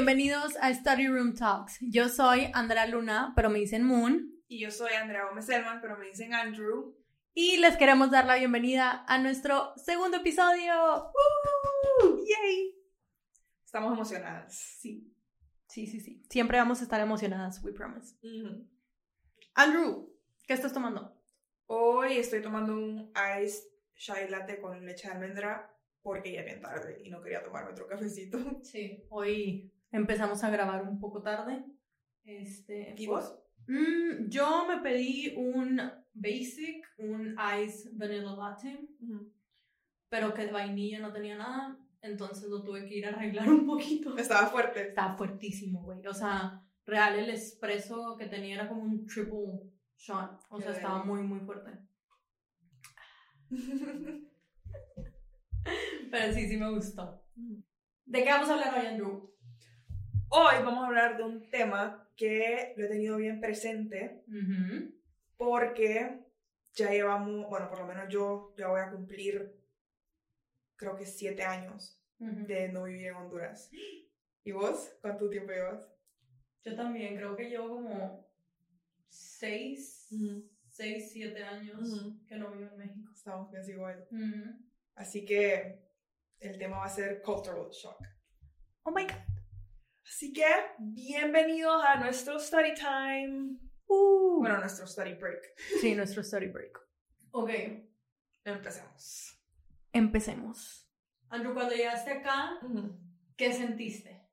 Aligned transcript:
Bienvenidos 0.00 0.56
a 0.62 0.72
Study 0.72 1.08
Room 1.08 1.34
Talks. 1.34 1.76
Yo 1.82 2.08
soy 2.08 2.50
Andrea 2.54 2.86
Luna, 2.86 3.34
pero 3.36 3.50
me 3.50 3.58
dicen 3.58 3.84
Moon. 3.84 4.32
Y 4.48 4.58
yo 4.58 4.70
soy 4.70 4.94
Andrea 4.94 5.26
Gómez 5.26 5.44
Selman, 5.44 5.82
pero 5.82 5.98
me 5.98 6.06
dicen 6.06 6.32
Andrew. 6.32 6.96
Y 7.34 7.58
les 7.58 7.76
queremos 7.76 8.10
dar 8.10 8.24
la 8.24 8.36
bienvenida 8.36 9.04
a 9.06 9.18
nuestro 9.18 9.74
segundo 9.76 10.16
episodio. 10.16 10.72
¡Uh! 12.02 12.16
¡Yay! 12.16 12.78
Estamos 13.62 13.92
emocionadas. 13.92 14.56
Sí. 14.80 15.14
Sí, 15.66 15.86
sí, 15.86 16.00
sí. 16.00 16.24
Siempre 16.30 16.56
vamos 16.56 16.80
a 16.80 16.84
estar 16.84 17.02
emocionadas, 17.02 17.62
we 17.62 17.70
promise. 17.70 18.16
Andrew, 19.52 20.16
¿qué 20.46 20.54
estás 20.54 20.72
tomando? 20.72 21.14
Hoy 21.66 22.16
estoy 22.16 22.40
tomando 22.40 22.72
un 22.72 23.12
ice 23.38 23.68
chai 23.96 24.30
latte 24.30 24.62
con 24.62 24.82
leche 24.82 25.08
de 25.08 25.12
almendra 25.12 25.70
porque 26.00 26.32
ya 26.32 26.42
bien 26.42 26.62
tarde 26.62 27.02
y 27.04 27.10
no 27.10 27.20
quería 27.20 27.42
tomarme 27.42 27.72
otro 27.72 27.86
cafecito. 27.86 28.38
Sí, 28.62 29.04
hoy 29.10 29.70
empezamos 29.90 30.42
a 30.44 30.50
grabar 30.50 30.82
un 30.88 30.98
poco 30.98 31.22
tarde. 31.22 31.64
Este, 32.24 32.94
¿Y 32.96 33.06
vos? 33.06 33.38
Mm, 33.66 34.28
yo 34.28 34.66
me 34.66 34.78
pedí 34.78 35.34
un 35.36 35.80
basic, 36.12 36.84
un 36.98 37.36
ice 37.62 37.90
vanilla 37.92 38.34
latte, 38.34 38.88
pero 40.08 40.34
que 40.34 40.46
de 40.46 40.52
vainilla 40.52 40.98
no 41.00 41.12
tenía 41.12 41.36
nada, 41.36 41.78
entonces 42.02 42.48
lo 42.48 42.62
tuve 42.62 42.86
que 42.86 42.96
ir 42.98 43.06
a 43.06 43.10
arreglar 43.10 43.48
un 43.48 43.66
poquito. 43.66 44.16
Estaba 44.18 44.46
fuerte. 44.48 44.88
Estaba 44.88 45.16
fuertísimo, 45.16 45.82
güey. 45.82 46.06
O 46.06 46.14
sea, 46.14 46.62
real 46.86 47.18
el 47.18 47.30
espresso 47.30 48.16
que 48.16 48.26
tenía 48.26 48.56
era 48.56 48.68
como 48.68 48.82
un 48.82 49.06
triple 49.06 49.70
shot. 49.96 50.40
O 50.48 50.60
sea, 50.60 50.72
estaba 50.72 51.04
muy, 51.04 51.22
muy 51.22 51.40
fuerte. 51.40 51.70
Pero 56.10 56.32
sí, 56.32 56.48
sí 56.48 56.56
me 56.56 56.70
gustó. 56.70 57.22
¿De 58.06 58.24
qué 58.24 58.30
vamos 58.30 58.48
a 58.48 58.54
hablar 58.54 58.78
hoy, 58.78 58.86
Andrew? 58.86 59.30
Hoy 60.32 60.62
vamos 60.62 60.84
a 60.84 60.86
hablar 60.86 61.16
de 61.16 61.24
un 61.24 61.50
tema 61.50 62.08
que 62.16 62.72
lo 62.76 62.84
he 62.84 62.88
tenido 62.88 63.16
bien 63.16 63.40
presente 63.40 64.22
porque 65.36 66.20
ya 66.72 66.90
llevamos, 66.90 67.48
bueno, 67.48 67.68
por 67.68 67.80
lo 67.80 67.86
menos 67.86 68.08
yo 68.08 68.54
ya 68.56 68.68
voy 68.68 68.80
a 68.80 68.92
cumplir, 68.92 69.60
creo 70.76 70.94
que 70.94 71.04
siete 71.04 71.42
años 71.42 72.00
de 72.18 72.68
no 72.68 72.84
vivir 72.84 73.08
en 73.08 73.16
Honduras. 73.16 73.70
¿Y 74.44 74.52
vos? 74.52 74.92
¿Cuánto 75.00 75.28
tiempo 75.28 75.50
llevas? 75.50 75.90
Yo 76.62 76.76
también, 76.76 77.16
creo 77.16 77.34
que 77.34 77.48
llevo 77.48 77.68
como 77.68 78.24
seis, 79.08 80.08
seis, 80.68 81.10
siete 81.10 81.42
años 81.42 82.14
que 82.28 82.36
no 82.36 82.52
vivo 82.52 82.70
en 82.70 82.76
México. 82.76 83.10
Estamos 83.12 83.50
casi 83.50 83.72
igual. 83.72 84.06
Así 84.94 85.24
que 85.24 85.82
el 86.38 86.56
tema 86.56 86.78
va 86.78 86.84
a 86.84 86.88
ser 86.88 87.20
cultural 87.20 87.68
shock. 87.72 87.98
Oh 88.84 88.92
my 88.92 89.02
god. 89.02 89.29
Así 90.04 90.32
que 90.32 90.44
bienvenidos 90.78 91.82
a 91.84 91.96
nuestro 92.00 92.38
study 92.38 92.74
time. 92.74 93.56
Uh. 93.86 94.40
Bueno, 94.40 94.58
nuestro 94.58 94.86
study 94.86 95.14
break. 95.14 95.40
sí, 95.80 95.94
nuestro 95.94 96.22
study 96.22 96.46
break. 96.48 96.78
Ok, 97.32 97.50
Empecemos. 98.44 99.38
empecemos. 99.92 100.90
Andrew, 101.28 101.54
cuando 101.54 101.74
llegaste 101.74 102.10
acá, 102.10 102.58
¿qué 103.36 103.52
sentiste? 103.52 104.26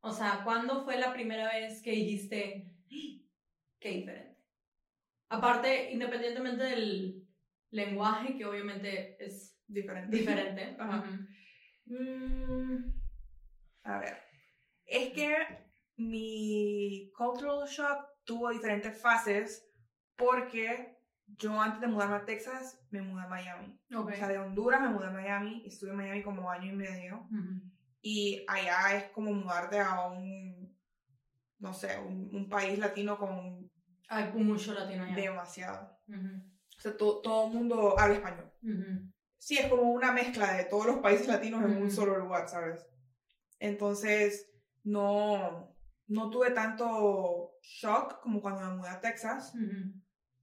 O 0.00 0.10
sea, 0.10 0.40
¿cuándo 0.44 0.84
fue 0.84 0.98
la 0.98 1.12
primera 1.12 1.52
vez 1.52 1.80
que 1.82 1.92
dijiste, 1.92 2.66
"¡Ah! 2.90 3.28
qué 3.78 3.88
diferente? 3.90 4.38
Aparte, 5.28 5.92
independientemente 5.92 6.64
del 6.64 7.26
lenguaje, 7.70 8.36
que 8.36 8.44
obviamente 8.46 9.16
es 9.24 9.60
Diferente. 9.66 10.16
diferente. 10.16 10.76
Ajá. 10.80 11.04
Mm, 11.86 12.84
a 13.84 13.98
ver. 14.00 14.23
Es 14.86 15.12
que 15.12 15.34
mi 15.96 17.10
cultural 17.16 17.66
shock 17.68 18.06
tuvo 18.24 18.50
diferentes 18.50 19.00
fases 19.00 19.66
porque 20.16 20.96
yo 21.26 21.58
antes 21.60 21.80
de 21.80 21.86
mudarme 21.86 22.16
a 22.16 22.24
Texas 22.24 22.80
me 22.90 23.00
mudé 23.02 23.22
a 23.22 23.28
Miami. 23.28 23.78
Ok. 23.94 24.10
O 24.12 24.14
sea, 24.14 24.28
de 24.28 24.38
Honduras 24.38 24.80
me 24.80 24.88
mudé 24.88 25.06
a 25.06 25.10
Miami 25.10 25.62
y 25.64 25.68
estuve 25.68 25.90
en 25.90 25.96
Miami 25.96 26.22
como 26.22 26.50
año 26.50 26.72
y 26.72 26.76
medio. 26.76 27.28
Y 28.00 28.44
allá 28.48 28.96
es 28.96 29.04
como 29.12 29.32
mudarte 29.32 29.78
a 29.80 30.06
un, 30.08 30.78
no 31.58 31.72
sé, 31.72 31.98
un, 31.98 32.28
un 32.34 32.48
país 32.48 32.78
latino 32.78 33.16
con 33.18 33.70
Hay 34.08 34.30
mucho 34.32 34.74
latino 34.74 35.04
allá. 35.04 35.14
demasiado. 35.16 35.98
O 36.76 36.80
sea, 36.80 36.96
to- 36.96 37.20
todo 37.22 37.46
el 37.48 37.54
mundo 37.54 37.98
habla 37.98 38.16
español. 38.16 38.52
Sí, 39.38 39.56
es 39.58 39.66
como 39.68 39.82
una 39.92 40.12
mezcla 40.12 40.52
de 40.54 40.64
todos 40.64 40.86
los 40.86 40.98
países 40.98 41.26
latinos 41.28 41.62
en 41.64 41.76
un 41.82 41.90
solo 41.90 42.18
lugar, 42.18 42.48
¿sabes? 42.48 42.86
Entonces, 43.58 44.50
no, 44.84 45.76
no 46.06 46.30
tuve 46.30 46.50
tanto 46.52 47.58
shock 47.62 48.20
como 48.20 48.40
cuando 48.40 48.60
me 48.62 48.76
mudé 48.76 48.88
a 48.90 49.00
Texas, 49.00 49.52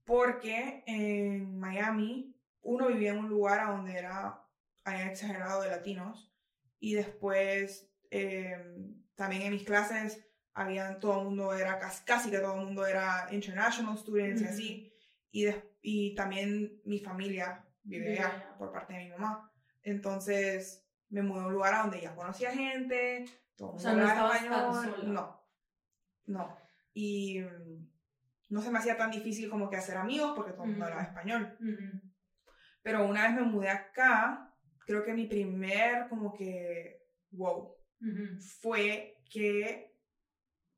porque 0.04 0.82
en 0.86 1.58
Miami 1.58 2.36
uno 2.62 2.88
vivía 2.88 3.12
en 3.12 3.18
un 3.18 3.28
lugar 3.28 3.60
a 3.60 3.70
donde 3.72 3.96
era 3.96 4.38
había 4.84 5.06
exagerado 5.10 5.62
de 5.62 5.68
latinos 5.70 6.34
y 6.80 6.94
después 6.94 7.88
eh, 8.10 8.56
también 9.14 9.42
en 9.42 9.52
mis 9.52 9.62
clases 9.62 10.26
habían 10.54 10.98
todo 10.98 11.20
el 11.20 11.24
mundo 11.26 11.54
era 11.54 11.78
casi, 12.04 12.30
que 12.30 12.38
todo 12.38 12.56
el 12.58 12.66
mundo 12.66 12.84
era 12.86 13.28
international 13.30 13.96
students 13.96 14.42
y 14.42 14.44
así 14.44 14.92
y, 15.30 15.46
y 15.80 16.14
también 16.14 16.80
mi 16.84 16.98
familia 16.98 17.64
vive 17.84 18.06
Vive 18.10 18.18
allá 18.18 18.28
allá. 18.28 18.54
por 18.58 18.72
parte 18.72 18.92
de 18.92 19.04
mi 19.04 19.10
mamá. 19.10 19.50
Entonces 19.82 20.84
me 21.08 21.22
mudé 21.22 21.42
a 21.42 21.46
un 21.46 21.52
lugar 21.52 21.74
a 21.74 21.82
donde 21.82 22.00
ya 22.00 22.14
conocía 22.14 22.50
gente 22.50 23.24
O 23.58 23.66
mundo 23.66 23.78
sea, 23.82 23.92
no 23.92 24.02
hablaba 24.08 24.36
estabas 24.36 24.38
tan 24.44 24.72
español 24.82 24.96
sola. 24.96 25.12
no 25.12 25.42
no 26.26 26.56
y 26.94 27.40
mm, 27.40 27.90
no 28.50 28.60
se 28.62 28.70
me 28.70 28.78
hacía 28.78 28.96
tan 28.96 29.10
difícil 29.10 29.48
como 29.50 29.68
que 29.70 29.76
hacer 29.76 29.96
amigos 29.96 30.32
porque 30.36 30.52
todo 30.52 30.64
el 30.64 30.70
mundo 30.70 30.84
Ujú. 30.84 30.92
hablaba 30.92 31.08
español 31.08 31.56
Ujú. 31.60 32.00
pero 32.82 33.06
una 33.06 33.22
vez 33.24 33.34
me 33.34 33.42
mudé 33.42 33.68
acá, 33.70 34.52
creo 34.86 35.04
que 35.04 35.14
mi 35.14 35.26
primer 35.26 36.08
como 36.08 36.32
que 36.32 37.02
wow 37.30 37.76
Ujú. 38.00 38.40
fue 38.60 39.18
que 39.30 39.92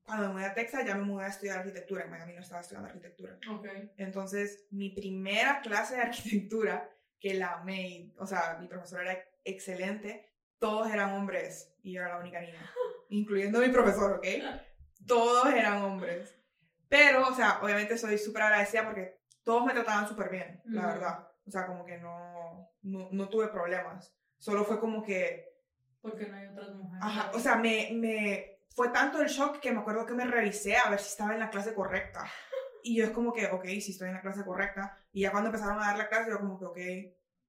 cuando 0.02 0.28
me 0.28 0.34
mudé 0.34 0.44
a 0.44 0.54
Texas 0.54 0.84
ya 0.84 0.94
me 0.96 1.04
mudé 1.04 1.24
a 1.24 1.28
estudiar 1.28 1.58
arquitectura, 1.60 2.04
en 2.04 2.10
Miami 2.10 2.34
no 2.34 2.40
estaba 2.42 2.60
estudiando 2.60 2.88
arquitectura. 2.88 3.38
Ok. 3.50 3.66
Entonces, 3.96 4.66
mi 4.70 4.90
primera 4.90 5.62
clase 5.62 5.96
de 5.96 6.02
arquitectura, 6.42 6.90
que 7.18 7.32
la 7.32 7.54
amé, 7.54 8.12
o 8.18 8.26
sea, 8.26 8.58
mi 8.60 8.68
profesor 8.68 9.00
era 9.00 9.18
excelente, 9.44 10.33
todos 10.64 10.90
eran 10.90 11.12
hombres 11.12 11.76
y 11.82 11.92
yo 11.92 12.00
era 12.00 12.14
la 12.14 12.20
única 12.20 12.40
niña, 12.40 12.58
incluyendo 13.10 13.60
mi 13.60 13.68
profesor, 13.68 14.12
¿ok? 14.14 14.26
Todos 15.06 15.52
eran 15.52 15.82
hombres. 15.82 16.34
Pero, 16.88 17.28
o 17.28 17.34
sea, 17.34 17.58
obviamente 17.62 17.98
soy 17.98 18.16
súper 18.16 18.42
agradecida 18.44 18.84
porque 18.86 19.18
todos 19.42 19.66
me 19.66 19.74
trataban 19.74 20.08
súper 20.08 20.30
bien, 20.30 20.62
la 20.64 20.80
Ujú. 20.86 20.90
verdad. 20.94 21.28
O 21.46 21.50
sea, 21.50 21.66
como 21.66 21.84
que 21.84 21.98
no, 21.98 22.72
no, 22.80 23.08
no 23.12 23.28
tuve 23.28 23.48
problemas. 23.48 24.16
Solo 24.38 24.64
fue 24.64 24.80
como 24.80 25.02
que 25.02 25.44
Porque 26.00 26.26
no 26.28 26.36
hay 26.36 26.46
otras 26.46 26.70
mujeres. 26.74 27.04
Ajá, 27.04 27.30
o 27.34 27.38
sea, 27.38 27.56
me, 27.56 27.90
me 27.92 28.60
fue 28.74 28.88
tanto 28.88 29.20
el 29.20 29.28
shock 29.28 29.60
que 29.60 29.70
me 29.70 29.80
acuerdo 29.80 30.06
que 30.06 30.14
me 30.14 30.24
revisé 30.24 30.78
a 30.78 30.88
ver 30.88 30.98
si 30.98 31.08
estaba 31.08 31.34
en 31.34 31.40
la 31.40 31.50
clase 31.50 31.74
correcta. 31.74 32.24
Y 32.82 32.96
yo 32.96 33.04
es 33.04 33.10
como 33.10 33.34
que, 33.34 33.46
ok, 33.48 33.64
sí 33.64 33.90
estoy 33.90 34.08
en 34.08 34.14
la 34.14 34.22
clase 34.22 34.44
correcta. 34.46 34.96
Y 35.12 35.22
ya 35.22 35.30
cuando 35.30 35.48
empezaron 35.50 35.78
a 35.82 35.86
dar 35.88 35.98
la 35.98 36.08
clase, 36.08 36.30
yo 36.30 36.38
como 36.38 36.58
que, 36.58 36.64
ok, 36.64 36.78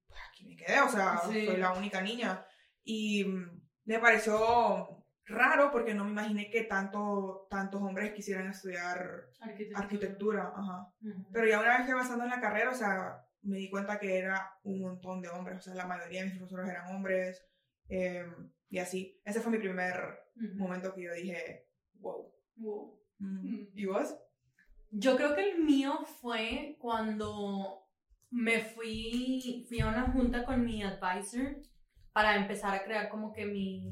pues 0.08 0.20
aquí 0.30 0.46
me 0.48 0.56
quedé, 0.58 0.82
o 0.82 0.90
sea, 0.90 1.18
Sí. 1.30 1.46
soy 1.46 1.58
la 1.58 1.72
única 1.72 2.02
niña. 2.02 2.46
Y 2.86 3.26
mm, 3.26 3.62
me 3.86 4.00
pareció 4.00 5.04
raro 5.26 5.72
porque 5.72 5.94
no 5.96 6.06
me 6.06 6.12
imaginé 6.12 6.50
que 6.50 6.64
tanto, 6.64 7.48
tantos 7.50 7.82
hombres 7.82 8.14
quisieran 8.14 8.48
estudiar 8.48 9.26
arquitectura. 9.42 9.80
arquitectura. 9.80 10.54
Ajá. 10.56 10.88
Ujú. 11.02 11.32
Pero 11.34 11.48
ya 11.48 11.60
una 11.60 11.78
vez 11.78 11.86
que 11.88 11.92
avanzando 11.92 12.24
en 12.24 12.30
la 12.30 12.40
carrera, 12.40 12.70
o 12.72 12.76
sea, 12.76 13.22
me 13.42 13.58
di 13.58 13.70
cuenta 13.70 14.00
que 14.00 14.18
era 14.20 14.52
un 14.64 14.82
montón 14.82 15.22
de 15.22 15.30
hombres. 15.30 15.58
O 15.58 15.62
sea, 15.62 15.76
la 15.76 15.88
mayoría 15.88 16.22
de 16.22 16.28
mis 16.30 16.38
profesores 16.38 16.70
eran 16.70 16.96
hombres. 16.96 17.44
eh, 17.90 18.26
y 18.70 18.80
así. 18.80 19.22
Ese 19.24 19.42
fue 19.42 19.52
mi 19.52 19.60
primer 19.60 19.96
Ujú. 20.36 20.56
momento 20.58 20.94
que 20.94 21.04
yo 21.04 21.14
dije, 21.14 21.68
wow. 22.00 22.32
Wow. 22.56 23.00
Mm. 23.20 23.68
¿Y 23.74 23.86
vos? 23.86 24.16
Yo 24.90 25.16
creo 25.18 25.36
que 25.36 25.50
el 25.52 25.64
mío 25.64 26.00
fue 26.20 26.76
cuando 26.80 27.84
me 28.32 28.60
fui, 28.60 29.66
fui 29.70 29.80
a 29.82 29.88
una 29.88 30.12
junta 30.12 30.44
con 30.46 30.64
mi 30.66 30.82
advisor 30.84 31.58
para 32.16 32.38
empezar 32.38 32.74
a 32.74 32.82
crear 32.82 33.10
como 33.10 33.34
que 33.34 33.46
mi, 33.46 33.92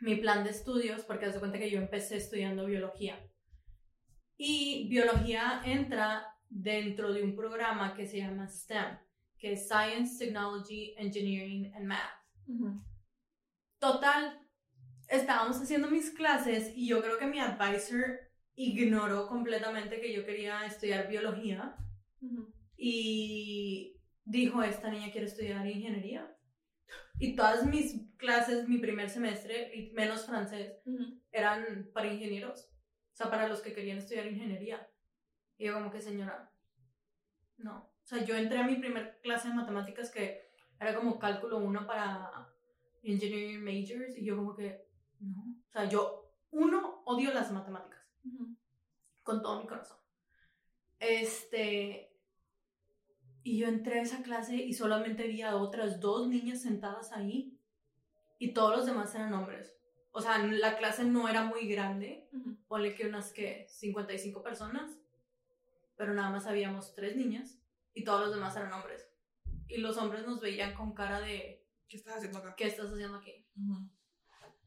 mi 0.00 0.16
plan 0.16 0.42
de 0.42 0.50
estudios, 0.50 1.02
porque 1.04 1.26
haz 1.26 1.34
de 1.34 1.38
cuenta 1.38 1.56
que 1.56 1.70
yo 1.70 1.78
empecé 1.78 2.16
estudiando 2.16 2.66
biología. 2.66 3.16
Y 4.36 4.88
biología 4.88 5.62
entra 5.64 6.26
dentro 6.48 7.12
de 7.12 7.22
un 7.22 7.36
programa 7.36 7.94
que 7.94 8.08
se 8.08 8.18
llama 8.18 8.48
STEM, 8.48 8.98
que 9.38 9.52
es 9.52 9.68
Science, 9.68 10.18
Technology, 10.18 10.96
Engineering 10.98 11.72
and 11.76 11.86
Math. 11.86 12.74
Total, 13.78 14.44
estábamos 15.06 15.62
haciendo 15.62 15.88
mis 15.88 16.10
clases 16.10 16.72
y 16.74 16.88
yo 16.88 17.00
creo 17.02 17.18
que 17.18 17.26
mi 17.26 17.38
advisor 17.38 18.18
ignoró 18.56 19.28
completamente 19.28 20.00
que 20.00 20.12
yo 20.12 20.26
quería 20.26 20.66
estudiar 20.66 21.06
biología 21.06 21.76
y 22.76 23.96
dijo, 24.24 24.60
esta 24.64 24.90
niña 24.90 25.12
quiere 25.12 25.28
estudiar 25.28 25.64
ingeniería. 25.68 26.34
Y 27.18 27.36
todas 27.36 27.66
mis 27.66 28.02
clases, 28.16 28.68
mi 28.68 28.78
primer 28.78 29.08
semestre, 29.08 29.74
y 29.74 29.92
menos 29.92 30.26
francés, 30.26 30.78
eran 31.30 31.90
para 31.92 32.12
ingenieros. 32.12 32.70
O 33.12 33.16
sea, 33.16 33.30
para 33.30 33.48
los 33.48 33.60
que 33.60 33.72
querían 33.72 33.98
estudiar 33.98 34.26
ingeniería. 34.26 34.88
Y 35.56 35.66
yo 35.66 35.74
como 35.74 35.90
que, 35.90 36.00
señora, 36.00 36.50
no. 37.58 37.76
O 37.76 38.06
sea, 38.06 38.24
yo 38.24 38.36
entré 38.36 38.58
a 38.58 38.66
mi 38.66 38.76
primer 38.76 39.20
clase 39.22 39.48
de 39.48 39.54
matemáticas 39.54 40.10
que 40.10 40.50
era 40.80 40.94
como 40.94 41.18
cálculo 41.18 41.58
1 41.58 41.86
para 41.86 42.52
engineering 43.02 43.62
majors 43.62 44.16
y 44.16 44.24
yo 44.24 44.36
como 44.36 44.56
que, 44.56 44.86
no. 45.20 45.56
O 45.68 45.72
sea, 45.72 45.88
yo, 45.88 46.34
uno, 46.50 47.02
odio 47.06 47.32
las 47.32 47.52
matemáticas. 47.52 48.00
Con 49.22 49.40
todo 49.40 49.60
mi 49.60 49.68
corazón. 49.68 49.98
Este, 50.98 52.13
y 53.44 53.58
yo 53.58 53.68
entré 53.68 54.00
a 54.00 54.02
esa 54.02 54.22
clase 54.22 54.56
y 54.56 54.72
solamente 54.72 55.28
vi 55.28 55.42
a 55.42 55.56
otras 55.56 56.00
dos 56.00 56.26
niñas 56.26 56.62
sentadas 56.62 57.12
ahí 57.12 57.60
y 58.38 58.54
todos 58.54 58.74
los 58.74 58.86
demás 58.86 59.14
eran 59.14 59.34
hombres. 59.34 59.76
O 60.12 60.22
sea, 60.22 60.38
la 60.38 60.78
clase 60.78 61.04
no 61.04 61.28
era 61.28 61.44
muy 61.44 61.68
grande, 61.68 62.26
ponle 62.66 62.94
que 62.94 63.06
unas 63.06 63.32
que 63.32 63.66
55 63.68 64.42
personas, 64.42 64.98
pero 65.96 66.14
nada 66.14 66.30
más 66.30 66.46
habíamos 66.46 66.94
tres 66.94 67.16
niñas 67.16 67.60
y 67.92 68.02
todos 68.02 68.22
los 68.22 68.34
demás 68.34 68.56
eran 68.56 68.72
hombres. 68.72 69.06
Y 69.68 69.76
los 69.78 69.98
hombres 69.98 70.26
nos 70.26 70.40
veían 70.40 70.74
con 70.74 70.94
cara 70.94 71.20
de... 71.20 71.66
¿Qué 71.86 71.98
estás 71.98 72.16
haciendo 72.16 72.38
acá? 72.38 72.54
¿Qué 72.56 72.66
estás 72.66 72.90
haciendo 72.90 73.18
aquí? 73.18 73.46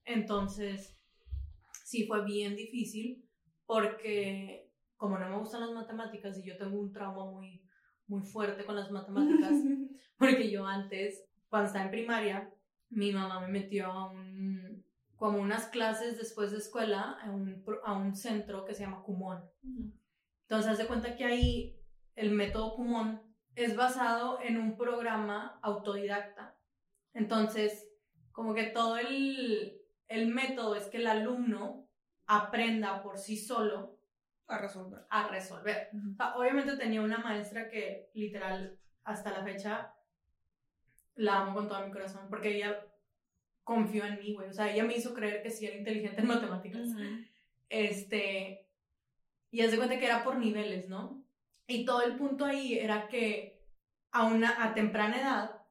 Entonces, 0.05 0.95
sí 1.83 2.05
fue 2.05 2.23
bien 2.23 2.55
difícil 2.55 3.27
porque 3.65 4.71
como 4.97 5.17
no 5.17 5.29
me 5.29 5.37
gustan 5.37 5.61
las 5.61 5.71
matemáticas 5.71 6.37
y 6.37 6.43
yo 6.43 6.57
tengo 6.57 6.79
un 6.79 6.91
trauma 6.91 7.25
muy 7.25 7.66
muy 8.07 8.21
fuerte 8.21 8.65
con 8.65 8.75
las 8.75 8.91
matemáticas, 8.91 9.51
porque 10.17 10.49
yo 10.49 10.65
antes, 10.65 11.23
cuando 11.49 11.67
estaba 11.67 11.85
en 11.85 11.91
primaria, 11.91 12.53
mi 12.89 13.11
mamá 13.11 13.41
me 13.41 13.47
metió 13.47 13.87
a 13.87 14.09
un, 14.09 14.83
como 15.15 15.39
unas 15.39 15.67
clases 15.67 16.17
después 16.17 16.51
de 16.51 16.57
escuela 16.57 17.17
a 17.21 17.29
un, 17.31 17.63
a 17.83 17.93
un 17.93 18.15
centro 18.15 18.65
que 18.65 18.73
se 18.73 18.83
llama 18.83 19.03
Kumon. 19.03 19.43
Entonces, 20.43 20.71
haz 20.71 20.77
de 20.77 20.87
cuenta 20.87 21.15
que 21.15 21.25
ahí 21.25 21.79
el 22.15 22.31
método 22.31 22.75
Kumon 22.75 23.21
es 23.55 23.75
basado 23.75 24.39
en 24.41 24.57
un 24.57 24.77
programa 24.77 25.59
autodidacta. 25.61 26.57
Entonces, 27.13 27.89
como 28.31 28.53
que 28.53 28.65
todo 28.65 28.97
el, 28.97 29.81
el 30.07 30.27
método 30.27 30.75
es 30.75 30.85
que 30.85 30.97
el 30.97 31.07
alumno 31.07 31.89
aprenda 32.27 33.01
por 33.01 33.17
sí 33.17 33.35
solo 33.35 33.96
a 34.47 34.57
resolver. 34.57 35.05
A 35.09 35.27
resolver. 35.27 35.89
obviamente 36.35 36.77
tenía 36.77 37.01
una 37.01 37.19
maestra 37.19 37.69
que 37.69 38.09
literal 38.13 38.79
hasta 39.03 39.31
la 39.31 39.43
fecha 39.43 39.93
la 41.15 41.41
amo 41.41 41.53
con 41.53 41.67
todo 41.67 41.85
mi 41.85 41.91
corazón 41.91 42.27
porque 42.29 42.55
ella 42.55 42.85
confió 43.63 44.05
en 44.05 44.19
mí, 44.19 44.33
güey. 44.33 44.49
O 44.49 44.53
sea, 44.53 44.71
ella 44.71 44.83
me 44.83 44.95
hizo 44.95 45.13
creer 45.13 45.41
que 45.41 45.49
sí 45.49 45.65
era 45.65 45.77
inteligente 45.77 46.21
en 46.21 46.27
matemáticas. 46.27 46.89
Este, 47.69 48.65
y 49.51 49.61
hace 49.61 49.77
cuenta 49.77 49.99
que 49.99 50.05
era 50.05 50.23
por 50.23 50.37
niveles, 50.37 50.87
¿no? 50.87 51.25
Y 51.67 51.83
todo 51.83 52.01
el 52.03 52.15
punto 52.15 52.45
ahí 52.45 52.77
era 52.77 53.09
que 53.09 53.61
a 54.11 54.25
una 54.25 54.63
a 54.63 54.73
temprana 54.73 55.19
edad 55.19 55.61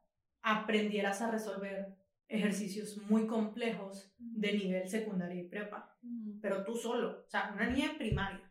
aprendieras 0.43 1.23
a 1.23 1.31
resolver 1.31 1.97
ejercicios 2.29 2.99
muy 3.09 3.27
complejos 3.27 4.13
de 4.19 4.53
nivel 4.53 4.89
secundario 4.89 5.43
y 5.43 5.49
prepa, 5.49 5.97
pero 6.43 6.65
tú 6.65 6.75
solo, 6.75 7.25
o 7.27 7.29
sea, 7.31 7.53
una 7.55 7.67
niña 7.67 7.93
en 7.93 7.99
primaria. 7.99 8.46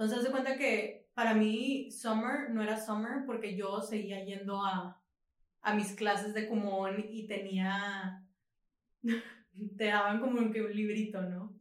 Entonces, 0.00 0.24
se 0.24 0.30
cuenta 0.30 0.56
que 0.56 1.10
para 1.12 1.34
mí 1.34 1.90
summer 1.90 2.48
no 2.48 2.62
era 2.62 2.80
summer 2.80 3.26
porque 3.26 3.54
yo 3.54 3.82
seguía 3.82 4.24
yendo 4.24 4.64
a, 4.64 4.98
a 5.60 5.74
mis 5.74 5.92
clases 5.92 6.32
de 6.32 6.48
Kumon 6.48 7.04
y 7.10 7.26
tenía, 7.26 8.24
te 9.76 9.84
daban 9.84 10.20
como 10.20 10.38
un, 10.38 10.46
un 10.46 10.74
librito, 10.74 11.20
¿no? 11.20 11.54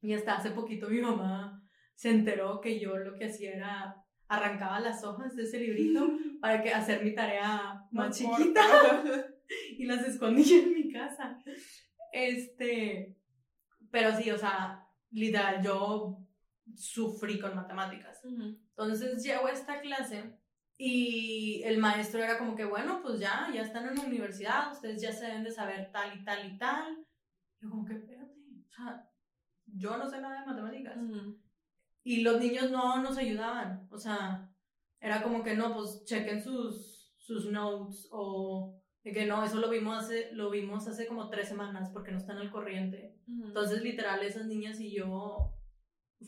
Y 0.00 0.12
hasta 0.12 0.36
hace 0.36 0.52
poquito 0.52 0.88
mi 0.88 1.00
mamá 1.00 1.68
se 1.96 2.10
enteró 2.10 2.60
que 2.60 2.78
yo 2.78 2.96
lo 2.96 3.18
que 3.18 3.24
hacía 3.24 3.56
era 3.56 4.04
arrancaba 4.28 4.78
las 4.78 5.02
hojas 5.02 5.34
de 5.34 5.42
ese 5.42 5.58
librito 5.58 6.08
para 6.40 6.62
que 6.62 6.72
hacer 6.72 7.02
mi 7.02 7.12
tarea 7.12 7.88
más 7.90 8.16
chiquita 8.16 8.62
y 9.76 9.84
las 9.84 10.06
escondía 10.06 10.62
en 10.62 10.74
mi 10.74 10.92
casa. 10.92 11.42
Este, 12.12 13.16
pero 13.90 14.16
sí, 14.16 14.30
o 14.30 14.38
sea, 14.38 14.86
literal, 15.10 15.60
yo 15.60 16.22
sufrí 16.74 17.38
con 17.38 17.54
matemáticas. 17.54 18.20
Entonces 18.24 19.22
llego 19.22 19.46
a 19.46 19.52
esta 19.52 19.80
clase 19.80 20.38
y 20.78 21.62
el 21.64 21.78
maestro 21.78 22.22
era 22.22 22.38
como 22.38 22.54
que, 22.54 22.64
bueno, 22.64 23.00
pues 23.02 23.18
ya, 23.18 23.48
ya 23.54 23.62
están 23.62 23.88
en 23.88 23.96
la 23.96 24.02
universidad, 24.02 24.72
ustedes 24.72 25.00
ya 25.00 25.12
se 25.12 25.26
deben 25.26 25.44
de 25.44 25.50
saber 25.50 25.90
tal 25.92 26.18
y 26.18 26.24
tal 26.24 26.46
y 26.46 26.58
tal. 26.58 27.06
Yo 27.60 27.70
como 27.70 27.84
que, 27.84 27.94
espérate, 27.94 28.34
o 28.68 28.72
sea, 28.72 29.08
yo 29.66 29.96
no 29.96 30.08
sé 30.08 30.20
nada 30.20 30.40
de 30.40 30.46
matemáticas. 30.46 30.98
Y 32.02 32.20
los 32.22 32.40
niños 32.40 32.70
no 32.70 33.02
nos 33.02 33.16
ayudaban, 33.16 33.88
o 33.90 33.98
sea, 33.98 34.50
era 35.00 35.22
como 35.22 35.42
que 35.42 35.56
no, 35.56 35.74
pues 35.74 36.04
chequen 36.04 36.42
sus, 36.42 37.14
sus 37.16 37.50
notes 37.50 38.08
o 38.10 38.80
de 39.02 39.12
que 39.12 39.24
no, 39.24 39.44
eso 39.44 39.58
lo 39.58 39.70
vimos 39.70 40.04
hace, 40.04 40.32
lo 40.32 40.50
vimos 40.50 40.86
hace 40.88 41.06
como 41.06 41.30
tres 41.30 41.48
semanas 41.48 41.90
porque 41.92 42.10
no 42.10 42.18
están 42.18 42.38
al 42.38 42.50
corriente. 42.50 43.16
Entonces, 43.26 43.82
literal, 43.82 44.22
esas 44.22 44.46
niñas 44.46 44.80
y 44.80 44.92
yo 44.92 45.55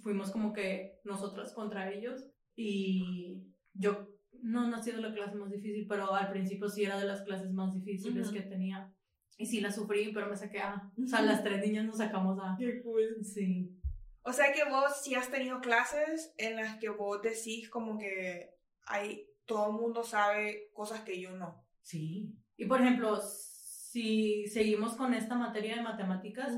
fuimos 0.02 0.31
como 0.31 0.52
que 0.52 1.00
nosotras 1.05 1.52
contra 1.52 1.90
ellos 1.90 2.26
y 2.55 3.44
yo 3.75 4.08
no, 4.43 4.69
no 4.69 4.76
ha 4.76 4.82
sido 4.82 5.00
la 5.00 5.12
clase 5.12 5.37
más 5.37 5.50
difícil, 5.50 5.87
pero 5.88 6.14
al 6.14 6.31
principio 6.31 6.69
sí 6.69 6.85
era 6.85 6.99
de 6.99 7.06
las 7.06 7.23
clases 7.23 7.50
más 7.52 7.75
difíciles 7.75 8.31
que 8.31 8.43
tenía. 8.43 8.93
Y 9.37 9.46
sí 9.46 9.61
la 9.61 9.70
sufrí, 9.70 10.12
pero 10.12 10.29
me 10.29 10.37
saqué 10.37 10.58
a... 10.58 10.90
O 11.02 11.06
sea, 11.06 11.23
las 11.23 11.44
tres 11.44 11.64
niñas 11.64 11.87
nos 11.87 11.99
sacamos 11.99 12.38
a... 12.40 12.56
Qué 12.58 12.82
cool. 12.82 13.25
Sí. 13.25 13.73
O 14.23 14.32
sea 14.32 14.52
que 14.52 14.64
vos 14.69 15.00
sí 15.02 15.14
has 15.14 15.31
tenido 15.31 15.61
clases 15.61 16.34
en 16.38 16.56
las 16.56 16.76
que 16.79 16.88
vos 16.88 17.23
decís 17.23 17.69
como 17.69 17.99
que 17.99 18.55
hay... 18.87 19.26
Todo 19.44 19.70
el 19.70 19.81
mundo 19.81 20.02
sabe 20.02 20.70
cosas 20.75 21.00
que 21.02 21.19
yo 21.19 21.31
no. 21.31 21.64
Sí. 21.81 22.34
Y 22.58 22.67
por 22.67 22.82
ejemplo, 22.82 23.19
si 23.23 24.46
seguimos 24.49 24.94
con 24.94 25.14
esta 25.14 25.37
materia 25.37 25.76
de 25.76 25.82
matemáticas, 25.82 26.52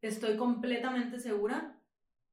estoy 0.00 0.38
completamente 0.38 1.18
segura 1.18 1.75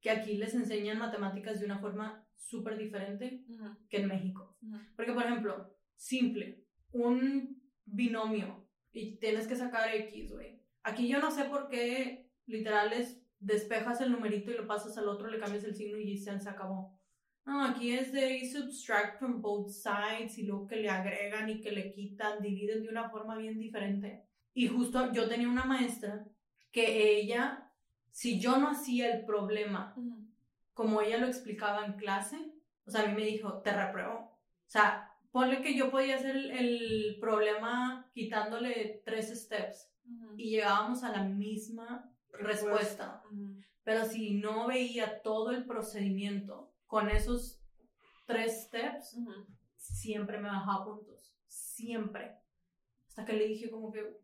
que 0.04 0.12
aquí 0.12 0.36
les 0.36 0.54
enseñan 0.54 1.00
matemáticas 1.00 1.62
de 1.62 1.66
una 1.66 1.80
forma 1.80 2.28
súper 2.36 2.78
diferente 2.78 3.46
que 3.90 3.98
en 3.98 4.08
México. 4.08 4.58
Porque, 4.98 5.14
por 5.14 5.24
ejemplo, 5.24 5.74
simple, 5.96 6.66
un 6.92 7.64
binomio 7.86 8.70
y 8.92 9.18
tienes 9.18 9.48
que 9.48 9.56
sacar 9.56 9.96
X, 9.96 10.34
güey. 10.34 10.62
Aquí 10.84 11.08
yo 11.08 11.20
no 11.20 11.32
sé 11.32 11.46
por 11.46 11.70
qué, 11.70 12.30
literal, 12.46 12.92
es 12.92 13.24
despejas 13.40 14.02
el 14.02 14.12
numerito 14.12 14.52
y 14.52 14.56
lo 14.56 14.68
pasas 14.68 14.98
al 14.98 15.08
otro, 15.08 15.30
le 15.30 15.40
cambias 15.40 15.64
el 15.64 15.76
signo 15.76 15.98
y 15.98 16.18
se, 16.18 16.38
se 16.38 16.50
acabó. 16.50 17.00
No, 17.46 17.64
aquí 17.64 17.92
es 17.92 18.12
de 18.12 18.46
subtract 18.46 19.20
from 19.20 19.42
both 19.42 19.70
sides 19.70 20.38
y 20.38 20.44
luego 20.44 20.68
que 20.68 20.78
le 20.78 20.90
agregan 20.90 21.50
y 21.50 21.62
que 21.62 21.72
le 21.72 21.94
quitan, 21.94 22.42
dividen 22.42 22.84
de 22.84 22.90
una 22.90 23.10
forma 23.10 23.38
bien 23.38 23.58
diferente. 23.58 24.26
Y 24.54 24.68
justo 24.68 25.14
yo 25.14 25.30
tenía 25.30 25.48
una 25.48 25.66
maestra 25.66 26.26
que 26.72 27.18
ella 27.20 27.70
si 28.14 28.40
yo 28.40 28.58
no 28.58 28.70
hacía 28.70 29.12
el 29.12 29.26
problema 29.26 29.96
como 30.74 31.02
ella 31.02 31.18
lo 31.18 31.26
explicaba 31.26 31.84
en 31.86 31.94
clase, 31.94 32.38
o 32.86 32.92
sea, 32.92 33.02
a 33.02 33.08
mí 33.08 33.16
me 33.16 33.26
dijo, 33.26 33.62
te 33.62 33.74
repruebo. 33.74 34.16
O 34.16 34.70
sea, 34.70 35.12
ponle 35.32 35.62
que 35.62 35.76
yo 35.76 35.90
podía 35.90 36.16
hacer 36.16 36.36
el, 36.36 37.18
problema 37.20 38.10
quitándole 38.14 39.02
tres 39.04 39.30
steps 39.44 39.92
y 40.38 40.52
llegábamos 40.52 41.04
a 41.04 41.12
la 41.12 41.24
misma 41.24 42.14
respuesta. 42.30 43.24
Pero 43.84 44.06
si 44.06 44.36
no 44.36 44.68
veía 44.68 45.22
todo 45.24 45.50
el 45.50 45.66
procedimiento 45.66 46.72
con 46.86 47.10
esos 47.10 47.64
tres 48.28 48.66
steps, 48.66 49.18
siempre 49.76 50.38
me 50.38 50.50
bajaba 50.50 50.86
puntos. 50.86 51.36
Siempre. 51.48 52.38
Hasta 53.08 53.26
que 53.26 53.34
le 53.34 53.48
dije 53.48 53.72
como 53.72 53.92
que, 53.92 54.23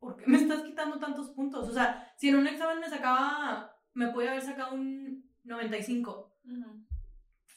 ¿por 0.00 0.16
qué 0.16 0.26
me 0.26 0.38
estás 0.38 0.62
quitando 0.62 0.98
tantos 0.98 1.30
puntos? 1.30 1.68
O 1.68 1.72
sea, 1.72 2.12
si 2.16 2.30
en 2.30 2.36
un 2.36 2.48
examen 2.48 2.80
me 2.80 2.88
sacaba, 2.88 3.76
me 3.92 4.08
podía 4.08 4.30
haber 4.30 4.42
sacado 4.42 4.74
un 4.74 5.30
95. 5.44 6.34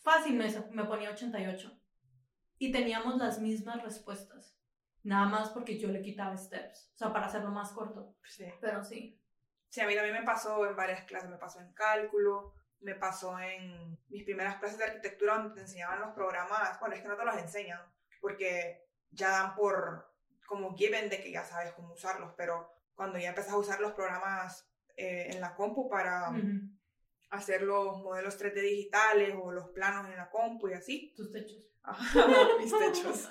Fácil 0.03 0.35
me, 0.35 0.47
me 0.71 0.83
ponía 0.83 1.12
88. 1.12 1.79
Y 2.59 2.71
teníamos 2.71 3.17
las 3.17 3.39
mismas 3.39 3.81
respuestas. 3.81 4.57
Nada 5.03 5.25
más 5.25 5.50
porque 5.50 5.79
yo 5.79 5.89
le 5.89 6.01
quitaba 6.01 6.38
steps. 6.38 6.91
O 6.93 6.97
sea, 6.97 7.13
para 7.13 7.25
hacerlo 7.25 7.51
más 7.51 7.71
corto. 7.71 8.15
Sí. 8.25 8.45
Pero 8.62 8.83
sí. 8.83 9.19
Sí, 9.69 9.81
a 9.81 9.88
mí 9.88 9.95
también 9.95 10.15
me 10.15 10.23
pasó 10.23 10.65
en 10.67 10.75
varias 10.75 11.05
clases. 11.05 11.29
Me 11.29 11.38
pasó 11.38 11.59
en 11.59 11.73
cálculo, 11.73 12.53
me 12.81 12.95
pasó 12.95 13.39
en 13.39 13.97
mis 14.09 14.23
primeras 14.23 14.57
clases 14.57 14.77
de 14.77 14.85
arquitectura 14.85 15.38
donde 15.38 15.55
te 15.55 15.62
enseñaban 15.62 16.01
los 16.01 16.13
programas. 16.13 16.79
Bueno, 16.79 16.95
es 16.95 17.01
que 17.01 17.07
no 17.07 17.17
te 17.17 17.25
los 17.25 17.38
enseñan 17.38 17.81
porque 18.21 18.85
ya 19.12 19.29
dan 19.29 19.55
por 19.55 20.12
como 20.47 20.75
given 20.75 21.09
de 21.09 21.21
que 21.21 21.31
ya 21.31 21.43
sabes 21.43 21.73
cómo 21.73 21.93
usarlos, 21.93 22.33
pero 22.38 22.69
cuando 22.95 23.17
ya 23.19 23.29
empiezas 23.29 23.53
a 23.53 23.57
usar 23.57 23.79
los 23.79 23.93
programas 23.93 24.67
eh, 24.95 25.27
en 25.31 25.41
la 25.41 25.55
compu 25.55 25.89
para 25.89 26.31
hacer 27.31 27.63
los 27.63 28.01
modelos 28.03 28.39
3D 28.39 28.62
digitales 28.62 29.35
o 29.41 29.51
los 29.51 29.69
planos 29.69 30.09
en 30.12 30.17
la 30.17 30.29
compu 30.29 30.69
y 30.69 30.73
así. 30.73 31.13
Tus 31.15 31.31
techos. 31.31 31.69
mis 32.59 32.71
techos. 32.77 33.29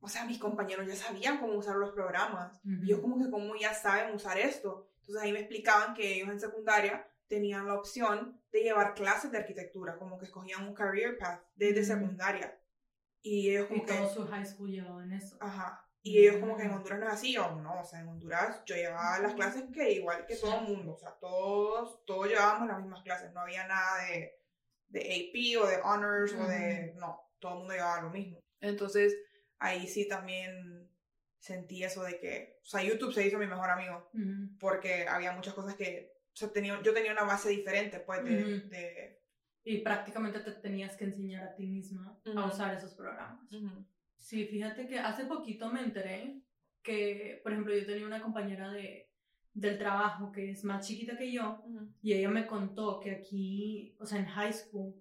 o 0.00 0.08
sea, 0.08 0.24
mis 0.24 0.38
compañeros 0.38 0.86
ya 0.88 0.96
sabían 0.96 1.38
cómo 1.38 1.54
usar 1.54 1.76
los 1.76 1.92
programas. 1.92 2.56
Ujú. 2.64 2.82
Y 2.84 2.88
yo 2.88 3.00
como 3.00 3.22
que 3.22 3.30
cómo 3.30 3.54
ya 3.54 3.72
saben 3.72 4.14
usar 4.14 4.36
esto. 4.38 4.90
Entonces 5.00 5.22
ahí 5.22 5.32
me 5.32 5.40
explicaban 5.40 5.94
que 5.94 6.16
ellos 6.16 6.28
en 6.28 6.40
secundaria 6.40 7.06
tenían 7.28 7.66
la 7.68 7.74
opción 7.74 8.40
de 8.50 8.62
llevar 8.64 8.94
clases 8.94 9.30
de 9.30 9.38
arquitectura, 9.38 9.96
como 9.96 10.18
que 10.18 10.24
escogían 10.24 10.66
un 10.66 10.74
career 10.74 11.16
path 11.16 11.42
desde 11.54 11.80
Ujú. 11.82 12.00
secundaria. 12.00 12.58
Y 13.22 13.50
ellos 13.50 13.68
como 13.68 13.82
Y 13.84 13.86
que... 13.86 13.94
todo 13.94 14.08
su 14.12 14.26
high 14.26 14.44
school 14.46 14.70
llevaban 14.70 15.12
eso. 15.12 15.36
Ajá. 15.40 15.86
Y 16.02 16.18
ellos 16.18 16.36
como 16.36 16.56
que 16.56 16.62
en. 16.62 16.70
Honduras 16.70 16.98
no 16.98 17.06
es 17.08 17.12
así, 17.12 17.36
o 17.36 17.56
no, 17.56 17.80
o 17.80 17.84
sea, 17.84 18.00
en 18.00 18.08
Honduras 18.08 18.62
yo 18.64 18.74
llevaba 18.74 19.18
las 19.18 19.34
clases 19.34 19.64
que 19.72 19.92
igual 19.92 20.24
que 20.26 20.36
todo 20.36 20.58
el 20.60 20.62
mundo, 20.66 20.92
o 20.94 20.98
sea, 20.98 21.12
todos, 21.20 22.04
todos 22.06 22.28
llevábamos 22.28 22.68
las 22.68 22.78
mismas 22.80 23.02
clases, 23.02 23.32
no 23.32 23.40
había 23.40 23.66
nada 23.66 24.02
de, 24.06 24.32
de 24.88 25.00
AP 25.00 25.62
o 25.62 25.66
de 25.66 25.76
honors 25.82 26.32
o 26.32 26.46
de, 26.46 26.94
no, 26.96 27.20
todo 27.38 27.52
el 27.52 27.58
mundo 27.58 27.74
llevaba 27.74 28.00
lo 28.02 28.10
mismo. 28.10 28.38
Entonces, 28.60 29.14
ahí 29.58 29.86
sí 29.86 30.08
también 30.08 30.90
sentí 31.38 31.84
eso 31.84 32.02
de 32.02 32.18
que, 32.18 32.58
o 32.62 32.66
sea, 32.66 32.82
YouTube 32.82 33.12
se 33.12 33.26
hizo 33.26 33.38
mi 33.38 33.46
mejor 33.46 33.68
amigo, 33.70 34.10
Ujú. 34.14 34.56
porque 34.58 35.06
había 35.06 35.32
muchas 35.32 35.52
cosas 35.54 35.74
que, 35.74 36.14
o 36.32 36.36
sea, 36.36 36.50
tenía, 36.52 36.80
yo 36.82 36.94
tenía 36.94 37.12
una 37.12 37.24
base 37.24 37.50
diferente, 37.50 38.00
pues, 38.00 38.24
de, 38.24 38.42
Ujú. 38.58 38.68
de- 38.70 39.20
Y 39.64 39.78
prácticamente 39.82 40.40
te 40.40 40.52
tenías 40.52 40.96
que 40.96 41.04
enseñar 41.04 41.44
a 41.48 41.54
ti 41.54 41.66
misma 41.66 42.18
a 42.34 42.46
usar 42.46 42.74
esos 42.74 42.94
programas. 42.94 43.38
Sí, 44.20 44.46
fíjate 44.46 44.86
que 44.86 44.98
hace 44.98 45.24
poquito 45.24 45.70
me 45.70 45.80
enteré 45.80 46.40
que, 46.82 47.40
por 47.42 47.52
ejemplo, 47.52 47.74
yo 47.74 47.86
tenía 47.86 48.06
una 48.06 48.22
compañera 48.22 48.70
de, 48.70 49.10
del 49.54 49.78
trabajo 49.78 50.30
que 50.30 50.50
es 50.50 50.62
más 50.62 50.86
chiquita 50.86 51.16
que 51.16 51.32
yo 51.32 51.62
y 52.02 52.12
ella 52.12 52.28
me 52.28 52.46
contó 52.46 53.00
que 53.00 53.10
aquí, 53.12 53.96
o 53.98 54.06
sea, 54.06 54.18
en 54.18 54.26
high 54.26 54.52
school, 54.52 54.94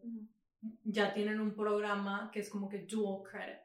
ya 0.83 1.13
tienen 1.13 1.39
un 1.39 1.53
programa 1.53 2.31
que 2.31 2.39
es 2.39 2.49
como 2.49 2.67
que 2.69 2.79
dual 2.79 3.21
credit. 3.29 3.59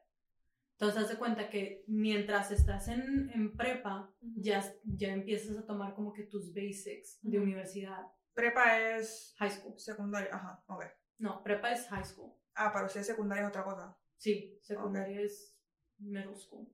Entonces, 0.72 1.02
haz 1.04 1.08
de 1.08 1.16
cuenta 1.16 1.48
que 1.48 1.84
mientras 1.86 2.50
estás 2.50 2.88
en, 2.88 3.30
en 3.32 3.56
prepa, 3.56 4.12
ya, 4.20 4.62
ya 4.84 5.12
empiezas 5.12 5.56
a 5.56 5.64
tomar 5.64 5.94
como 5.94 6.12
que 6.12 6.24
tus 6.24 6.52
basics 6.52 7.20
de 7.22 7.38
universidad. 7.38 8.02
Prepa 8.34 8.80
es 8.80 9.34
High 9.38 9.52
school. 9.52 9.78
secundaria, 9.78 10.34
ajá, 10.34 10.64
ok. 10.66 10.84
No, 11.18 11.42
prepa 11.44 11.70
es 11.70 11.86
high 11.88 12.04
school. 12.04 12.32
Ah, 12.56 12.72
para 12.72 12.86
usted 12.86 13.02
secundaria 13.02 13.44
es 13.44 13.48
otra 13.48 13.62
cosa. 13.62 13.96
Sí, 14.16 14.58
secundaria 14.62 15.20
es 15.20 15.56
middle 15.98 16.36
school. 16.36 16.68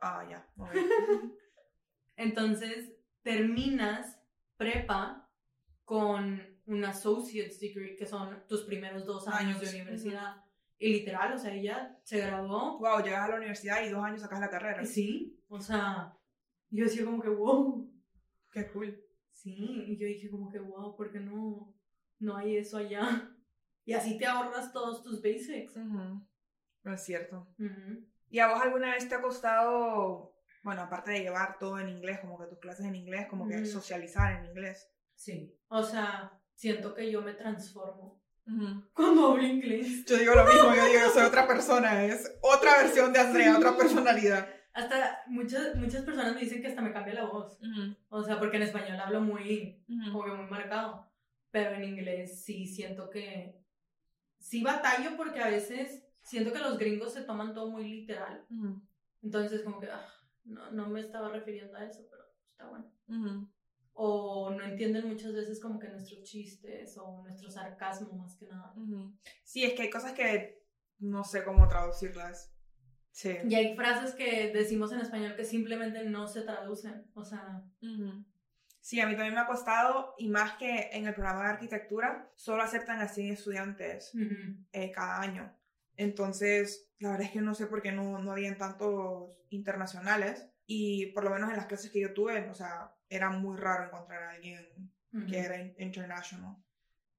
Ah, 0.00 0.26
ya. 0.28 0.46
ok. 0.56 0.70
Entonces, 2.16 2.92
terminas 3.22 4.18
prepa 4.56 5.30
con 5.84 6.42
un 6.66 6.84
associate's 6.84 7.60
degree, 7.60 7.96
que 7.96 8.06
son 8.06 8.42
tus 8.48 8.64
primeros 8.64 9.04
dos 9.04 9.28
años, 9.28 9.56
Años, 9.56 9.60
de 9.60 9.82
universidad. 9.82 10.44
Y 10.78 10.92
literal, 10.92 11.32
o 11.32 11.38
sea, 11.38 11.54
ella 11.54 11.98
se 12.02 12.18
graduó. 12.18 12.78
wow, 12.78 13.02
llegas 13.02 13.22
a 13.22 13.28
la 13.28 13.36
universidad 13.36 13.84
y 13.84 13.90
dos 13.90 14.04
años 14.04 14.20
sacas 14.20 14.40
la 14.40 14.50
carrera. 14.50 14.84
Sí, 14.84 15.40
o 15.48 15.60
sea, 15.60 16.14
yo 16.70 16.84
decía 16.84 17.04
como 17.04 17.22
que, 17.22 17.30
wow. 17.30 17.90
Qué 18.52 18.70
cool. 18.72 19.02
Sí, 19.30 19.84
y 19.86 19.96
yo 19.96 20.06
dije 20.06 20.30
como 20.30 20.50
que, 20.50 20.58
wow, 20.58 20.96
¿por 20.96 21.10
qué 21.10 21.20
no, 21.20 21.74
no 22.18 22.36
hay 22.36 22.56
eso 22.56 22.78
allá? 22.78 23.30
Y 23.84 23.92
así 23.92 24.18
te 24.18 24.26
ahorras 24.26 24.72
todos 24.72 25.02
tus 25.02 25.22
basics. 25.22 25.76
No 26.86 26.94
es 26.94 27.02
cierto. 27.02 27.48
Ujú. 27.58 28.06
¿Y 28.30 28.38
a 28.38 28.46
vos 28.46 28.62
alguna 28.62 28.92
vez 28.92 29.08
te 29.08 29.16
ha 29.16 29.20
costado, 29.20 30.36
bueno, 30.62 30.82
aparte 30.82 31.10
de 31.10 31.20
llevar 31.20 31.58
todo 31.58 31.80
en 31.80 31.88
inglés, 31.88 32.20
como 32.20 32.38
que 32.38 32.46
tus 32.46 32.60
clases 32.60 32.86
en 32.86 32.94
inglés, 32.94 33.26
como 33.26 33.48
que 33.48 33.56
Ujú. 33.56 33.66
socializar 33.66 34.36
en 34.38 34.44
inglés? 34.44 34.88
Sí, 35.16 35.58
o 35.66 35.82
sea, 35.82 36.40
siento 36.54 36.94
que 36.94 37.10
yo 37.10 37.22
me 37.22 37.32
transformo 37.34 38.22
cuando 38.92 39.32
hablo 39.32 39.42
inglés. 39.42 40.04
Yo 40.04 40.16
digo 40.16 40.36
lo 40.36 40.44
mismo, 40.44 40.72
yo 40.72 40.86
digo, 40.86 41.00
yo 41.00 41.10
soy 41.10 41.24
otra 41.24 41.46
persona, 41.48 42.04
es 42.04 42.32
otra 42.40 42.78
versión 42.78 43.12
de 43.12 43.18
Andrea, 43.18 43.56
otra 43.56 43.76
personalidad. 43.76 44.48
Hasta 44.72 45.22
muchas, 45.26 45.74
muchas 45.74 46.04
personas 46.04 46.34
me 46.34 46.42
dicen 46.42 46.62
que 46.62 46.68
hasta 46.68 46.82
me 46.82 46.92
cambia 46.92 47.14
la 47.14 47.24
voz. 47.24 47.58
O 48.10 48.22
sea, 48.22 48.38
porque 48.38 48.58
en 48.58 48.62
español 48.62 49.00
hablo 49.00 49.20
muy, 49.22 49.84
como 50.12 50.24
que 50.24 50.30
muy 50.30 50.48
marcado. 50.48 51.10
Pero 51.50 51.70
en 51.70 51.82
inglés 51.82 52.44
sí 52.44 52.68
siento 52.68 53.10
que... 53.10 53.60
Sí 54.38 54.62
batallo 54.62 55.16
porque 55.16 55.40
a 55.40 55.48
veces 55.48 56.05
siento 56.26 56.52
que 56.52 56.58
los 56.58 56.78
gringos 56.78 57.14
se 57.14 57.22
toman 57.22 57.54
todo 57.54 57.70
muy 57.70 57.84
literal. 57.84 58.44
Entonces 59.22 59.62
como 59.62 59.80
que 59.80 59.88
ah, 59.90 60.06
no, 60.44 60.70
no 60.72 60.88
me 60.88 61.00
estaba 61.00 61.30
refiriendo 61.30 61.76
a 61.76 61.84
eso, 61.84 62.06
pero 62.10 62.24
está 62.50 62.68
bueno. 62.68 63.50
O 63.92 64.50
no 64.50 64.62
entienden 64.62 65.08
muchas 65.08 65.32
veces 65.32 65.58
como 65.60 65.78
que 65.78 65.88
nuestros 65.88 66.22
chistes 66.24 66.98
o 66.98 67.22
nuestro 67.22 67.50
sarcasmo 67.50 68.12
más 68.12 68.36
que 68.36 68.46
nada. 68.46 68.74
Sí, 69.42 69.64
es 69.64 69.72
que 69.72 69.82
hay 69.82 69.90
cosas 69.90 70.12
que 70.12 70.62
no 70.98 71.24
sé 71.24 71.44
cómo 71.44 71.66
traducirlas. 71.68 72.52
Sí. 73.12 73.38
Y 73.48 73.54
hay 73.54 73.74
frases 73.74 74.14
que 74.14 74.52
decimos 74.52 74.92
en 74.92 75.00
español 75.00 75.36
que 75.36 75.44
simplemente 75.44 76.04
no 76.04 76.28
se 76.28 76.42
traducen. 76.42 77.10
O 77.14 77.24
sea, 77.24 77.64
Sí, 78.80 79.00
a 79.00 79.06
mí 79.08 79.16
también 79.16 79.34
me 79.34 79.40
ha 79.40 79.48
costado, 79.48 80.14
y 80.16 80.28
más 80.28 80.52
que 80.58 80.90
en 80.92 81.08
el 81.08 81.14
programa 81.14 81.42
de 81.42 81.54
arquitectura, 81.54 82.30
solo 82.36 82.62
aceptan 82.62 83.00
a 83.00 83.08
100 83.08 83.32
estudiantes 83.32 84.12
eh, 84.72 84.92
cada 84.92 85.20
año. 85.22 85.52
Entonces, 85.96 86.90
la 86.98 87.10
verdad 87.10 87.26
es 87.26 87.32
que 87.32 87.40
no 87.40 87.54
sé 87.54 87.66
por 87.66 87.82
qué 87.82 87.92
no, 87.92 88.18
no 88.18 88.32
habían 88.32 88.56
tantos 88.58 89.38
internacionales, 89.50 90.46
y 90.66 91.06
por 91.12 91.22
lo 91.24 91.30
menos 91.30 91.50
en 91.50 91.56
las 91.56 91.66
clases 91.66 91.90
que 91.90 92.00
yo 92.00 92.12
tuve, 92.12 92.48
o 92.50 92.54
sea, 92.54 92.92
era 93.08 93.30
muy 93.30 93.56
raro 93.56 93.84
encontrar 93.84 94.22
a 94.24 94.30
alguien 94.30 94.92
ujú. 95.12 95.26
que 95.26 95.38
era 95.38 95.58
in- 95.60 95.74
international. 95.78 96.56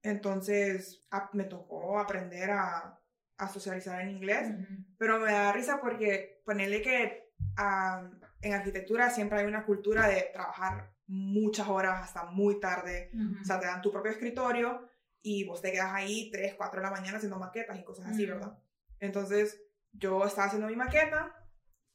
Entonces, 0.04 1.06
a- 1.12 1.30
me 1.34 1.46
tocó 1.46 2.00
aprender 2.00 2.52
a, 2.52 3.00
a 3.38 3.48
socializar 3.50 4.02
en 4.02 4.10
inglés, 4.10 4.50
Ujú. 4.50 4.84
pero 4.98 5.20
me 5.20 5.32
da 5.32 5.52
risa 5.54 5.80
porque 5.82 6.42
ponerle 6.46 6.82
que 6.82 7.32
ah, 7.56 8.10
en 8.42 8.54
arquitectura 8.54 9.10
siempre 9.10 9.40
hay 9.40 9.46
una 9.46 9.66
cultura 9.66 10.08
de 10.08 10.30
trabajar 10.34 10.92
muchas 11.08 11.68
horas 11.68 12.04
hasta 12.04 12.26
muy 12.26 12.60
tarde. 12.60 13.12
Ujú. 13.14 13.42
O 13.42 13.46
sea, 13.46 13.60
te 13.60 13.68
dan 13.68 13.82
tu 13.82 13.92
propio 13.92 14.12
escritorio 14.12 14.88
y 15.22 15.46
vos 15.46 15.62
te 15.62 15.72
quedas 15.72 15.94
ahí 15.94 16.30
3, 16.32 16.56
4 16.56 16.80
de 16.80 16.86
la 16.86 16.92
mañana 16.92 17.18
haciendo 17.18 17.38
maquetas 17.40 17.78
y 17.80 17.84
cosas 17.84 18.08
así. 18.08 18.26
¿verdad? 18.26 18.58
Entonces, 19.00 19.62
yo 19.94 20.26
estaba 20.26 20.48
haciendo 20.48 20.68
mi 20.68 20.76
maqueta, 20.76 21.34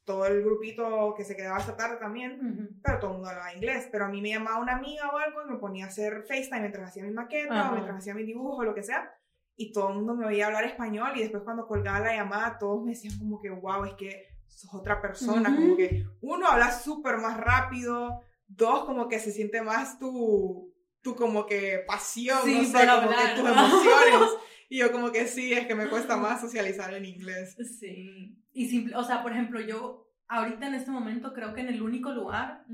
todo 0.05 0.25
el 0.25 0.43
grupito 0.43 1.13
que 1.15 1.23
se 1.23 1.35
quedaba 1.35 1.57
hasta 1.57 1.77
tarde 1.77 1.95
también, 1.97 2.33
Ujú. 2.45 2.69
pero 2.83 2.99
todo 2.99 3.11
el 3.11 3.17
mundo 3.17 3.29
hablaba 3.29 3.53
inglés. 3.53 3.87
Pero 3.91 4.05
a 4.05 4.09
mí 4.09 4.21
me 4.21 4.29
llamaba 4.29 4.59
una 4.59 4.75
amiga 4.75 5.09
o 5.09 5.17
algo 5.17 5.41
y 5.43 5.51
me 5.51 5.57
ponía 5.59 5.85
a 5.85 5.87
hacer 5.87 6.23
FaceTime 6.27 6.59
mientras 6.61 6.89
hacía 6.89 7.03
mi 7.03 7.11
maqueta 7.11 7.69
o 7.69 7.73
mientras 7.73 7.97
hacía 7.97 8.13
mi 8.13 8.23
dibujo 8.23 8.57
o 8.57 8.63
lo 8.63 8.75
que 8.75 8.83
sea. 8.83 9.13
Y 9.55 9.71
todo 9.71 9.89
el 9.89 9.95
mundo 9.95 10.15
me 10.15 10.25
oía 10.25 10.47
hablar 10.47 10.65
español 10.65 11.11
y 11.15 11.21
después 11.21 11.43
cuando 11.43 11.67
colgaba 11.67 11.99
la 11.99 12.15
llamada 12.15 12.57
todos 12.57 12.83
me 12.83 12.91
decían 12.91 13.17
como 13.19 13.39
que, 13.39 13.49
wow, 13.51 13.85
es 13.85 13.93
que 13.93 14.27
sos 14.47 14.73
otra 14.73 15.01
persona. 15.01 15.49
Ujú. 15.49 15.61
Como 15.61 15.77
que 15.77 16.05
uno 16.21 16.47
habla 16.47 16.71
súper 16.71 17.17
más 17.19 17.37
rápido, 17.39 18.19
dos 18.47 18.83
como 18.85 19.07
que 19.07 19.19
se 19.19 19.31
siente 19.31 19.61
más 19.61 19.99
tu, 19.99 20.73
tu 21.01 21.15
como 21.15 21.45
que 21.45 21.83
pasión, 21.87 22.39
Sí, 22.43 22.57
no 22.57 22.63
sé, 22.79 22.87
como 22.87 22.91
hablar. 23.03 23.35
que 23.35 23.41
tus 23.41 23.49
emociones. 23.49 24.29
Y 24.73 24.79
yo 24.79 24.91
como 24.91 25.11
que 25.11 25.27
sí, 25.27 25.53
es 25.53 25.67
que 25.67 25.75
me 25.75 25.87
cuesta 25.87 26.17
más 26.17 26.41
socializar 26.41 26.95
en 26.95 27.05
inglés. 27.05 27.55
Sí. 27.79 28.35
Y 28.53 28.67
simple, 28.69 28.95
o 28.95 29.03
sea, 29.03 29.21
por 29.21 29.31
ejemplo, 29.31 29.61
yo 29.61 30.11
ahorita 30.27 30.65
en 30.65 30.73
este 30.73 30.89
momento 30.89 31.31
creo 31.31 31.53
que 31.53 31.61
en 31.61 31.67
el 31.67 31.83
único 31.83 32.11
lugar 32.11 32.65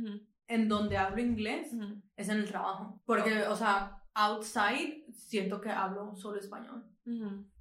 en 0.48 0.70
donde 0.70 0.96
hablo 0.96 1.22
inglés 1.22 1.76
es 2.16 2.30
en 2.30 2.38
el 2.38 2.48
trabajo. 2.48 3.02
Porque, 3.06 3.44
o 3.50 3.56
sea, 3.58 4.02
outside 4.14 5.08
siento 5.12 5.60
que 5.60 5.72
hablo 5.72 6.16
solo 6.16 6.40
español. 6.40 6.86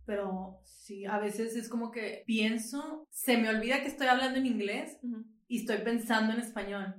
Pero 0.07 0.61
sí, 0.63 1.05
a 1.05 1.19
veces 1.19 1.57
es 1.57 1.69
como 1.69 1.91
que 1.91 2.23
pienso, 2.25 3.09
se 3.11 3.39
me 3.39 3.49
olvida 3.49 3.81
que 3.81 3.89
estoy 3.89 4.07
hablando 4.07 4.39
en 4.39 4.47
inglés 4.47 5.01
y 5.49 5.59
estoy 5.63 5.79
pensando 5.79 6.33
en 6.33 6.39
español. 6.39 6.95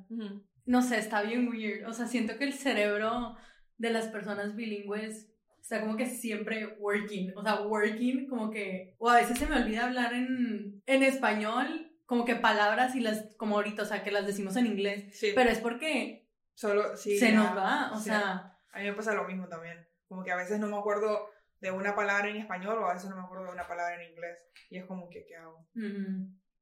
No 0.65 0.81
sé, 0.81 0.99
está 0.99 1.21
bien 1.21 1.47
weird. 1.47 1.87
O 1.87 1.93
sea, 1.93 2.05
siento 2.05 2.37
que 2.37 2.43
el 2.43 2.53
cerebro 2.53 3.37
de 3.77 3.91
las 3.91 4.09
personas 4.09 4.57
bilingües 4.57 5.29
está 5.69 5.81
como 5.81 5.95
que 5.95 6.07
siempre 6.07 6.65
working. 6.79 7.37
O 7.37 7.43
sea, 7.43 7.61
working 7.61 8.27
como 8.27 8.49
que... 8.49 8.95
O 8.97 9.07
a 9.07 9.17
veces 9.17 9.37
se 9.37 9.45
me 9.45 9.55
olvida 9.55 9.85
hablar 9.85 10.13
en, 10.13 10.81
en 10.87 11.03
español, 11.03 11.91
como 12.07 12.25
que 12.25 12.35
palabras 12.35 12.95
y 12.95 13.01
las... 13.01 13.35
Como 13.35 13.55
ahorita, 13.57 13.83
o 13.83 13.85
sea, 13.85 14.03
que 14.03 14.09
las 14.09 14.25
decimos 14.25 14.55
en 14.55 14.65
inglés. 14.65 15.15
Sí, 15.15 15.31
Pero 15.35 15.51
es 15.51 15.59
porque 15.59 16.27
solo 16.55 16.97
sí, 16.97 17.19
se 17.19 17.31
ya, 17.31 17.35
nos 17.35 17.55
va. 17.55 17.91
O 17.93 17.97
sí. 17.97 18.05
sea... 18.05 18.57
A 18.71 18.79
mí 18.79 18.85
me 18.85 18.93
pasa 18.93 19.13
lo 19.13 19.25
mismo 19.25 19.47
también. 19.47 19.87
Como 20.07 20.23
que 20.23 20.31
a 20.31 20.37
veces 20.37 20.59
no 20.59 20.67
me 20.67 20.77
acuerdo 20.77 21.29
de 21.61 21.69
una 21.69 21.95
palabra 21.95 22.29
en 22.29 22.37
español 22.37 22.79
o 22.79 22.87
a 22.87 22.95
veces 22.95 23.09
no 23.11 23.17
me 23.17 23.23
acuerdo 23.23 23.45
de 23.45 23.51
una 23.51 23.67
palabra 23.67 24.01
en 24.01 24.09
inglés. 24.09 24.39
Y 24.71 24.77
es 24.79 24.85
como 24.85 25.07
que, 25.07 25.23
¿qué 25.27 25.35
hago? 25.35 25.67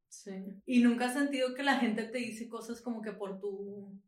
Sí. 0.10 0.62
¿Y 0.66 0.82
nunca 0.82 1.06
has 1.06 1.14
sentido 1.14 1.56
que 1.56 1.64
la 1.64 1.78
gente 1.78 2.04
te 2.04 2.18
dice 2.18 2.50
cosas 2.50 2.82
como 2.82 3.02
que 3.02 3.14
por 3.14 3.40
tu... 3.40 4.02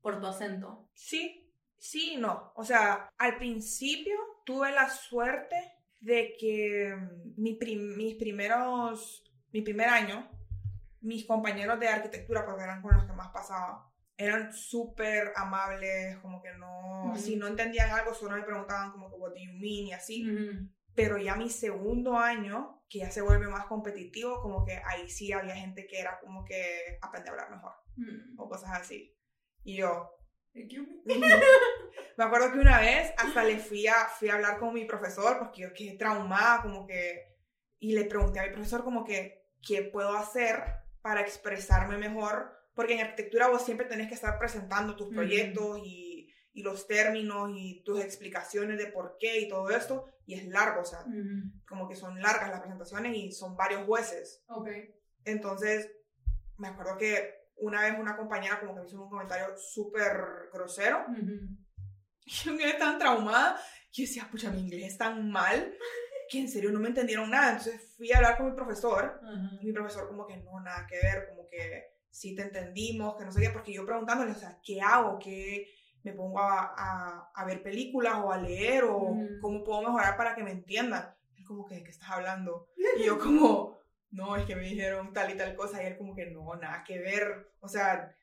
por 0.00 0.18
tu 0.18 0.26
acento? 0.26 0.88
Sí, 0.94 1.52
sí 1.76 2.14
y 2.14 2.16
no. 2.16 2.52
O 2.56 2.64
sea, 2.64 3.10
al 3.18 3.36
principio 3.36 4.16
tuve 4.46 4.72
la 4.72 4.88
suerte 4.88 5.56
de 6.00 6.34
que 6.38 6.94
mm, 6.96 7.34
mi 7.42 7.54
prim- 7.56 7.96
mis 7.96 8.14
primeros, 8.14 9.22
mi 9.52 9.60
primer 9.60 9.88
año, 9.88 10.30
mis 11.00 11.26
compañeros 11.26 11.78
de 11.78 11.88
arquitectura, 11.88 12.46
porque 12.46 12.62
eran 12.64 12.80
con 12.80 12.94
los 12.96 13.04
que 13.04 13.12
más 13.12 13.28
pasaba, 13.32 13.92
eran 14.16 14.52
súper 14.54 15.32
amables, 15.36 16.16
como 16.18 16.40
que 16.40 16.52
no, 16.54 17.12
si 17.16 17.36
no 17.36 17.46
entendían 17.48 17.90
algo, 17.90 18.14
solo 18.14 18.36
me 18.36 18.42
preguntaban 18.44 18.92
como 18.92 19.10
que, 19.10 19.16
what 19.16 19.30
do 19.32 19.36
you 19.36 19.52
mean? 19.52 19.88
Y 19.88 19.92
así. 19.92 20.22
Pero 20.94 21.18
ya 21.18 21.34
mi 21.36 21.50
segundo 21.50 22.16
año, 22.18 22.82
que 22.88 23.00
ya 23.00 23.10
se 23.10 23.20
vuelve 23.20 23.48
más 23.48 23.66
competitivo, 23.66 24.40
como 24.40 24.64
que 24.64 24.80
ahí 24.86 25.10
sí 25.10 25.30
había 25.32 25.54
gente 25.54 25.86
que 25.86 26.00
era 26.00 26.18
como 26.20 26.44
que 26.46 26.96
aprende 27.02 27.28
a 27.28 27.32
hablar 27.32 27.50
mejor 27.50 27.72
o 28.38 28.48
cosas 28.48 28.70
así. 28.80 29.14
Y 29.64 29.76
yo, 29.76 30.10
me. 32.16 32.24
acuerdo 32.24 32.52
que 32.52 32.58
una 32.58 32.80
vez 32.80 33.12
hasta 33.18 33.44
le 33.44 33.58
fui 33.58 33.86
a, 33.86 34.06
fui 34.18 34.28
a 34.28 34.34
hablar 34.34 34.58
con 34.58 34.74
mi 34.74 34.84
profesor 34.84 35.38
porque 35.38 35.62
yo 35.62 35.72
quedé 35.72 35.96
traumada, 35.96 36.62
como 36.62 36.86
que, 36.86 37.36
y 37.78 37.92
le 37.92 38.04
pregunté 38.04 38.40
a 38.40 38.44
mi 38.44 38.50
profesor 38.50 38.84
como 38.84 39.04
que, 39.04 39.46
¿qué 39.66 39.82
puedo 39.82 40.16
hacer 40.16 40.62
para 41.02 41.20
expresarme 41.20 41.98
mejor? 41.98 42.52
Porque 42.74 42.94
en 42.94 43.00
arquitectura 43.00 43.48
vos 43.48 43.64
siempre 43.64 43.86
tenés 43.86 44.08
que 44.08 44.14
estar 44.14 44.38
presentando 44.38 44.96
tus 44.96 45.14
proyectos 45.14 45.80
y, 45.84 46.32
y 46.52 46.62
los 46.62 46.86
términos 46.86 47.50
y 47.54 47.82
tus 47.84 48.00
explicaciones 48.00 48.78
de 48.78 48.86
por 48.86 49.16
qué 49.18 49.40
y 49.40 49.48
todo 49.48 49.70
esto, 49.70 50.06
y 50.24 50.34
es 50.34 50.46
largo, 50.46 50.80
o 50.80 50.84
sea, 50.84 51.04
como 51.68 51.88
que 51.88 51.94
son 51.94 52.20
largas 52.20 52.50
las 52.50 52.60
presentaciones 52.60 53.14
y 53.14 53.32
son 53.32 53.56
varios 53.56 53.84
jueces. 53.84 54.42
Ok. 54.48 54.68
Entonces, 55.24 55.90
me 56.56 56.68
acuerdo 56.68 56.96
que 56.96 57.46
una 57.56 57.82
vez 57.82 57.98
una 57.98 58.16
compañera 58.16 58.60
como 58.60 58.74
que 58.74 58.80
me 58.80 58.86
hizo 58.86 59.02
un 59.02 59.10
comentario 59.10 59.56
súper 59.56 60.48
grosero 60.52 61.04
Ujú. 61.08 61.56
yo 62.44 62.56
quedé 62.56 62.74
tan 62.74 62.98
traumada 62.98 63.58
yo 63.96 64.02
decía, 64.02 64.28
pucha, 64.30 64.50
mi 64.50 64.60
inglés 64.60 64.92
es 64.92 64.98
tan 64.98 65.30
mal 65.30 65.74
que 66.28 66.38
en 66.38 66.50
serio 66.50 66.70
no 66.70 66.78
me 66.80 66.88
entendieron 66.88 67.30
nada. 67.30 67.52
Entonces 67.52 67.94
fui 67.96 68.12
a 68.12 68.16
hablar 68.18 68.36
con 68.36 68.50
mi 68.50 68.52
profesor 68.54 69.20
Ajá. 69.22 69.58
y 69.58 69.66
mi 69.66 69.72
profesor 69.72 70.06
como 70.08 70.26
que 70.26 70.36
no, 70.36 70.60
nada 70.60 70.86
que 70.86 70.96
ver, 70.96 71.28
como 71.30 71.46
que 71.46 71.84
sí 72.10 72.34
te 72.34 72.42
entendimos, 72.42 73.16
que 73.16 73.24
no 73.24 73.32
sé 73.32 73.40
qué, 73.40 73.50
porque 73.50 73.72
yo 73.72 73.86
preguntándole, 73.86 74.32
o 74.32 74.34
sea, 74.34 74.58
¿qué 74.62 74.82
hago? 74.82 75.18
¿Qué 75.18 75.66
me 76.02 76.12
pongo 76.12 76.40
a, 76.40 76.74
a, 76.76 77.30
a 77.34 77.44
ver 77.46 77.62
películas 77.62 78.16
o 78.22 78.30
a 78.30 78.36
leer 78.38 78.84
o 78.84 78.98
Ujú. 78.98 79.38
cómo 79.40 79.64
puedo 79.64 79.80
mejorar 79.80 80.16
para 80.16 80.34
que 80.34 80.42
me 80.42 80.50
entiendan? 80.52 81.14
Él 81.36 81.44
como 81.44 81.64
que, 81.66 81.76
¿de 81.76 81.84
qué 81.84 81.90
estás 81.90 82.10
hablando? 82.10 82.68
Y 82.98 83.04
yo 83.04 83.18
como, 83.18 83.78
no, 84.10 84.36
es 84.36 84.44
que 84.44 84.56
me 84.56 84.64
dijeron 84.64 85.12
tal 85.14 85.32
y 85.32 85.38
tal 85.38 85.54
cosa 85.56 85.82
y 85.82 85.86
él 85.86 85.96
como 85.96 86.14
que 86.14 86.26
no, 86.26 86.54
nada 86.56 86.84
que 86.84 86.98
ver, 86.98 87.50
o 87.60 87.68
sea, 87.68 88.14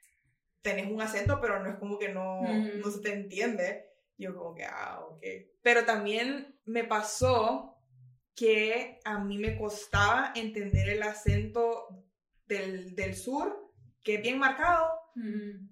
tenés 0.61 0.91
un 0.91 1.01
acento, 1.01 1.39
pero 1.41 1.59
no 1.63 1.69
es 1.69 1.77
como 1.77 1.97
que 1.97 2.09
no, 2.09 2.41
Ujú. 2.41 2.77
no 2.77 2.91
se 2.91 3.01
te 3.01 3.11
entiende. 3.11 3.89
Yo 4.17 4.35
como 4.35 4.53
que, 4.55 4.65
ah, 4.65 4.99
ok. 5.09 5.23
Pero 5.61 5.85
también 5.85 6.59
me 6.65 6.83
pasó 6.83 7.77
que 8.35 8.99
a 9.05 9.19
mí 9.19 9.37
me 9.37 9.57
costaba 9.57 10.31
entender 10.35 10.89
el 10.89 11.03
acento 11.03 11.87
del, 12.45 12.95
del 12.95 13.15
sur, 13.15 13.71
que 14.03 14.15
es 14.15 14.21
bien 14.21 14.39
marcado, 14.39 14.87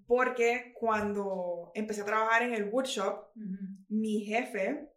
porque 0.06 0.74
cuando 0.80 1.72
empecé 1.74 2.02
a 2.02 2.06
trabajar 2.06 2.44
en 2.44 2.54
el 2.54 2.70
woodshop, 2.70 3.30
mi 3.90 4.22
jefe 4.26 4.90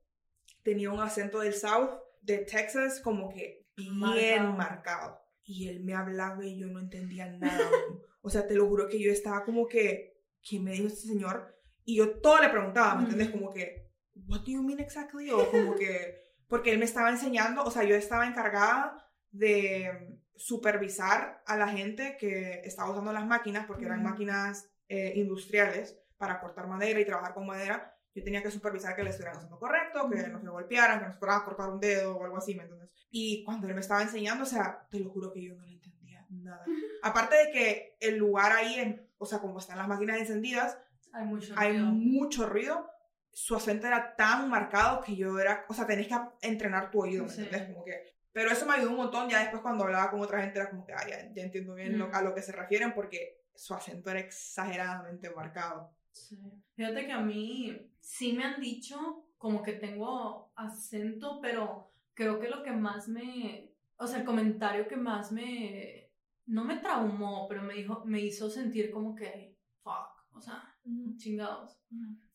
tenía 0.62 0.90
un 0.90 1.00
acento 1.00 1.40
del 1.40 1.54
south 1.54 1.90
de 2.20 2.38
Texas 2.38 3.00
como 3.00 3.28
que 3.30 3.66
bien 3.76 3.98
Marcado. 3.98 4.52
marcado. 4.52 5.20
Y 5.42 5.68
él 5.68 5.84
me 5.84 5.94
hablaba 5.94 6.44
y 6.44 6.58
yo 6.58 6.68
no 6.68 6.80
entendía 6.80 7.30
nada. 7.30 7.70
o 8.22 8.30
sea, 8.30 8.46
te 8.46 8.54
lo 8.54 8.66
juro 8.66 8.88
que 8.88 9.00
yo 9.00 9.10
estaba 9.10 9.44
como 9.44 9.66
que, 9.66 10.22
¿qué 10.42 10.58
me 10.60 10.72
dijo 10.72 10.86
este 10.86 11.08
señor? 11.08 11.54
Y 11.84 11.96
yo 11.96 12.18
todo 12.20 12.40
le 12.40 12.48
preguntaba, 12.48 12.94
¿me 12.94 13.02
entiendes? 13.02 13.30
Como 13.30 13.52
que, 13.52 13.90
what 14.26 14.40
do 14.40 14.46
you 14.52 14.62
mean 14.62 14.80
exactly? 14.80 15.30
O 15.30 15.50
como 15.50 15.74
que, 15.74 16.22
porque 16.48 16.70
él 16.72 16.78
me 16.78 16.84
estaba 16.84 17.10
enseñando, 17.10 17.62
o 17.64 17.70
sea, 17.70 17.84
yo 17.84 17.94
estaba 17.94 18.26
encargada 18.26 18.96
de 19.30 20.18
supervisar 20.36 21.42
a 21.46 21.56
la 21.56 21.68
gente 21.68 22.16
que 22.18 22.60
estaba 22.64 22.90
usando 22.90 23.12
las 23.12 23.26
máquinas, 23.26 23.66
porque 23.66 23.84
eran 23.86 24.02
máquinas 24.02 24.68
eh, 24.88 25.12
industriales 25.16 25.98
para 26.16 26.40
cortar 26.40 26.66
madera 26.66 27.00
y 27.00 27.04
trabajar 27.04 27.34
con 27.34 27.46
madera. 27.46 27.90
Yo 28.14 28.22
tenía 28.22 28.42
que 28.42 28.50
supervisar 28.50 28.94
que 28.94 29.02
le 29.02 29.10
estuvieran 29.10 29.36
haciendo 29.36 29.58
correcto, 29.58 30.08
que 30.08 30.28
no 30.28 30.40
se 30.40 30.48
golpearan, 30.48 31.00
que 31.00 31.06
no 31.06 31.12
se 31.12 31.18
fueran 31.18 31.40
a 31.40 31.44
cortar 31.44 31.68
un 31.70 31.80
dedo 31.80 32.16
o 32.16 32.24
algo 32.24 32.36
así, 32.36 32.54
¿me 32.54 32.62
entiendes? 32.62 32.90
Y 33.10 33.42
cuando 33.44 33.66
él 33.66 33.74
me 33.74 33.80
estaba 33.80 34.02
enseñando, 34.02 34.44
o 34.44 34.46
sea, 34.46 34.86
te 34.90 35.00
lo 35.00 35.10
juro 35.10 35.32
que 35.32 35.42
yo 35.42 35.54
no 35.54 35.64
le 35.64 35.72
entendía 35.72 36.24
nada. 36.30 36.64
Aparte 37.02 37.36
de 37.36 37.50
que 37.50 37.96
el 38.00 38.16
lugar 38.16 38.52
ahí, 38.52 38.74
en- 38.76 39.10
o 39.18 39.26
sea, 39.26 39.40
como 39.40 39.58
están 39.58 39.78
las 39.78 39.88
máquinas 39.88 40.18
encendidas, 40.18 40.78
Hay 41.14 41.24
mucho 41.26 41.54
hay 41.56 41.72
ruido. 41.72 41.86
mucho 41.86 42.46
ruido. 42.48 42.90
Su 43.32 43.56
acento 43.56 43.86
era 43.86 44.14
tan 44.16 44.48
marcado 44.48 45.00
que 45.02 45.16
yo 45.16 45.38
era, 45.38 45.64
o 45.68 45.74
sea, 45.74 45.86
tenés 45.86 46.06
que 46.08 46.14
entrenar 46.42 46.90
tu 46.90 47.00
oído, 47.02 47.24
¿me 47.24 47.30
Sí. 47.30 47.42
entiendes? 47.42 47.72
Como 47.72 47.84
que, 47.84 48.14
pero 48.32 48.50
eso 48.50 48.66
me 48.66 48.74
ayudó 48.74 48.90
un 48.90 48.96
montón. 48.96 49.28
Ya 49.28 49.40
después 49.40 49.62
cuando 49.62 49.84
hablaba 49.84 50.10
con 50.10 50.20
otra 50.20 50.40
gente 50.42 50.58
era 50.58 50.70
como 50.70 50.84
que, 50.86 50.92
ah, 50.92 51.06
ya, 51.08 51.32
ya 51.32 51.42
entiendo 51.42 51.74
bien 51.74 51.98
lo- 51.98 52.08
Mm. 52.08 52.14
a 52.14 52.22
lo 52.22 52.34
que 52.34 52.42
se 52.42 52.52
refieren 52.52 52.92
porque 52.94 53.40
su 53.54 53.74
acento 53.74 54.10
era 54.10 54.20
exageradamente 54.20 55.30
marcado. 55.30 55.90
Sí. 56.12 56.38
Fíjate 56.76 57.06
que 57.06 57.12
a 57.12 57.20
mí 57.20 57.90
sí 58.00 58.32
me 58.34 58.44
han 58.44 58.60
dicho 58.60 59.26
como 59.38 59.62
que 59.62 59.72
tengo 59.72 60.52
acento, 60.56 61.40
pero 61.40 61.90
creo 62.14 62.38
que 62.40 62.48
lo 62.48 62.62
que 62.62 62.70
más 62.72 63.08
me, 63.08 63.72
o 63.96 64.06
sea, 64.06 64.18
el 64.20 64.24
comentario 64.24 64.86
que 64.88 64.96
más 64.96 65.32
me, 65.32 66.10
no 66.46 66.64
me 66.64 66.76
traumó, 66.76 67.46
pero 67.48 67.62
me 67.62 67.74
dijo, 67.74 68.04
me 68.04 68.20
hizo 68.20 68.48
sentir 68.48 68.90
como 68.90 69.14
que, 69.14 69.56
fuck, 69.82 70.08
o 70.32 70.40
sea, 70.40 70.73
chingados. 71.16 71.78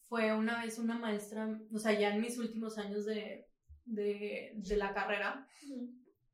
Fue 0.07 0.33
una 0.33 0.63
vez 0.63 0.79
una 0.79 0.97
maestra, 0.97 1.59
o 1.71 1.77
sea, 1.77 1.97
ya 1.99 2.13
en 2.15 2.21
mis 2.21 2.37
últimos 2.39 2.77
años 2.79 3.05
de, 3.05 3.45
de, 3.85 4.53
de 4.55 4.77
la 4.77 4.93
carrera, 4.93 5.47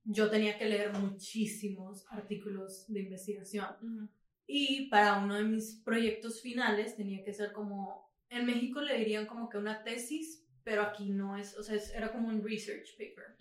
yo 0.05 0.29
tenía 0.29 0.57
que 0.57 0.65
leer 0.65 0.93
muchísimos 0.97 2.05
artículos 2.09 2.85
de 2.87 3.01
investigación. 3.01 4.09
Y 4.47 4.87
para 4.89 5.17
uno 5.17 5.35
de 5.35 5.43
mis 5.43 5.81
proyectos 5.83 6.41
finales 6.41 6.95
tenía 6.95 7.23
que 7.23 7.33
ser 7.33 7.51
como, 7.51 8.11
en 8.29 8.45
México 8.45 8.79
le 8.81 8.97
dirían 8.97 9.25
como 9.25 9.49
que 9.49 9.57
una 9.57 9.83
tesis, 9.83 10.45
pero 10.63 10.83
aquí 10.83 11.09
no 11.09 11.35
es, 11.37 11.57
o 11.57 11.63
sea, 11.63 11.75
es- 11.75 11.93
era 11.93 12.11
como 12.11 12.27
un 12.29 12.43
research 12.43 12.91
paper. 12.97 13.35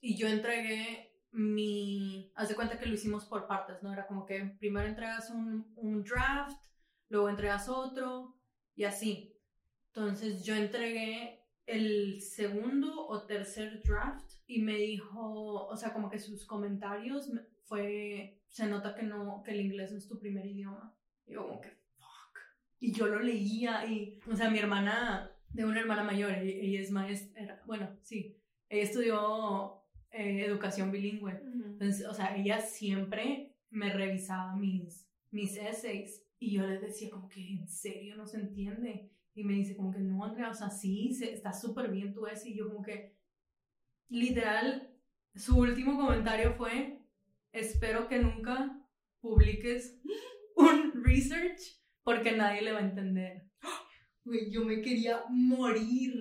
Y 0.00 0.16
yo 0.16 0.26
entregué 0.28 1.12
mi, 1.32 2.30
haz 2.34 2.48
de 2.48 2.54
cuenta 2.54 2.78
que 2.78 2.86
lo 2.86 2.94
hicimos 2.94 3.24
por 3.26 3.46
partes, 3.46 3.82
¿no? 3.82 3.92
Era 3.92 4.06
como 4.06 4.24
que 4.26 4.40
primero 4.58 4.86
entregas 4.88 5.30
un, 5.30 5.72
un 5.76 6.02
draft, 6.02 6.58
luego 7.14 7.28
entregas 7.28 7.68
otro 7.68 8.34
y 8.74 8.84
así. 8.84 9.36
Entonces 9.88 10.44
yo 10.44 10.54
entregué 10.56 11.40
el 11.66 12.20
segundo 12.20 13.06
o 13.06 13.22
tercer 13.24 13.82
draft 13.84 14.28
y 14.48 14.60
me 14.60 14.74
dijo, 14.76 15.66
o 15.66 15.76
sea, 15.76 15.92
como 15.92 16.10
que 16.10 16.18
sus 16.18 16.44
comentarios 16.44 17.28
me- 17.28 17.42
fue, 17.62 18.40
se 18.48 18.66
nota 18.66 18.94
que 18.96 19.04
no, 19.04 19.42
que 19.44 19.52
el 19.52 19.60
inglés 19.60 19.92
no 19.92 19.98
es 19.98 20.08
tu 20.08 20.18
primer 20.18 20.44
idioma. 20.44 20.92
Y 21.26 21.34
yo 21.34 21.46
como 21.46 21.60
que, 21.60 21.70
fuck. 21.96 22.36
Y 22.80 22.92
yo 22.92 23.06
lo 23.06 23.20
leía 23.20 23.86
y, 23.86 24.18
o 24.30 24.34
sea, 24.36 24.50
mi 24.50 24.58
hermana, 24.58 25.30
de 25.50 25.64
una 25.64 25.80
hermana 25.80 26.02
mayor, 26.02 26.32
ella, 26.32 26.42
ella 26.66 26.80
es 26.80 26.90
maestra, 26.90 27.62
bueno, 27.64 27.96
sí, 28.02 28.36
ella 28.68 28.82
estudió 28.82 29.80
eh, 30.10 30.44
educación 30.46 30.90
bilingüe. 30.90 31.32
Entonces, 31.32 32.06
o 32.06 32.12
sea, 32.12 32.36
ella 32.36 32.60
siempre 32.60 33.54
me 33.70 33.90
revisaba 33.92 34.56
mis, 34.56 35.08
mis 35.30 35.56
essays 35.56 36.23
y 36.46 36.52
yo 36.52 36.66
les 36.66 36.80
decía 36.80 37.10
como 37.10 37.28
que 37.28 37.40
en 37.54 37.66
serio 37.68 38.16
no 38.16 38.26
se 38.26 38.38
entiende. 38.38 39.10
Y 39.34 39.42
me 39.44 39.54
dice 39.54 39.76
como 39.76 39.90
que 39.92 39.98
no, 39.98 40.24
Andrea, 40.24 40.50
o 40.50 40.54
sea, 40.54 40.70
sí, 40.70 41.12
se- 41.12 41.32
está 41.32 41.52
súper 41.52 41.90
bien 41.90 42.12
tu 42.14 42.26
essay. 42.26 42.52
Y 42.52 42.56
yo 42.56 42.68
como 42.68 42.82
que, 42.82 43.16
literal, 44.08 44.90
su 45.34 45.58
último 45.58 45.96
comentario 45.96 46.54
fue, 46.54 47.00
espero 47.52 48.08
que 48.08 48.18
nunca 48.18 48.80
publiques 49.20 50.00
un 50.56 51.02
research 51.04 51.60
porque 52.02 52.32
nadie 52.32 52.62
le 52.62 52.72
va 52.72 52.78
a 52.80 52.88
entender. 52.88 53.44
Güey, 54.26 54.50
yo 54.50 54.64
me 54.64 54.80
quería 54.80 55.22
morir. 55.28 56.14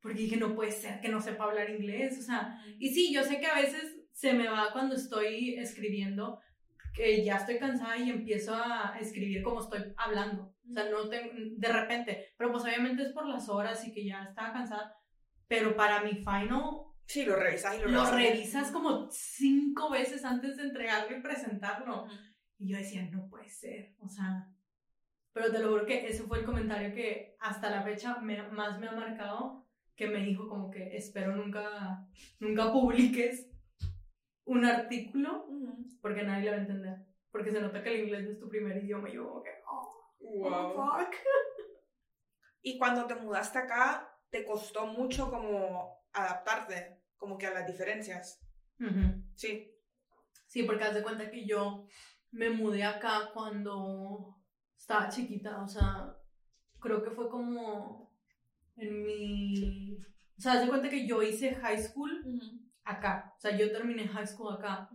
Porque 0.00 0.18
dije, 0.22 0.36
no 0.36 0.54
puede 0.56 0.72
ser 0.72 1.00
que 1.00 1.08
no 1.08 1.20
sepa 1.20 1.44
hablar 1.44 1.70
inglés. 1.70 2.18
O 2.18 2.22
sea, 2.22 2.58
y 2.78 2.88
sí, 2.92 3.12
yo 3.14 3.22
sé 3.22 3.38
que 3.38 3.46
a 3.46 3.54
veces 3.54 3.96
se 4.12 4.34
me 4.34 4.48
va 4.48 4.72
cuando 4.72 4.96
estoy 4.96 5.54
escribiendo, 5.54 6.40
que 6.94 7.24
ya 7.24 7.36
estoy 7.36 7.58
cansada 7.58 7.96
y 7.98 8.08
empiezo 8.10 8.54
a 8.54 8.96
escribir 9.00 9.42
como 9.42 9.60
estoy 9.60 9.80
hablando. 9.96 10.54
O 10.68 10.72
sea, 10.72 10.88
no 10.88 11.08
tengo, 11.08 11.30
de 11.34 11.68
repente, 11.72 12.28
pero 12.38 12.52
pues 12.52 12.62
obviamente 12.64 13.02
es 13.02 13.12
por 13.12 13.26
las 13.26 13.48
horas 13.48 13.84
y 13.86 13.92
que 13.92 14.04
ya 14.06 14.22
estaba 14.24 14.52
cansada. 14.52 14.94
Pero 15.48 15.76
para 15.76 16.02
mi 16.02 16.12
final, 16.14 16.62
Sí, 17.06 17.24
lo 17.26 17.36
revisas 17.36 17.76
y 17.76 17.82
lo, 17.82 17.88
lo 17.88 18.10
revisas. 18.10 18.70
como 18.70 19.08
cinco 19.10 19.90
veces 19.90 20.24
antes 20.24 20.56
de 20.56 20.62
entregarlo 20.62 21.16
y 21.16 21.20
presentarlo. 21.20 22.06
Y 22.58 22.70
yo 22.70 22.78
decía, 22.78 23.02
no 23.10 23.28
puede 23.28 23.48
ser, 23.50 23.94
o 23.98 24.08
sea, 24.08 24.48
pero 25.34 25.50
te 25.52 25.58
lo 25.58 25.70
juro 25.70 25.84
que 25.84 26.06
ese 26.06 26.22
fue 26.22 26.38
el 26.38 26.44
comentario 26.46 26.94
que 26.94 27.34
hasta 27.40 27.68
la 27.68 27.82
fecha 27.82 28.18
me- 28.20 28.48
más 28.50 28.78
me 28.78 28.86
ha 28.88 28.92
marcado, 28.92 29.66
que 29.96 30.06
me 30.06 30.20
dijo 30.24 30.48
como 30.48 30.70
que 30.70 30.96
espero 30.96 31.34
nunca, 31.36 32.06
nunca 32.38 32.72
publiques 32.72 33.50
un 34.44 34.64
artículo 34.64 35.46
porque 36.00 36.22
nadie 36.22 36.46
lo 36.46 36.50
va 36.52 36.56
a 36.58 36.60
entender, 36.60 36.98
porque 37.30 37.50
se 37.50 37.60
nota 37.60 37.82
que 37.82 37.94
el 37.94 38.00
inglés 38.04 38.24
no 38.24 38.30
es 38.32 38.38
tu 38.38 38.48
primer 38.48 38.76
idioma 38.82 39.08
y 39.08 39.14
yo 39.14 39.28
como 39.28 39.42
que, 39.42 39.50
oh, 39.70 39.90
Wow. 40.20 40.74
fuck. 40.74 41.14
Y 42.62 42.78
cuando 42.78 43.06
te 43.06 43.14
mudaste 43.14 43.58
acá, 43.58 44.10
te 44.30 44.44
costó 44.46 44.86
mucho 44.86 45.30
como 45.30 46.02
adaptarte, 46.12 46.98
como 47.16 47.36
que 47.36 47.46
a 47.46 47.52
las 47.52 47.66
diferencias. 47.66 48.40
Ujú. 48.80 49.22
Sí. 49.34 49.70
Sí, 50.46 50.62
porque 50.62 50.84
haz 50.84 50.94
de 50.94 51.02
cuenta 51.02 51.30
que 51.30 51.46
yo 51.46 51.86
me 52.30 52.48
mudé 52.50 52.84
acá 52.84 53.30
cuando 53.34 54.36
estaba 54.76 55.08
chiquita, 55.08 55.62
o 55.62 55.68
sea, 55.68 56.16
creo 56.80 57.02
que 57.02 57.10
fue 57.10 57.28
como 57.28 58.12
en 58.76 59.02
mi 59.04 59.98
O 60.36 60.40
sea, 60.40 60.52
haz 60.54 60.62
de 60.62 60.68
cuenta 60.68 60.88
que 60.88 61.06
yo 61.06 61.22
hice 61.22 61.54
high 61.56 61.78
school 61.80 62.24
acá. 62.84 63.34
O 63.36 63.40
sea, 63.40 63.56
yo 63.56 63.72
terminé 63.72 64.06
high 64.08 64.26
school 64.26 64.52
acá. 64.52 64.90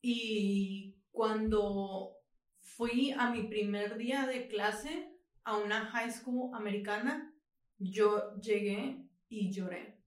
Y 0.00 0.96
cuando 1.10 2.16
fui 2.60 3.12
a 3.12 3.30
mi 3.30 3.44
primer 3.44 3.96
día 3.96 4.26
de 4.26 4.48
clase 4.48 5.12
a 5.44 5.56
una 5.56 5.86
high 5.86 6.10
school 6.10 6.54
americana, 6.54 7.34
yo 7.78 8.36
llegué 8.40 9.04
y 9.28 9.50
lloré 9.50 9.98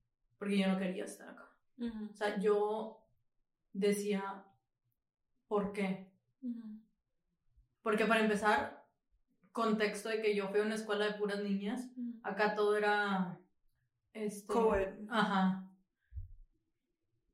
porque 0.42 0.58
yo 0.58 0.68
no 0.68 0.80
quería 0.80 1.06
estar 1.06 1.30
acá. 1.30 1.48
O 2.12 2.16
sea, 2.16 2.40
yo 2.40 3.06
decía, 3.74 4.44
¿por 5.48 5.72
qué? 5.72 6.12
Porque 7.84 8.06
para 8.06 8.22
empezar, 8.22 8.88
contexto 9.52 10.10
de 10.10 10.20
que 10.20 10.36
yo 10.36 10.48
fui 10.48 10.60
a 10.60 10.64
una 10.64 10.74
escuela 10.74 11.06
de 11.06 11.14
puras 11.14 11.44
niñas, 11.44 11.92
acá 12.24 12.56
todo 12.56 12.76
era... 12.76 13.40
Este, 14.14 14.52
Ajá. 15.10 15.71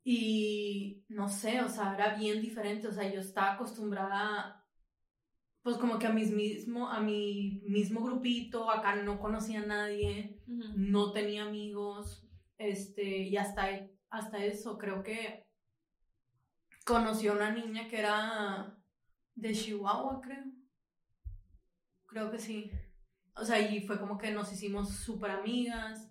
Y 0.10 1.04
no 1.10 1.28
sé, 1.28 1.60
o 1.60 1.68
sea, 1.68 1.94
era 1.94 2.16
bien 2.16 2.42
diferente, 2.42 2.88
o 2.88 2.94
sea, 2.94 3.12
yo 3.12 3.20
estaba 3.20 3.56
acostumbrada 3.56 4.66
pues 5.62 5.76
como 5.76 6.00
que 6.00 6.08
a 6.08 6.14
mis 6.14 6.32
mismo 6.32 6.88
a 6.88 7.02
mi 7.02 7.62
mismo 7.66 8.02
grupito, 8.02 8.72
acá 8.72 8.96
no 8.96 9.20
conocía 9.20 9.64
a 9.64 9.66
nadie, 9.66 10.42
no 10.48 11.12
tenía 11.12 11.44
amigos, 11.44 12.26
este, 12.58 13.04
y 13.04 13.36
hasta 13.36 13.68
hasta 14.10 14.46
eso 14.46 14.78
creo 14.78 15.04
que 15.04 15.46
conoció 16.86 17.34
a 17.34 17.36
una 17.36 17.52
niña 17.52 17.90
que 17.90 18.00
era 18.00 18.78
de 19.36 19.54
Chihuahua, 19.54 20.22
creo. 20.22 20.46
Creo 22.06 22.32
que 22.32 22.40
sí. 22.40 22.72
O 23.36 23.44
sea, 23.44 23.60
y 23.60 23.86
fue 23.86 24.00
como 24.00 24.18
que 24.18 24.32
nos 24.32 24.54
hicimos 24.54 24.96
súper 24.96 25.32
amigas. 25.32 26.10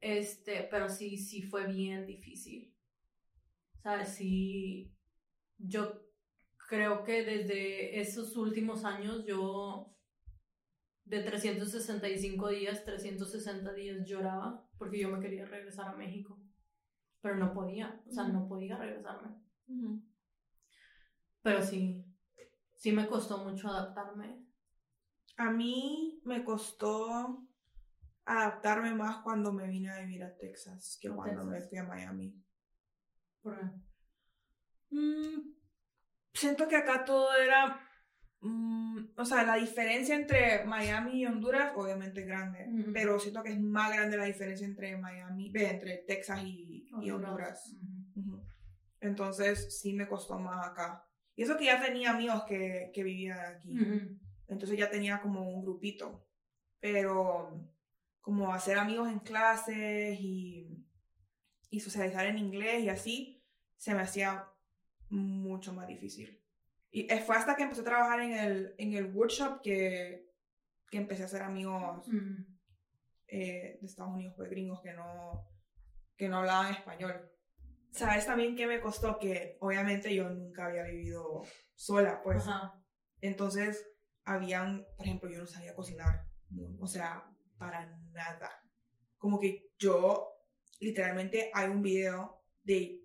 Este, 0.00 0.66
pero 0.70 0.88
sí, 0.88 1.18
sí 1.18 1.42
fue 1.42 1.66
bien 1.66 2.06
difícil. 2.06 2.75
¿Sabes? 3.86 4.08
Sí. 4.08 4.92
Yo 5.58 6.02
creo 6.68 7.04
que 7.04 7.24
desde 7.24 8.00
esos 8.00 8.36
últimos 8.36 8.84
años 8.84 9.24
yo. 9.24 9.92
De 11.04 11.22
365 11.22 12.48
días, 12.48 12.84
360 12.84 13.72
días 13.74 14.04
lloraba 14.04 14.68
porque 14.76 14.98
yo 14.98 15.08
me 15.08 15.20
quería 15.20 15.46
regresar 15.46 15.86
a 15.86 15.96
México. 15.96 16.36
Pero 17.20 17.36
no 17.36 17.54
podía. 17.54 18.02
O 18.08 18.10
sea, 18.10 18.26
no 18.26 18.48
podía 18.48 18.76
regresarme. 18.76 19.36
Pero 21.42 21.62
sí. 21.62 22.04
Sí 22.74 22.90
me 22.90 23.06
costó 23.06 23.44
mucho 23.44 23.68
adaptarme 23.68 24.44
a 25.36 25.50
mí 25.50 26.22
me 26.24 26.42
costó 26.42 27.46
adaptarme 28.24 28.94
más 28.94 29.18
cuando 29.22 29.52
me 29.52 29.68
vine 29.68 29.90
a 29.90 30.00
vivir 30.00 30.24
a 30.24 30.34
Texas 30.34 30.98
que 30.98 31.10
cuando 31.10 31.44
me 31.44 31.60
fui 31.60 31.76
a 31.76 31.84
Miami. 31.84 32.42
Mm, 34.90 35.54
siento 36.32 36.68
que 36.68 36.76
acá 36.76 37.04
todo 37.04 37.34
era. 37.36 37.80
Mm, 38.40 39.08
o 39.16 39.24
sea, 39.24 39.44
la 39.44 39.56
diferencia 39.56 40.14
entre 40.14 40.64
Miami 40.64 41.20
y 41.20 41.26
Honduras, 41.26 41.72
obviamente 41.74 42.20
es 42.20 42.26
grande, 42.26 42.66
pero 42.92 43.18
siento 43.18 43.42
que 43.42 43.52
es 43.52 43.60
más 43.60 43.92
grande 43.92 44.16
la 44.16 44.24
diferencia 44.24 44.66
entre 44.66 44.96
Miami, 44.96 45.50
entre 45.54 46.04
Texas 46.06 46.42
y, 46.44 46.88
Honduras. 46.92 47.76
Entonces, 49.00 49.80
sí 49.80 49.94
me 49.94 50.08
costó 50.08 50.38
más 50.38 50.66
acá. 50.66 51.04
Y 51.34 51.42
eso 51.42 51.56
que 51.56 51.66
ya 51.66 51.82
tenía 51.82 52.10
amigos 52.10 52.44
que, 52.44 52.90
que 52.94 53.02
vivían 53.02 53.38
aquí. 53.38 53.74
Entonces 54.48 54.78
ya 54.78 54.90
tenía 54.90 55.20
como 55.20 55.48
un 55.48 55.62
grupito. 55.62 56.26
Pero 56.80 57.68
como 58.20 58.52
hacer 58.52 58.78
amigos 58.78 59.08
en 59.08 59.20
clases 59.20 60.18
y, 60.20 60.84
y 61.70 61.80
socializar 61.80 62.26
en 62.26 62.38
inglés 62.38 62.82
y 62.82 62.88
así, 62.88 63.35
se 63.76 63.94
me 63.94 64.02
hacía 64.02 64.48
mucho 65.10 65.72
más 65.72 65.86
difícil. 65.86 66.42
Y 66.90 67.08
fue 67.26 67.36
hasta 67.36 67.56
que 67.56 67.64
empecé 67.64 67.82
a 67.82 67.84
trabajar 67.84 68.20
en 68.20 68.32
el, 68.32 68.74
en 68.78 68.94
el 68.94 69.14
workshop 69.14 69.60
que, 69.62 70.30
que 70.90 70.96
empecé 70.96 71.22
a 71.22 71.26
hacer 71.26 71.42
amigos 71.42 72.08
mm. 72.08 72.42
eh, 73.28 73.78
de 73.80 73.86
Estados 73.86 74.14
Unidos, 74.14 74.34
pues 74.36 74.48
gringos 74.48 74.80
que 74.80 74.92
no, 74.94 75.46
que 76.16 76.28
no 76.28 76.38
hablaban 76.38 76.72
español. 76.72 77.30
¿Sabes 77.90 78.26
también 78.26 78.56
qué 78.56 78.66
me 78.66 78.80
costó? 78.80 79.18
Que 79.18 79.56
obviamente 79.60 80.14
yo 80.14 80.28
nunca 80.28 80.66
había 80.66 80.84
vivido 80.84 81.42
sola, 81.74 82.22
pues. 82.22 82.44
Entonces, 83.20 83.86
habían, 84.24 84.86
por 84.96 85.06
ejemplo, 85.06 85.30
yo 85.30 85.38
no 85.38 85.46
sabía 85.46 85.74
cocinar, 85.74 86.26
o 86.78 86.86
sea, 86.86 87.24
para 87.56 87.86
nada. 88.12 88.50
Como 89.16 89.40
que 89.40 89.70
yo, 89.78 90.30
literalmente, 90.80 91.50
hay 91.54 91.68
un 91.68 91.82
video 91.82 92.42
de... 92.62 93.02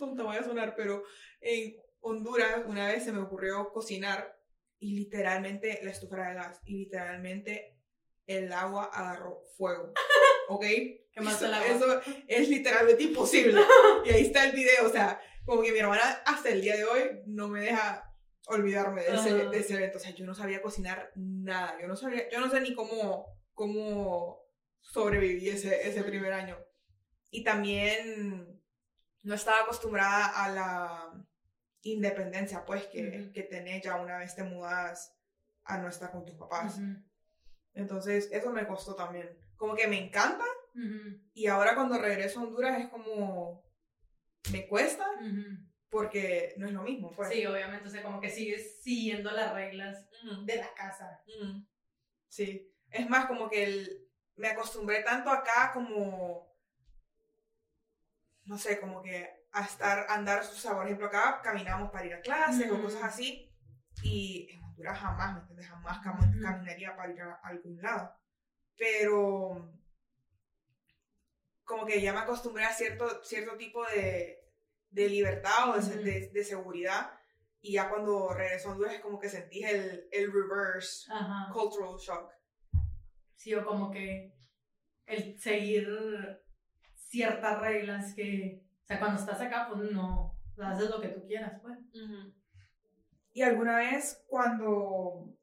Tonta 0.00 0.22
voy 0.24 0.36
a 0.36 0.42
sonar, 0.42 0.74
pero 0.76 1.04
en 1.40 1.76
Honduras 2.00 2.62
una 2.66 2.88
vez 2.88 3.04
se 3.04 3.12
me 3.12 3.20
ocurrió 3.20 3.70
cocinar 3.72 4.36
y 4.78 4.94
literalmente 4.94 5.80
la 5.82 5.90
estufa 5.90 6.16
era 6.16 6.28
de 6.30 6.34
gas 6.34 6.60
y 6.64 6.78
literalmente 6.78 7.76
el 8.26 8.52
agua 8.52 8.84
agarró 8.92 9.44
fuego. 9.56 9.92
¿Ok? 10.48 10.64
¿Qué 11.12 11.20
más 11.20 11.40
eso, 11.42 11.52
eso 11.54 12.00
es 12.26 12.48
literalmente 12.48 13.02
imposible. 13.04 13.60
Y 14.04 14.10
ahí 14.10 14.22
está 14.22 14.46
el 14.46 14.52
video, 14.52 14.86
o 14.86 14.90
sea, 14.90 15.20
como 15.44 15.62
que 15.62 15.72
mi 15.72 15.78
hermana 15.78 16.22
hasta 16.24 16.48
el 16.48 16.62
día 16.62 16.76
de 16.76 16.84
hoy 16.84 17.00
no 17.26 17.48
me 17.48 17.60
deja 17.60 18.10
olvidarme 18.46 19.02
de 19.02 19.14
ese, 19.14 19.34
de 19.34 19.58
ese 19.58 19.74
evento. 19.74 19.98
O 19.98 20.00
sea, 20.00 20.12
yo 20.12 20.24
no 20.24 20.34
sabía 20.34 20.62
cocinar 20.62 21.12
nada. 21.16 21.76
Yo 21.80 21.86
no 21.86 21.96
sabía, 21.96 22.28
yo 22.30 22.40
no 22.40 22.50
sé 22.50 22.60
ni 22.60 22.74
cómo, 22.74 23.26
cómo 23.52 24.40
sobreviví 24.80 25.48
ese, 25.48 25.86
ese 25.88 26.02
primer 26.02 26.32
año. 26.32 26.56
Y 27.30 27.44
también 27.44 28.59
no 29.22 29.34
estaba 29.34 29.62
acostumbrada 29.62 30.26
a 30.44 30.48
la 30.50 31.26
independencia, 31.82 32.64
pues, 32.64 32.86
que, 32.86 33.30
que 33.32 33.42
tenés 33.42 33.82
ya 33.82 33.96
una 33.96 34.18
vez 34.18 34.34
te 34.34 34.42
mudas 34.42 35.16
a 35.64 35.78
no 35.78 35.88
estar 35.88 36.10
con 36.10 36.24
tus 36.24 36.36
papás. 36.36 36.78
Entonces, 37.74 38.28
eso 38.32 38.50
me 38.50 38.66
costó 38.66 38.94
también. 38.94 39.30
Como 39.56 39.74
que 39.74 39.86
me 39.86 39.98
encanta. 39.98 40.44
Y 41.34 41.46
ahora 41.46 41.74
cuando 41.74 41.98
regreso 41.98 42.40
a 42.40 42.42
Honduras 42.44 42.80
es 42.80 42.88
como, 42.88 43.62
me 44.52 44.66
cuesta, 44.68 45.06
porque 45.88 46.54
no 46.56 46.66
es 46.66 46.72
lo 46.72 46.82
mismo. 46.82 47.10
Pues. 47.14 47.28
Sí, 47.30 47.44
obviamente, 47.46 47.88
o 47.88 47.90
sea, 47.90 48.02
como 48.02 48.20
que 48.20 48.30
sigues 48.30 48.82
siguiendo 48.82 49.30
las 49.30 49.52
reglas 49.54 50.06
de 50.44 50.56
la 50.56 50.72
casa. 50.74 51.22
Sí, 52.28 52.72
es 52.90 53.08
más 53.08 53.26
como 53.26 53.48
que 53.48 53.64
el, 53.64 54.08
me 54.36 54.48
acostumbré 54.48 55.02
tanto 55.02 55.30
acá 55.30 55.70
como, 55.72 56.49
no 58.44 58.58
sé, 58.58 58.80
como 58.80 59.02
que 59.02 59.28
a 59.52 59.64
estar, 59.64 60.06
andar, 60.08 60.40
o 60.40 60.44
sea, 60.44 60.74
por 60.74 60.86
ejemplo, 60.86 61.06
acá 61.06 61.40
caminamos 61.42 61.90
para 61.90 62.06
ir 62.06 62.14
a 62.14 62.20
clases 62.20 62.70
o 62.70 62.80
cosas 62.80 63.02
así, 63.02 63.50
y 64.02 64.48
en 64.50 64.62
Honduras 64.62 64.98
jamás, 64.98 65.34
¿me 65.34 65.40
entiendes? 65.40 65.68
Jamás 65.68 66.00
caminaría 66.02 66.96
para 66.96 67.12
ir 67.12 67.20
a, 67.20 67.40
algún 67.42 67.80
lado. 67.82 68.14
Pero 68.76 69.74
como 71.64 71.86
que 71.86 72.00
ya 72.00 72.12
me 72.12 72.20
acostumbré 72.20 72.64
a 72.64 72.72
cierto, 72.72 73.22
cierto 73.22 73.56
tipo 73.56 73.84
de, 73.86 74.50
de 74.90 75.08
libertad 75.08 75.70
o 75.70 75.80
de, 75.80 76.30
de, 76.32 76.44
seguridad. 76.44 77.12
Y 77.60 77.74
ya 77.74 77.90
cuando 77.90 78.32
regresó 78.32 78.68
a 78.68 78.72
Honduras 78.72 78.94
es 78.94 79.00
como 79.00 79.18
que 79.18 79.28
sentí 79.28 79.62
el, 79.62 80.08
el 80.10 80.32
reverse 80.32 81.10
cultural 81.52 81.98
shock. 81.98 82.32
Sí, 83.34 83.54
o 83.54 83.64
como 83.64 83.90
que 83.90 84.34
el 85.06 85.38
seguir 85.38 85.86
ciertas 87.10 87.60
reglas 87.60 88.14
que, 88.14 88.62
o 88.84 88.86
sea, 88.86 89.00
cuando 89.00 89.20
estás 89.20 89.40
acá, 89.40 89.68
pues 89.68 89.90
no, 89.90 90.38
haces 90.58 90.88
lo 90.88 91.00
que 91.00 91.08
tú 91.08 91.26
quieras, 91.26 91.60
pues. 91.60 91.76
Y 93.32 93.42
alguna 93.42 93.76
vez 93.76 94.24
cuando 94.28 95.36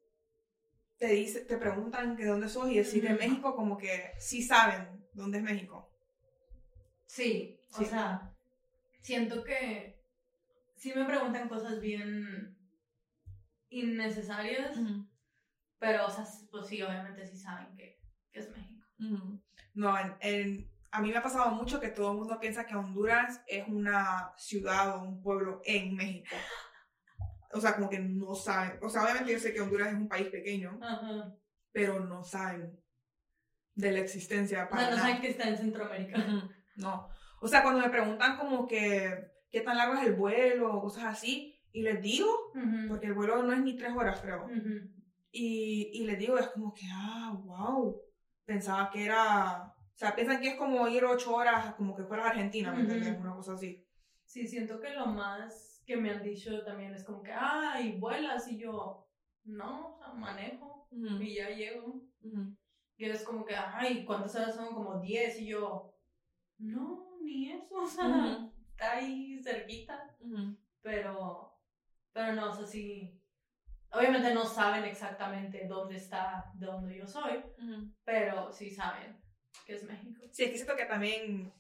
te, 0.98 1.08
dice, 1.08 1.42
te 1.42 1.58
preguntan 1.58 2.16
que 2.16 2.26
dónde 2.26 2.48
sos 2.48 2.70
y 2.70 2.78
decir 2.78 3.04
de 3.04 3.16
México, 3.16 3.54
como 3.56 3.78
que 3.78 4.14
sí 4.18 4.42
saben 4.42 5.06
dónde 5.14 5.40
es 5.40 5.44
México. 5.44 5.92
Sí, 7.06 7.60
o 7.78 7.84
sea, 7.84 8.34
siento 9.02 9.44
que 9.44 10.02
sí 10.78 10.94
me 10.96 11.06
preguntan 11.06 11.50
cosas 11.50 11.82
bien 11.82 12.58
innecesarias, 13.70 14.80
pero, 15.80 16.06
o 16.06 16.10
sea, 16.10 16.26
pues 16.50 16.68
sí, 16.68 16.82
obviamente 16.82 17.28
sí 17.28 17.38
saben 17.38 17.76
que, 17.76 18.00
es 18.32 18.50
México. 18.52 18.88
No, 19.74 19.96
en, 20.22 20.70
a 20.98 21.02
mí 21.02 21.12
me 21.12 21.18
ha 21.18 21.22
pasado 21.22 21.52
mucho 21.52 21.80
que 21.80 21.90
todo 21.90 22.12
el 22.12 22.18
mundo 22.18 22.40
piensa 22.40 22.66
que 22.66 22.76
Honduras 22.76 23.44
es 23.46 23.68
una 23.68 24.34
ciudad 24.36 24.96
o 24.96 25.04
un 25.04 25.22
pueblo 25.22 25.62
en 25.64 25.96
México. 25.96 26.36
O 27.54 27.62
sea, 27.62 27.76
como 27.76 27.88
que 27.88 28.00
no 28.00 28.34
saben. 28.34 28.80
O 28.82 28.90
sea, 28.90 29.04
obviamente 29.04 29.32
yo 29.32 29.40
sé 29.40 29.54
que 29.54 29.62
Honduras 29.62 29.90
es 29.90 29.94
un 29.94 30.08
país 30.08 30.28
pequeño, 30.30 30.80
pero 31.72 32.00
no 32.00 32.24
saben 32.24 32.80
de 33.76 33.92
la 33.92 34.00
existencia. 34.00 34.68
Para 34.70 34.90
no 34.90 34.98
saben 34.98 35.22
que 35.22 35.30
está 35.30 35.48
en 35.48 35.58
Centroamérica. 35.58 36.18
No. 36.78 37.08
O 37.42 37.48
sea, 37.48 37.62
cuando 37.62 37.82
me 37.82 37.90
preguntan 37.90 38.38
como 38.38 38.68
que 38.68 39.32
qué 39.52 39.62
tan 39.62 39.78
largo 39.78 39.94
es 39.94 40.08
el 40.08 40.16
vuelo 40.16 40.74
o 40.74 40.82
cosas 40.82 41.06
así, 41.06 41.60
y 41.72 41.84
les 41.84 42.02
digo, 42.02 42.28
porque 42.88 43.06
el 43.06 43.14
vuelo 43.14 43.44
no 43.44 43.54
es 43.54 43.62
ni 43.62 43.78
tres 43.78 43.94
horas, 43.96 44.20
creo. 44.20 44.50
y, 45.32 45.92
y 45.94 46.06
les 46.06 46.18
digo, 46.18 46.40
es 46.40 46.48
como 46.48 46.74
que, 46.74 46.88
ah, 46.92 47.40
wow. 47.46 48.02
pensaba 48.46 48.90
que 48.90 49.06
era, 49.06 49.76
o 49.98 50.00
sea, 50.00 50.14
piensan 50.14 50.40
que 50.40 50.50
es 50.50 50.56
como 50.58 50.88
ir 50.88 51.04
ocho 51.06 51.36
horas, 51.36 51.74
como 51.74 51.96
que 51.96 52.04
fueras 52.04 52.28
a 52.28 52.30
Argentina, 52.30 52.72
¿me? 52.72 52.84
Una 53.18 53.34
cosa 53.34 53.54
así. 53.54 53.84
Sí, 54.26 54.46
siento 54.46 54.80
que 54.80 54.94
lo 54.94 55.08
más 55.08 55.82
que 55.88 55.98
me 55.98 56.12
han 56.12 56.22
dicho 56.22 56.64
también 56.64 56.94
es 56.94 57.04
como 57.04 57.24
que, 57.24 57.32
ay, 57.32 57.98
vuelas 57.98 58.48
y 58.48 58.60
yo, 58.60 59.08
no, 59.46 59.96
o 59.96 59.98
sea, 59.98 60.14
manejo 60.14 60.88
y 60.92 61.34
ya 61.34 61.50
llego. 61.50 62.00
Y 62.96 63.06
es 63.06 63.24
como 63.24 63.44
que, 63.44 63.56
ay, 63.56 64.06
¿cuántas 64.06 64.36
horas 64.36 64.54
son? 64.54 64.76
Como 64.76 65.00
10 65.00 65.40
y 65.42 65.48
yo, 65.48 65.92
no, 66.60 67.18
ni 67.24 67.54
eso, 67.54 67.78
o 67.82 67.88
sea, 67.88 68.52
está 68.70 68.98
ahí 68.98 69.42
cerquita. 69.42 70.16
Pero, 70.84 71.60
pero 72.14 72.34
no, 72.34 72.52
o 72.52 72.54
sea, 72.54 72.68
sí, 72.68 73.20
obviamente 73.92 74.32
no 74.32 74.46
saben 74.46 74.84
exactamente 74.84 75.66
dónde 75.68 75.96
está, 75.96 76.52
de 76.54 76.68
dónde 76.68 76.98
yo 76.98 77.08
soy, 77.08 77.42
pero 78.04 78.52
sí 78.54 78.70
saben 78.70 79.26
que 79.66 79.76
es 79.76 79.84
México. 79.84 80.22
Sí, 80.32 80.44
es 80.44 80.50
que 80.52 80.56
siento 80.56 80.76
que 80.76 80.86
también, 80.86 81.54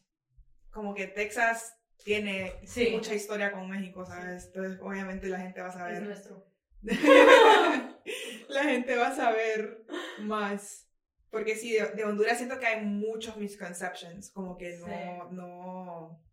como 0.71 0.93
que 0.93 1.07
Texas 1.07 1.75
tiene 2.03 2.53
Sí. 2.65 2.89
mucha 2.91 3.13
historia 3.13 3.51
con 3.51 3.69
México, 3.69 4.05
¿sabes? 4.05 4.45
Entonces, 4.47 4.79
obviamente 4.81 5.27
la 5.27 5.39
gente 5.39 5.61
va 5.61 5.67
a 5.67 5.69
Es 5.71 5.75
saber. 5.75 6.03
nuestro. 6.03 6.47
la 8.49 8.63
gente 8.63 8.95
va 8.95 9.07
a 9.07 9.15
saber 9.15 9.85
más. 10.19 10.87
Porque 11.29 11.55
sí, 11.55 11.73
de, 11.73 11.87
de 11.87 12.05
Honduras 12.05 12.37
siento 12.37 12.59
que 12.59 12.67
hay 12.67 12.85
muchos 12.85 13.35
misconceptions, 13.37 14.31
como 14.31 14.57
que 14.57 14.77
no, 14.77 14.85
Sí. 14.85 15.35
no, 15.35 16.23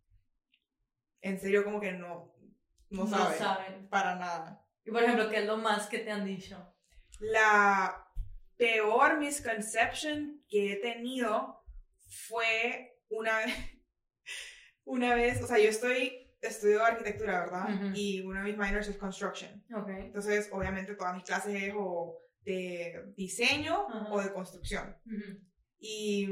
en 1.21 1.39
serio 1.39 1.63
como 1.65 1.81
que 1.81 1.91
no, 1.91 2.33
no, 2.89 3.03
No 3.03 3.07
saben, 3.07 3.37
saben. 3.37 3.89
para 3.89 4.15
nada. 4.15 4.65
Y 4.85 4.91
por 4.91 5.03
ejemplo, 5.03 5.29
¿qué 5.29 5.39
es 5.39 5.45
lo 5.45 5.57
más 5.57 5.87
que 5.87 5.99
te 5.99 6.11
han 6.11 6.23
dicho? 6.23 6.73
La 7.19 8.07
peor 8.57 9.17
misconception 9.17 10.43
que 10.47 10.73
he 10.73 10.75
tenido 10.77 11.54
fue 12.15 12.97
una 13.09 13.37
vez, 13.37 13.55
una 14.85 15.15
vez, 15.15 15.41
o 15.41 15.47
sea, 15.47 15.59
yo 15.59 15.69
estoy, 15.69 16.21
estudio 16.41 16.83
arquitectura, 16.83 17.39
¿verdad? 17.39 17.95
Y 17.95 18.21
una 18.21 18.43
de 18.43 18.51
mis 18.51 18.57
minors 18.57 18.87
es 18.87 18.97
construction. 18.97 19.63
Ok. 19.75 19.89
Entonces, 19.89 20.49
obviamente, 20.51 20.93
todas 20.93 21.15
mis 21.15 21.23
clases 21.23 21.63
es 21.63 21.73
o 21.75 22.19
de 22.43 23.13
diseño 23.17 23.87
o 24.11 24.21
de 24.21 24.31
construcción. 24.31 24.95
Y 25.79 26.29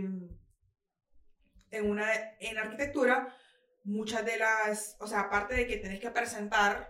en, 1.71 1.89
una, 1.89 2.07
en 2.39 2.57
arquitectura, 2.59 3.35
muchas 3.83 4.23
de 4.23 4.37
las, 4.37 4.97
o 4.99 5.07
sea, 5.07 5.21
aparte 5.21 5.55
de 5.55 5.65
que 5.65 5.77
tenés 5.77 5.99
que 5.99 6.11
presentar 6.11 6.89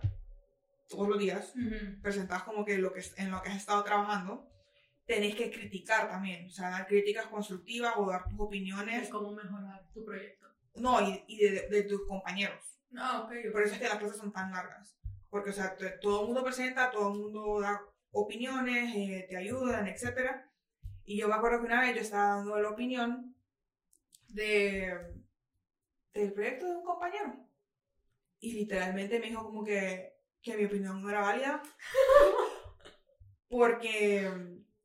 todos 0.86 1.08
los 1.08 1.18
días, 1.18 1.54
presentas 2.02 2.42
como 2.42 2.64
que 2.64 2.76
lo 2.76 2.92
que 2.92 3.02
en 3.16 3.30
lo 3.30 3.42
que 3.42 3.48
has 3.48 3.56
estado 3.56 3.82
trabajando, 3.84 4.53
tenés 5.06 5.34
que 5.34 5.50
criticar 5.50 6.08
también, 6.08 6.46
o 6.46 6.50
sea, 6.50 6.70
dar 6.70 6.86
críticas 6.86 7.26
constructivas 7.26 7.94
o 7.96 8.06
dar 8.10 8.24
tus 8.28 8.38
De 8.38 8.44
opiniones, 8.44 9.08
cómo 9.10 9.32
mejorar 9.32 9.86
tu 9.92 10.04
proyecto. 10.04 10.46
no, 10.76 11.00
y, 11.08 11.24
y 11.26 11.38
de, 11.38 11.68
de 11.68 11.82
tus 11.84 12.06
compañeros. 12.06 12.80
Ah, 12.96 13.22
ok. 13.24 13.52
Por 13.52 13.62
eso 13.62 13.74
es 13.74 13.80
que 13.80 13.88
las 13.88 13.98
clases 13.98 14.18
son 14.18 14.32
tan 14.32 14.50
largas. 14.52 14.96
Porque, 15.28 15.50
o 15.50 15.52
sea, 15.52 15.74
te- 15.76 15.98
todo 15.98 16.20
el 16.20 16.26
mundo 16.28 16.44
presenta, 16.44 16.90
todo 16.90 17.12
el 17.12 17.18
mundo 17.18 17.60
da 17.60 17.80
opiniones, 18.12 18.94
eh, 18.94 19.26
te 19.28 19.36
ayudan, 19.36 19.86
etc. 19.88 20.44
Y 21.04 21.18
yo 21.18 21.28
me 21.28 21.34
acuerdo 21.34 21.60
que 21.60 21.66
una 21.66 21.80
vez 21.80 21.96
yo 21.96 22.00
estaba 22.02 22.36
dando 22.36 22.58
la 22.60 22.70
opinión 22.70 23.34
de, 24.28 24.96
del 26.14 26.32
proyecto 26.32 26.66
de 26.66 26.76
un 26.76 26.84
compañero. 26.84 27.36
Y 28.40 28.52
literalmente 28.52 29.18
me 29.18 29.26
dijo 29.28 29.42
como 29.44 29.64
que, 29.64 30.14
que 30.42 30.56
mi 30.56 30.64
opinión 30.66 31.02
no 31.02 31.10
era 31.10 31.20
válida. 31.22 31.62
Porque 33.48 34.30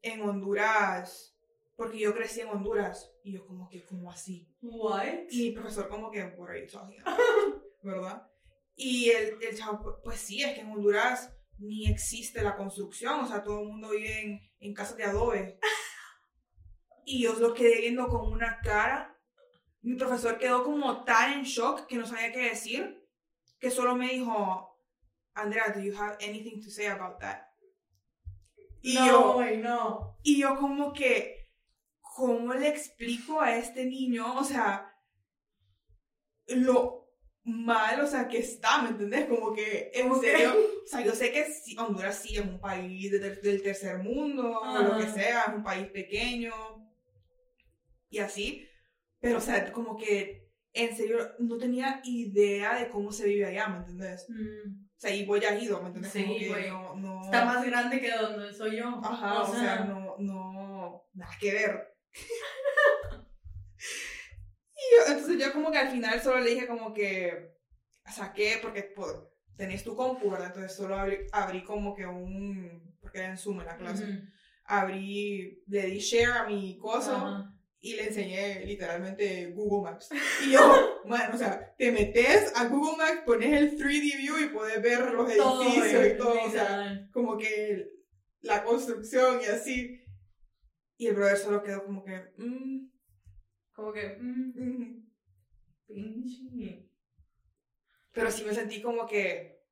en 0.01 0.21
Honduras, 0.21 1.37
porque 1.75 1.99
yo 1.99 2.13
crecí 2.13 2.41
en 2.41 2.49
Honduras. 2.49 3.11
Y 3.23 3.33
yo 3.33 3.45
como 3.45 3.69
que, 3.69 3.85
como 3.85 4.11
así? 4.11 4.53
What? 4.61 5.29
Y 5.29 5.49
mi 5.49 5.51
profesor 5.51 5.87
como 5.87 6.11
que, 6.11 6.23
what 6.37 6.49
are 6.49 6.61
you 6.61 6.67
talking 6.67 6.99
about? 7.01 7.19
¿Verdad? 7.83 8.27
Y 8.75 9.09
el, 9.09 9.37
el 9.41 9.57
chavo, 9.57 9.99
pues 10.03 10.19
sí, 10.19 10.41
es 10.41 10.53
que 10.53 10.61
en 10.61 10.71
Honduras 10.71 11.33
ni 11.57 11.89
existe 11.89 12.41
la 12.41 12.55
construcción, 12.55 13.19
o 13.19 13.27
sea, 13.27 13.43
todo 13.43 13.59
el 13.61 13.67
mundo 13.67 13.89
vive 13.89 14.21
en, 14.21 14.51
en 14.59 14.73
casas 14.73 14.97
de 14.97 15.03
adobe. 15.03 15.59
Y 17.05 17.23
yo 17.23 17.33
lo 17.33 17.53
quedé 17.53 17.81
viendo 17.81 18.07
con 18.07 18.31
una 18.31 18.59
cara. 18.61 19.17
Mi 19.81 19.95
profesor 19.95 20.37
quedó 20.37 20.63
como 20.63 21.03
tan 21.03 21.33
en 21.33 21.43
shock 21.43 21.87
que 21.87 21.97
no 21.97 22.05
sabía 22.05 22.31
qué 22.31 22.49
decir, 22.49 23.05
que 23.59 23.71
solo 23.71 23.95
me 23.95 24.09
dijo, 24.09 24.77
Andrea, 25.33 25.73
do 25.73 25.81
you 25.81 25.93
have 25.97 26.17
anything 26.21 26.61
to 26.61 26.69
say 26.69 26.85
about 26.85 27.19
that? 27.19 27.48
Y 28.81 28.95
no, 28.95 29.05
yo, 29.45 29.57
no. 29.57 30.17
y 30.23 30.39
yo 30.39 30.55
como 30.57 30.93
que, 30.93 31.49
¿cómo 32.01 32.53
le 32.53 32.69
explico 32.69 33.41
a 33.41 33.57
este 33.57 33.85
niño? 33.85 34.37
O 34.39 34.43
sea, 34.43 34.91
lo 36.47 37.07
mal, 37.43 38.01
o 38.01 38.07
sea, 38.07 38.27
que 38.27 38.39
está, 38.39 38.81
¿me 38.81 38.89
entendés? 38.89 39.25
Como 39.27 39.53
que, 39.53 39.91
en 39.93 40.13
serio, 40.19 40.53
o 40.83 40.87
sea, 40.87 41.01
yo 41.01 41.13
sé 41.13 41.31
que 41.31 41.45
Honduras 41.77 42.19
sí 42.21 42.35
es 42.35 42.41
un 42.45 42.59
país 42.59 43.11
de- 43.11 43.19
del 43.37 43.61
tercer 43.63 43.97
mundo, 43.99 44.59
o 44.59 44.81
lo 44.81 44.97
que 44.97 45.07
sea, 45.11 45.43
es 45.47 45.53
un 45.55 45.63
país 45.63 45.87
pequeño, 45.87 46.53
y 48.09 48.19
así, 48.19 48.67
pero, 49.19 49.37
o 49.37 49.41
sea, 49.41 49.71
como 49.71 49.97
que, 49.97 50.49
en 50.73 50.95
serio, 50.95 51.17
no 51.39 51.57
tenía 51.57 52.01
idea 52.03 52.75
de 52.79 52.89
cómo 52.89 53.11
se 53.11 53.25
vive 53.27 53.45
allá, 53.45 53.67
¿me 53.67 53.77
entendés? 53.77 54.27
Mm. 54.29 54.88
O 54.99 55.01
sea, 55.01 55.15
y 55.15 55.25
vos 55.25 55.39
ya 55.39 55.51
has 55.51 55.63
ido, 55.63 55.81
¿me 55.81 55.87
entendés? 55.87 56.11
Sí, 56.11 56.25
como 56.25 56.35
que 56.55 56.67
no, 56.67 56.93
no... 56.97 57.23
Está 57.23 57.45
más 57.45 57.65
grande 57.65 58.01
que 58.01 58.11
donde 58.11 58.51
soy 58.51 58.75
yo. 58.75 58.99
Ajá, 59.01 59.43
o 59.43 59.55
sea, 59.55 59.85
no, 59.85 60.17
no, 60.19 61.05
nada 61.13 61.31
que 61.39 61.53
ver. 61.53 61.95
y 64.75 64.81
yo, 64.91 65.13
entonces 65.13 65.39
yo 65.39 65.53
como 65.53 65.71
que 65.71 65.77
al 65.77 65.89
final 65.89 66.21
solo 66.21 66.41
le 66.41 66.49
dije 66.49 66.67
como 66.67 66.93
que 66.93 67.55
saqué, 68.13 68.59
porque 68.61 68.91
pues, 68.93 69.15
tenés 69.55 69.85
tu 69.85 69.95
compu, 69.95 70.31
¿verdad? 70.31 70.47
Entonces 70.47 70.75
solo 70.75 70.97
abrí, 70.97 71.19
abrí 71.31 71.63
como 71.63 71.95
que 71.95 72.05
un, 72.05 72.97
porque 72.99 73.19
era 73.19 73.29
en 73.29 73.37
Zoom 73.37 73.61
en 73.61 73.67
la 73.67 73.77
clase, 73.77 74.23
abrí, 74.65 75.63
le 75.67 75.85
di 75.85 75.99
share 75.99 76.39
a 76.39 76.43
mi 76.43 76.77
coso 76.77 77.15
Ajá. 77.15 77.55
Y 77.81 77.95
le 77.95 78.07
enseñé 78.07 78.65
literalmente 78.65 79.51
Google 79.51 79.89
Maps. 79.91 80.09
Y 80.45 80.51
yo, 80.51 81.01
bueno, 81.05 81.33
o 81.33 81.37
sea, 81.37 81.73
te 81.77 81.91
metes 81.91 82.51
a 82.55 82.67
Google 82.67 82.97
Maps, 82.97 83.21
pones 83.25 83.53
el 83.53 83.77
3D 83.77 84.17
view 84.17 84.37
y 84.37 84.49
puedes 84.49 84.81
ver 84.81 85.11
los 85.11 85.33
Todo, 85.35 85.63
edificios 85.63 86.07
y 86.07 86.17
todo, 86.17 86.43
o 86.43 86.51
sea, 86.51 87.07
como 87.13 87.37
que 87.37 87.89
la 88.41 88.63
construcción 88.63 89.39
y 89.41 89.45
así. 89.45 90.03
Y 90.97 91.07
el 91.07 91.15
brother 91.15 91.37
solo 91.37 91.63
quedó 91.63 91.85
como 91.85 92.03
que, 92.03 92.33
mm, 92.37 92.89
Como 93.71 93.93
que, 93.93 94.17
mm, 94.19 94.53
mm. 95.87 96.89
pero 98.11 98.29
sí 98.29 98.43
me 98.43 98.53
sentí 98.53 98.81
como 98.81 99.07
que, 99.07 99.63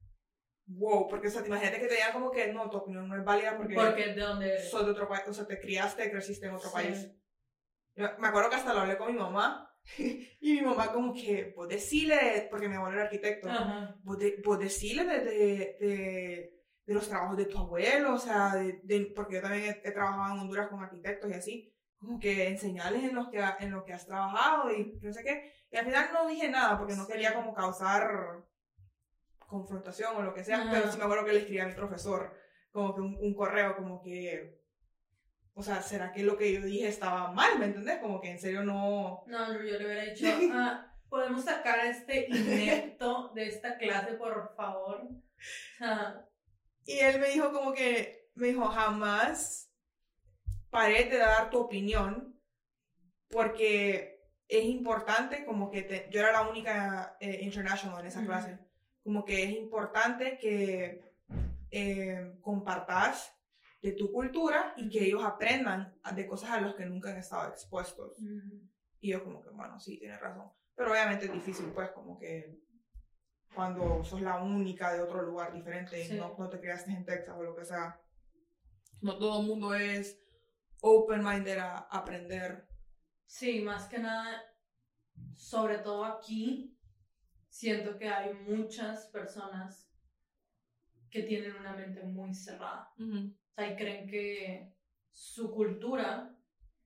wow, 0.67 1.10
porque 1.10 1.28
o 1.28 1.32
sea, 1.32 1.46
imagínate 1.46 1.82
que 1.82 1.88
te 1.88 1.96
digan 1.96 2.13
como 2.13 2.32
que 2.32 2.54
no, 2.54 2.70
tu 2.70 2.78
opinión 2.78 3.10
no 3.10 3.17
es 3.17 3.26
válida 3.26 3.58
porque, 3.58 3.76
Porque 3.76 4.13
de 4.13 4.22
donde 4.22 4.60
sos 4.63 4.86
de 4.86 4.91
otro 4.91 5.10
país, 5.10 5.24
o 5.28 5.34
sea, 5.34 5.46
te 5.46 5.60
criaste, 5.60 6.10
creciste 6.10 6.46
en 6.46 6.54
otro 6.54 6.70
Sí. 6.70 6.74
país. 6.74 7.12
Yo 7.97 8.07
me 8.19 8.27
acuerdo 8.27 8.49
que 8.49 8.55
hasta 8.55 8.73
lo 8.73 8.81
hablé 8.81 8.97
con 8.97 9.12
mi 9.12 9.19
mamá 9.19 9.75
y 9.97 10.53
mi 10.53 10.62
mamá 10.62 10.93
como 10.93 11.13
que, 11.13 11.51
pues 11.55 11.69
decirle, 11.69 12.47
porque 12.49 12.69
mi 12.69 12.75
abuelo 12.75 12.95
era 12.95 13.05
arquitecto, 13.05 13.49
vos, 14.03 14.19
de, 14.19 14.39
vos 14.45 14.60
decirle 14.60 15.03
de, 15.03 15.19
de, 15.19 16.53
de, 16.86 16.93
los 16.93 17.10
trabajos 17.10 17.38
de 17.38 17.45
tu 17.45 17.57
abuelo, 17.57 18.13
o 18.13 18.19
sea, 18.19 18.53
porque 19.15 19.36
yo 19.36 19.41
también 19.41 19.63
he, 19.63 19.88
he 19.88 19.91
trabajado 19.91 20.36
en 20.36 20.41
Honduras 20.41 20.67
con 20.67 20.83
arquitectos 20.83 21.31
y 21.31 21.33
así, 21.33 21.73
como 21.99 22.19
que 22.19 22.47
enseñarles 22.47 23.03
en 23.03 23.15
los 23.15 23.29
que, 23.29 23.43
en 23.60 23.71
lo 23.71 23.83
que 23.83 23.93
has 23.93 24.05
trabajado 24.05 24.71
y 24.71 24.99
no 25.01 25.12
sé 25.12 25.23
qué. 25.23 25.51
Y 25.71 25.77
al 25.77 25.86
final 25.86 26.10
no 26.13 26.27
dije 26.27 26.49
nada 26.49 26.77
porque 26.77 26.95
no 26.95 27.07
quería 27.07 27.33
como 27.33 27.53
causar 27.53 28.45
confrontación 29.39 30.15
o 30.15 30.21
lo 30.21 30.33
que 30.33 30.43
sea, 30.43 30.62
Ajá. 30.62 30.71
pero 30.71 30.91
sí 30.91 30.97
me 30.97 31.05
acuerdo 31.05 31.25
que 31.25 31.33
le 31.33 31.39
escribí 31.39 31.60
a 31.60 31.67
mi 31.67 31.73
profesor 31.73 32.33
como 32.71 32.93
que 32.93 33.01
un, 33.01 33.17
un 33.19 33.33
correo 33.33 33.75
como 33.75 34.01
que, 34.01 34.57
o 35.58 35.63
sea, 35.63 35.82
¿será 35.82 36.12
que 36.12 36.22
lo 36.24 36.38
que 36.38 36.54
yo 36.54 36.62
dije 36.62 36.88
estaba 36.88 37.32
mal? 37.32 37.58
¿Me 37.60 37.65
entendés? 37.65 37.98
Como 38.00 38.22
que 38.22 38.30
en 38.32 38.39
serio 38.39 38.63
no... 38.63 39.24
No, 39.28 39.54
yo 39.54 39.60
le 39.80 39.86
hubiera 39.86 40.04
dicho, 40.04 40.26
ah, 40.54 40.93
podemos 41.10 41.43
sacar 41.43 41.80
a 41.80 41.89
este 41.89 42.28
inepto 42.30 43.32
de 43.34 43.48
esta 43.48 43.78
clase, 43.78 44.13
por 44.13 44.54
favor. 44.56 45.08
Y 46.86 47.00
él 47.00 47.20
me 47.20 47.30
dijo 47.30 47.52
como 47.52 47.74
que, 47.74 48.30
me 48.36 48.48
dijo, 48.48 48.65
jamás 48.67 49.72
paré 50.70 51.06
de 51.06 51.17
dar 51.17 51.50
tu 51.50 51.60
opinión 51.60 52.39
porque 53.30 54.22
es 54.48 54.63
importante 54.65 55.43
como 55.46 55.70
que 55.70 55.82
te- 55.82 56.08
yo 56.12 56.20
era 56.22 56.32
la 56.32 56.48
única 56.50 57.17
eh, 57.20 57.39
international 57.41 58.00
en 58.02 58.08
esa 58.08 58.24
clase, 58.26 58.60
como 59.04 59.26
que 59.26 59.43
es 59.43 59.50
importante 59.52 60.38
que 60.38 61.02
eh, 61.72 62.34
compartas 62.41 63.34
de 63.82 63.92
tu 63.94 64.12
cultura 64.12 64.74
y 64.78 64.90
que 64.90 65.06
ellos 65.06 65.24
aprendan 65.24 65.96
de 66.16 66.28
cosas 66.28 66.52
a 66.52 66.62
las 66.62 66.76
que 66.76 66.86
nunca 66.86 67.12
han 67.12 67.18
estado 67.18 67.50
expuestos. 67.50 68.18
Y 69.00 69.12
yo 69.12 69.24
como 69.24 69.44
que, 69.44 69.50
bueno, 69.50 69.80
sí, 69.80 70.00
tienes 70.00 70.20
razón. 70.20 70.52
Pero 70.76 70.92
obviamente 70.92 71.26
es 71.26 71.34
difícil, 71.34 71.72
pues, 71.74 71.92
como 71.92 72.18
que 72.18 72.60
cuando 73.54 74.04
sos 74.04 74.22
la 74.22 74.42
única 74.42 74.94
de 74.94 75.02
otro 75.02 75.22
lugar 75.24 75.54
diferente 75.54 76.04
Sí. 76.06 76.16
no, 76.16 76.36
no 76.38 76.50
te 76.50 76.60
criaste 76.60 76.92
en 76.92 77.06
Texas 77.06 77.36
o 77.38 77.44
lo 77.44 77.56
que 77.56 77.66
sea. 77.66 78.00
No 79.02 79.18
todo 79.18 79.42
el 79.42 79.48
mundo 79.48 79.74
es 79.74 80.20
open-minded 80.82 81.58
a 81.58 81.78
aprender 81.92 82.68
Sí, 83.28 83.62
más 83.62 83.88
que 83.88 84.00
nada, 84.00 84.42
sobre 85.34 85.80
todo 85.80 86.06
aquí, 86.06 86.78
siento 87.50 87.98
que 87.98 88.08
hay 88.08 88.34
muchas 88.34 89.08
personas 89.08 89.92
que 91.12 91.24
tienen 91.24 91.56
una 91.56 91.74
mente 91.76 92.04
muy 92.04 92.34
cerrada. 92.34 92.90
O 92.98 93.46
sea, 93.62 93.72
y 93.72 93.76
creen 93.76 94.08
que 94.08 94.74
su 95.12 95.52
cultura 95.52 96.36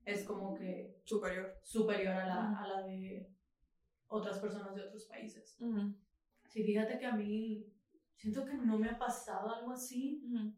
es 0.05 0.23
como 0.23 0.53
que 0.55 0.99
Superior. 1.03 1.57
superior 1.63 2.13
a 2.13 2.25
la, 2.27 2.39
Ujú. 2.51 2.55
a 2.63 2.67
la 2.67 2.81
de 2.87 3.29
otras 4.07 4.39
personas 4.39 4.75
de 4.75 4.83
otros 4.83 5.05
países. 5.05 5.57
Ujú. 5.59 5.93
Sí, 6.49 6.63
fíjate 6.63 6.97
que 6.99 7.05
a 7.05 7.13
mí 7.15 7.65
siento 8.15 8.45
que 8.45 8.53
no 8.53 8.77
me 8.77 8.89
ha 8.89 8.97
pasado 8.97 9.53
algo 9.55 9.71
así. 9.71 10.21
Ujú. 10.25 10.53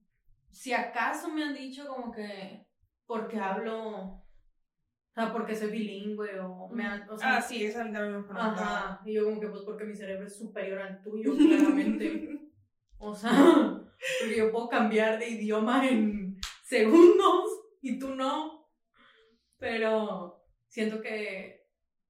Si 0.52 0.72
acaso 0.74 1.30
me 1.30 1.44
han 1.44 1.54
dicho 1.54 1.88
como 1.88 2.12
que 2.12 2.66
porque 3.06 3.38
hablo, 3.40 3.90
o 4.00 4.24
sea, 5.14 5.32
porque 5.32 5.56
soy 5.56 5.72
bilingüe 5.72 6.40
o 6.40 6.68
me 6.70 6.84
han, 6.86 7.10
o 7.10 7.18
sea, 7.18 7.38
Ah, 7.38 7.42
sí, 7.42 7.64
esa 7.66 7.80
también 7.84 8.12
me 8.18 8.24
preguntaba. 8.24 8.52
Ajá, 8.52 9.02
y 9.06 9.14
yo 9.14 9.26
como 9.26 9.40
que 9.40 9.48
pues 9.48 9.62
porque 9.64 9.84
mi 9.86 9.96
cerebro 9.96 10.26
es 10.28 10.38
superior 10.38 10.80
al 10.80 11.02
tuyo, 11.02 11.32
claramente. 11.38 12.40
o 12.98 13.14
sea, 13.14 13.83
porque 14.24 14.38
yo 14.38 14.52
puedo 14.52 14.70
cambiar 14.70 15.20
de 15.20 15.30
idioma 15.30 15.88
en 15.88 16.40
segundos 16.64 17.46
y 17.82 18.00
tú 18.00 18.16
no. 18.16 18.70
Pero 19.58 20.44
siento 20.68 21.02
que, 21.02 21.68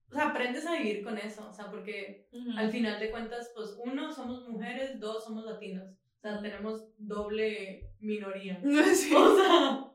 o 0.10 0.13
sea, 0.15 0.30
aprendes 0.30 0.65
a 0.65 0.78
vivir 0.78 1.04
con 1.04 1.17
eso, 1.17 1.47
o 1.47 1.54
sea, 1.54 1.69
porque 1.69 2.28
Ujú. 2.32 2.58
al 2.58 2.71
final 2.71 2.99
de 2.99 3.12
cuentas, 3.12 3.52
pues 3.54 3.76
uno, 3.84 4.12
somos 4.12 4.47
mujeres, 4.47 4.99
dos, 4.99 5.23
somos 5.23 5.45
latinos. 5.45 5.89
O 6.17 6.21
sea, 6.21 6.41
tenemos 6.41 6.86
doble 6.97 7.91
minoría. 7.99 8.62
Sí. 8.95 9.13
O 9.13 9.36
sea, 9.36 9.89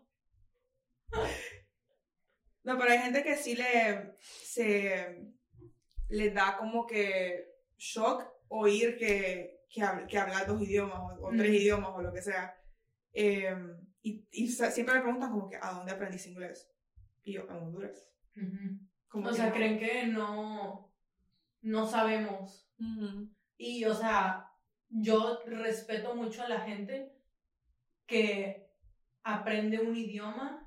No, 2.65 2.79
pero 2.79 2.91
hay 2.91 2.99
gente 2.99 3.23
que 3.23 3.35
sí 3.37 3.57
le, 3.57 4.13
se, 4.21 5.33
le 6.11 6.31
da 6.31 6.59
como 6.59 6.87
que 6.87 7.55
shock 7.79 8.27
oír 8.49 8.99
que, 8.99 9.58
que, 9.69 9.81
hab- 9.83 10.07
que 10.07 10.19
hablas 10.19 10.47
dos 10.47 10.63
idiomas 10.63 10.99
o, 10.99 11.27
o 11.27 11.31
tres 11.31 11.51
Mm. 11.51 11.55
idiomas 11.55 11.91
o 11.95 12.03
lo 12.03 12.13
que 12.13 12.23
sea. 12.23 12.55
Eh, 13.13 13.55
y, 14.03 14.27
y 14.33 14.49
siempre 14.49 14.95
me 14.95 15.01
preguntan 15.03 15.31
como 15.31 15.49
que, 15.49 15.57
¿a 15.61 15.73
dónde 15.73 15.93
aprendiste 15.93 16.31
inglés? 16.31 16.71
Y 17.25 17.35
yo, 17.35 17.43
en 17.43 17.51
Honduras. 17.57 18.11
Como 19.09 19.29
o 19.29 19.33
sea, 19.33 19.47
no. 19.47 19.53
creen 19.53 19.79
que 19.79 20.07
no, 20.07 20.93
no 21.63 21.87
sabemos. 21.87 22.71
Y, 23.57 23.85
o 23.85 23.95
sea, 23.95 24.51
yo 24.89 25.41
respeto 25.47 26.15
mucho 26.15 26.43
a 26.43 26.49
la 26.49 26.61
gente 26.61 27.13
que 28.07 28.71
aprende 29.25 29.81
un 29.81 29.95
idioma 29.97 30.65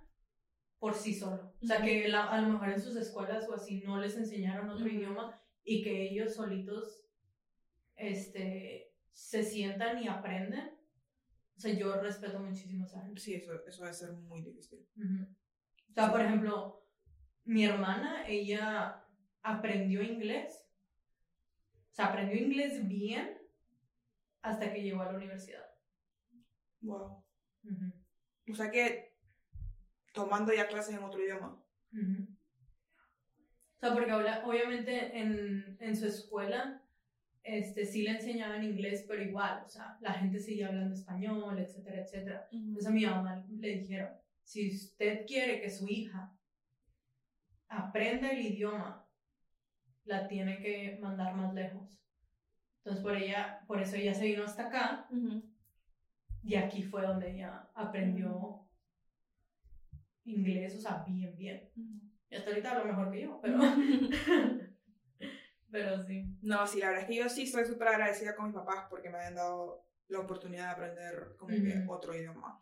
por 0.77 0.93
sí 0.93 1.13
solo. 1.13 1.53
O 1.61 1.65
sea, 1.65 1.81
que 1.81 2.07
la- 2.09 2.29
a 2.29 2.41
lo 2.41 2.49
mejor 2.49 2.69
en 2.69 2.81
sus 2.81 2.95
escuelas 2.95 3.47
o 3.47 3.53
así 3.55 3.81
no 3.85 3.97
les 3.99 4.15
enseñaron 4.17 4.69
otro 4.69 4.87
idioma 4.87 5.39
y 5.63 5.81
que 5.83 6.09
ellos 6.09 6.33
solitos 6.35 7.05
este, 7.95 8.90
se 9.12 9.43
sientan 9.43 10.02
y 10.02 10.08
aprenden. 10.08 10.71
O 11.56 11.60
sea, 11.60 11.74
yo 11.74 12.02
respeto 12.02 12.39
muchísimo 12.39 12.84
a 12.84 12.88
esa 12.88 13.02
gente. 13.02 13.21
Sí, 13.21 13.36
eso, 13.36 13.54
eso 13.67 13.84
debe 13.84 13.93
ser 13.93 14.13
muy 14.13 14.41
difícil. 14.41 14.88
O 15.89 15.93
sea, 15.93 16.12
por 16.12 16.21
ejemplo, 16.21 16.88
mi 17.43 17.65
hermana, 17.65 18.28
ella 18.28 19.06
aprendió 19.43 20.02
inglés. 20.02 20.65
O 21.91 21.93
sea, 21.93 22.08
aprendió 22.08 22.38
inglés 22.38 22.88
bien 22.88 23.38
hasta 24.41 24.74
que 24.74 24.82
llegó 24.82 25.02
a 25.02 25.12
la 25.12 25.17
universidad. 25.17 25.65
Wow. 26.82 27.24
O 28.50 28.56
sea 28.56 28.71
que 28.71 29.15
tomando 30.13 30.54
ya 30.54 30.67
clases 30.67 30.95
en 30.95 31.04
otro 31.04 31.21
idioma. 31.24 31.62
O 33.76 33.80
sea, 33.80 33.93
porque 33.93 34.13
obviamente 34.13 35.17
en, 35.19 35.78
en 35.80 35.95
su 35.95 36.06
escuela 36.08 36.84
este, 37.43 37.86
sí 37.86 38.04
le 38.04 38.12
enseñaban 38.12 38.63
inglés, 38.63 39.06
pero 39.08 39.21
igual, 39.21 39.63
o 39.65 39.69
sea, 39.69 39.97
la 40.01 40.13
gente 40.13 40.39
seguía 40.39 40.67
hablando 40.67 40.93
español, 40.93 41.58
etcétera, 41.60 42.01
etcétera. 42.01 42.47
Entonces 42.51 42.88
a 42.88 42.91
mi 42.91 43.06
mamá 43.06 43.45
le 43.49 43.77
dijeron, 43.77 44.10
si 44.43 44.75
usted 44.75 45.25
quiere 45.25 45.62
que 45.62 45.69
su 45.69 45.88
hija 45.88 46.34
aprenda 47.67 48.30
el 48.30 48.45
idioma, 48.45 49.08
la 50.06 50.27
tiene 50.27 50.60
que 50.60 50.97
mandar 51.01 51.36
más 51.36 51.54
lejos. 51.54 51.99
Entonces 52.77 53.04
por 53.04 53.15
ella, 53.15 53.63
por 53.67 53.82
eso 53.82 53.95
ella 53.95 54.13
se 54.13 54.25
vino 54.25 54.43
hasta 54.43 54.67
acá 54.67 55.08
y 56.43 56.56
aquí 56.56 56.84
fue 56.84 57.04
donde 57.04 57.32
ella 57.32 57.69
aprendió 57.75 58.67
inglés, 60.25 60.75
o 60.75 60.82
sea, 60.82 61.04
bien, 61.08 61.36
bien. 61.38 61.69
Y 62.30 62.36
hasta 62.36 62.49
ahorita 62.49 62.71
hablo 62.71 62.86
mejor 62.86 63.12
que 63.12 63.21
yo, 63.21 63.39
pero, 63.41 63.60
pero 65.71 66.03
sí. 66.03 66.25
No, 66.41 66.67
sí, 66.67 66.79
la 66.79 66.88
verdad 66.88 67.03
es 67.03 67.07
que 67.10 67.15
yo 67.15 67.29
sí 67.29 67.43
estoy 67.43 67.65
súper 67.65 67.88
agradecida 67.88 68.36
con 68.36 68.45
mis 68.45 68.55
papás 68.55 68.88
porque 68.89 69.10
me 69.10 69.19
han 69.19 69.36
dado 69.36 69.88
la 70.10 70.19
oportunidad 70.19 70.65
de 70.65 70.71
aprender 70.71 71.36
como 71.38 71.55
que 71.55 71.86
otro 71.88 72.13
idioma. 72.13 72.62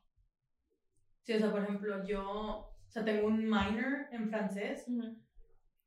Sí, 1.23 1.33
o 1.33 1.39
sea, 1.39 1.51
por 1.51 1.63
ejemplo, 1.63 2.05
yo, 2.05 2.23
o 2.23 2.89
sea, 2.89 3.03
tengo 3.03 3.27
un 3.27 3.43
minor 3.43 4.07
en 4.11 4.29
francés 4.29 4.85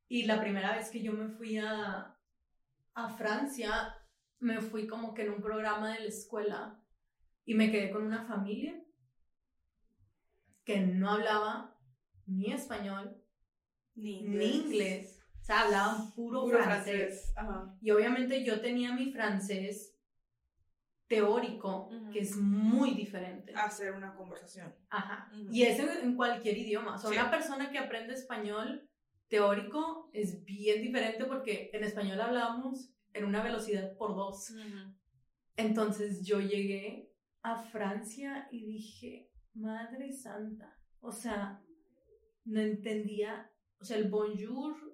Y 0.07 0.25
la 0.25 0.39
primera 0.39 0.75
vez 0.75 0.89
que 0.89 1.01
yo 1.01 1.13
me 1.13 1.29
fui 1.29 1.57
a, 1.57 2.17
a 2.93 3.09
Francia, 3.09 3.95
me 4.39 4.59
fui 4.59 4.87
como 4.87 5.13
que 5.13 5.23
en 5.23 5.31
un 5.31 5.41
programa 5.41 5.93
de 5.93 6.01
la 6.01 6.07
escuela 6.07 6.79
y 7.45 7.55
me 7.55 7.71
quedé 7.71 7.91
con 7.91 8.03
una 8.03 8.25
familia 8.25 8.81
que 10.65 10.79
no 10.79 11.09
hablaba 11.09 11.77
ni 12.25 12.51
español 12.53 13.21
Ni 13.95 14.23
ni 14.23 14.57
inglés. 14.57 15.22
O 15.43 15.45
sea, 15.45 15.63
hablaban 15.63 16.09
puro, 16.13 16.43
Puro 16.43 16.63
francés. 16.63 17.33
Ajá. 17.35 17.75
Y 17.81 17.91
obviamente 17.91 18.45
yo 18.45 18.61
tenía 18.61 18.93
mi 18.93 19.11
francés 19.11 19.93
teórico, 21.07 21.89
Ujú. 21.89 22.11
que 22.13 22.19
es 22.21 22.37
muy 22.37 22.91
diferente. 22.93 23.53
Hacer 23.53 23.91
una 23.93 24.15
conversación. 24.15 24.73
Ajá. 24.89 25.29
Ujú. 25.33 25.49
Y 25.51 25.63
es 25.63 25.77
en, 25.79 26.15
cualquier 26.15 26.57
idioma. 26.57 26.95
O 26.95 26.97
sea, 26.97 27.09
Sí. 27.09 27.17
una 27.17 27.29
persona 27.29 27.69
que 27.71 27.77
aprende 27.77 28.13
español 28.13 28.89
teórico 29.27 30.09
es 30.13 30.45
bien 30.45 30.81
diferente 30.81 31.25
porque 31.25 31.69
en 31.73 31.83
español 31.83 32.21
hablábamos 32.21 32.93
en 33.11 33.25
una 33.25 33.43
velocidad 33.43 33.97
por 33.97 34.15
dos. 34.15 34.49
Entonces 35.57 36.25
yo 36.25 36.39
llegué 36.39 37.11
a 37.41 37.57
Francia 37.63 38.47
y 38.49 38.65
dije, 38.65 39.29
Madre 39.55 40.13
Santa. 40.13 40.79
O 41.01 41.11
sea, 41.11 41.61
no 42.45 42.61
entendía. 42.61 43.51
O 43.81 43.83
sea, 43.83 43.97
el 43.97 44.09
bonjour 44.09 44.92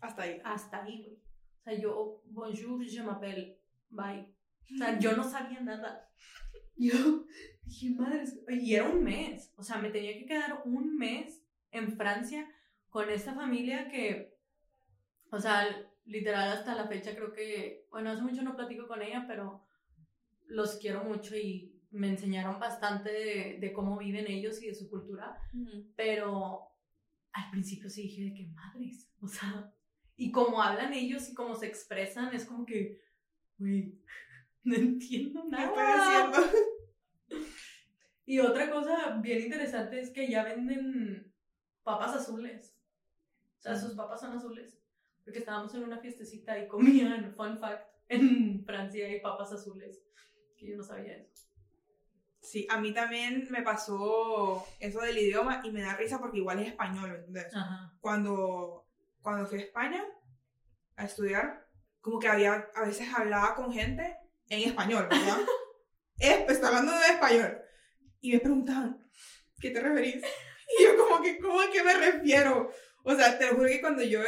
Hasta 0.00 0.22
ahí. 0.22 0.40
hasta 0.44 0.82
ahí, 0.82 1.02
güey. 1.02 1.16
O 1.16 1.62
sea, 1.62 1.78
yo, 1.78 2.22
bonjour, 2.26 2.84
je 2.84 3.02
m'appelle, 3.02 3.60
bye. 3.90 4.34
O 4.74 4.76
sea, 4.76 4.98
yo 4.98 5.16
no 5.16 5.24
sabía 5.24 5.60
nada. 5.60 6.08
Yo 6.80 7.24
dije, 7.64 7.90
madre, 7.90 8.22
y 8.50 8.74
era 8.74 8.88
un 8.88 9.02
mes. 9.02 9.52
O 9.56 9.64
sea, 9.64 9.78
me 9.78 9.90
tenía 9.90 10.12
que 10.12 10.26
quedar 10.26 10.62
un 10.64 10.96
mes 10.96 11.44
en 11.72 11.96
Francia 11.96 12.48
con 12.88 13.10
esta 13.10 13.34
familia 13.34 13.88
que, 13.88 14.38
o 15.32 15.40
sea, 15.40 15.66
literal 16.04 16.50
hasta 16.50 16.76
la 16.76 16.86
fecha 16.86 17.16
creo 17.16 17.32
que, 17.32 17.86
bueno, 17.90 18.10
hace 18.10 18.22
mucho 18.22 18.42
no 18.42 18.54
platico 18.54 18.86
con 18.86 19.02
ella, 19.02 19.24
pero 19.26 19.66
los 20.46 20.76
quiero 20.76 21.02
mucho 21.02 21.36
y 21.36 21.78
me 21.90 22.08
enseñaron 22.08 22.60
bastante 22.60 23.10
de, 23.10 23.58
de 23.60 23.72
cómo 23.72 23.98
viven 23.98 24.26
ellos 24.28 24.62
y 24.62 24.68
de 24.68 24.74
su 24.74 24.88
cultura. 24.88 25.36
Pero 25.96 26.68
al 27.32 27.50
principio 27.50 27.90
sí 27.90 28.02
dije 28.02 28.22
de 28.22 28.34
que 28.34 28.48
madres, 28.48 29.10
o 29.20 29.28
sea, 29.28 29.72
y 30.18 30.32
como 30.32 30.60
hablan 30.60 30.92
ellos 30.92 31.30
y 31.30 31.34
cómo 31.34 31.54
se 31.54 31.66
expresan, 31.66 32.34
es 32.34 32.44
como 32.44 32.66
que, 32.66 33.00
güey, 33.56 33.94
no 34.64 34.74
entiendo 34.74 35.44
¿Qué 35.44 35.50
nada. 35.50 35.66
estoy 35.66 35.84
haciendo? 35.84 36.68
Y 38.26 38.40
otra 38.40 38.70
cosa 38.70 39.16
bien 39.22 39.44
interesante 39.44 39.98
es 39.98 40.10
que 40.10 40.28
ya 40.28 40.44
venden 40.44 41.32
papas 41.82 42.14
azules. 42.14 42.76
O 43.56 43.62
sea, 43.62 43.74
sus 43.74 43.94
papas 43.94 44.20
son 44.20 44.36
azules. 44.36 44.78
Porque 45.24 45.38
estábamos 45.38 45.74
en 45.74 45.84
una 45.84 45.96
fiestecita 45.96 46.58
y 46.58 46.68
comían, 46.68 47.32
fun 47.36 47.56
fact, 47.56 47.88
en 48.10 48.62
Francia 48.66 49.06
hay 49.06 49.20
papas 49.20 49.50
azules. 49.54 50.02
Que 50.58 50.66
yo 50.68 50.76
no 50.76 50.82
sabía 50.82 51.16
eso. 51.16 51.46
Sí, 52.42 52.66
a 52.68 52.78
mí 52.78 52.92
también 52.92 53.48
me 53.50 53.62
pasó 53.62 54.66
eso 54.78 55.00
del 55.00 55.16
idioma 55.16 55.62
y 55.64 55.70
me 55.70 55.80
da 55.80 55.96
risa 55.96 56.18
porque 56.18 56.36
igual 56.38 56.58
es 56.60 56.68
español, 56.68 57.10
¿me 57.10 57.16
entiendes? 57.16 57.56
Ajá. 57.56 57.94
Cuando, 57.98 58.87
cuando 59.28 59.46
fui 59.46 59.58
a 59.58 59.62
España 59.62 60.04
a 60.96 61.04
estudiar, 61.04 61.66
como 62.00 62.18
que 62.18 62.28
había, 62.28 62.70
a 62.74 62.86
veces 62.86 63.08
hablaba 63.14 63.54
con 63.54 63.72
gente 63.72 64.16
en 64.48 64.68
español, 64.68 65.06
¿verdad? 65.10 65.38
es, 66.18 66.48
está 66.48 66.68
hablando 66.68 66.92
de 66.92 67.06
español. 67.06 67.58
Y 68.20 68.32
me 68.32 68.40
preguntaban, 68.40 69.06
¿qué 69.60 69.70
te 69.70 69.80
referís? 69.80 70.24
Y 70.78 70.84
yo 70.84 70.96
como 70.96 71.22
que, 71.22 71.38
¿cómo 71.38 71.60
a 71.60 71.70
qué 71.70 71.82
me 71.82 71.94
refiero? 71.94 72.70
O 73.04 73.14
sea, 73.14 73.38
te 73.38 73.46
lo 73.46 73.56
juro 73.56 73.68
que 73.68 73.80
cuando 73.80 74.02
yo 74.02 74.20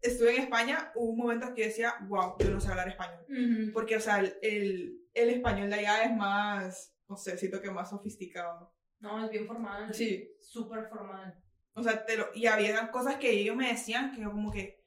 estuve 0.00 0.36
en 0.36 0.42
España, 0.42 0.92
hubo 0.94 1.10
un 1.10 1.18
momento 1.18 1.54
que 1.54 1.62
yo 1.62 1.68
decía, 1.68 1.94
wow, 2.02 2.36
yo 2.38 2.50
no 2.50 2.60
sé 2.60 2.68
hablar 2.68 2.88
español. 2.88 3.24
Ujú. 3.28 3.72
Porque, 3.72 3.96
o 3.96 4.00
sea, 4.00 4.20
el, 4.20 4.36
el, 4.42 5.00
el 5.14 5.28
español 5.30 5.70
de 5.70 5.76
allá 5.76 6.04
es 6.04 6.14
más, 6.14 6.94
no 7.08 7.16
sé, 7.16 7.36
siento 7.38 7.60
que 7.60 7.70
más 7.70 7.90
sofisticado. 7.90 8.74
No, 9.00 9.24
es 9.24 9.30
bien 9.30 9.46
formal. 9.46 9.92
Sí. 9.92 10.34
Súper 10.40 10.88
formal. 10.88 11.43
O 11.74 11.82
sea, 11.82 12.04
te 12.04 12.16
lo, 12.16 12.28
y 12.34 12.46
había 12.46 12.90
cosas 12.90 13.16
que 13.16 13.30
ellos 13.30 13.56
me 13.56 13.68
decían 13.68 14.12
que 14.12 14.20
yo 14.22 14.30
como 14.30 14.50
que, 14.50 14.84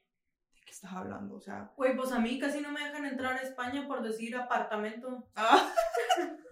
¿de 0.54 0.60
qué 0.64 0.70
estás 0.72 0.92
hablando? 0.92 1.36
O 1.36 1.40
sea, 1.40 1.70
Güey, 1.76 1.94
pues 1.96 2.12
a 2.12 2.18
mí 2.18 2.38
casi 2.38 2.60
no 2.60 2.72
me 2.72 2.82
dejan 2.82 3.04
entrar 3.04 3.34
a 3.34 3.42
España 3.42 3.86
por 3.86 4.02
decir 4.02 4.36
apartamento. 4.36 5.28
ah, 5.36 5.72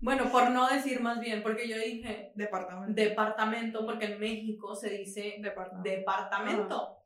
Bueno, 0.00 0.32
por 0.32 0.50
no 0.50 0.68
decir 0.68 1.00
más 1.00 1.20
bien, 1.20 1.44
porque 1.44 1.68
yo 1.68 1.78
dije 1.78 2.32
departamento. 2.34 2.92
departamento, 3.00 3.86
porque 3.86 4.06
en 4.06 4.18
México 4.18 4.74
se 4.74 4.90
dice 4.90 5.36
departamento. 5.38 5.88
departamento. 5.88 6.98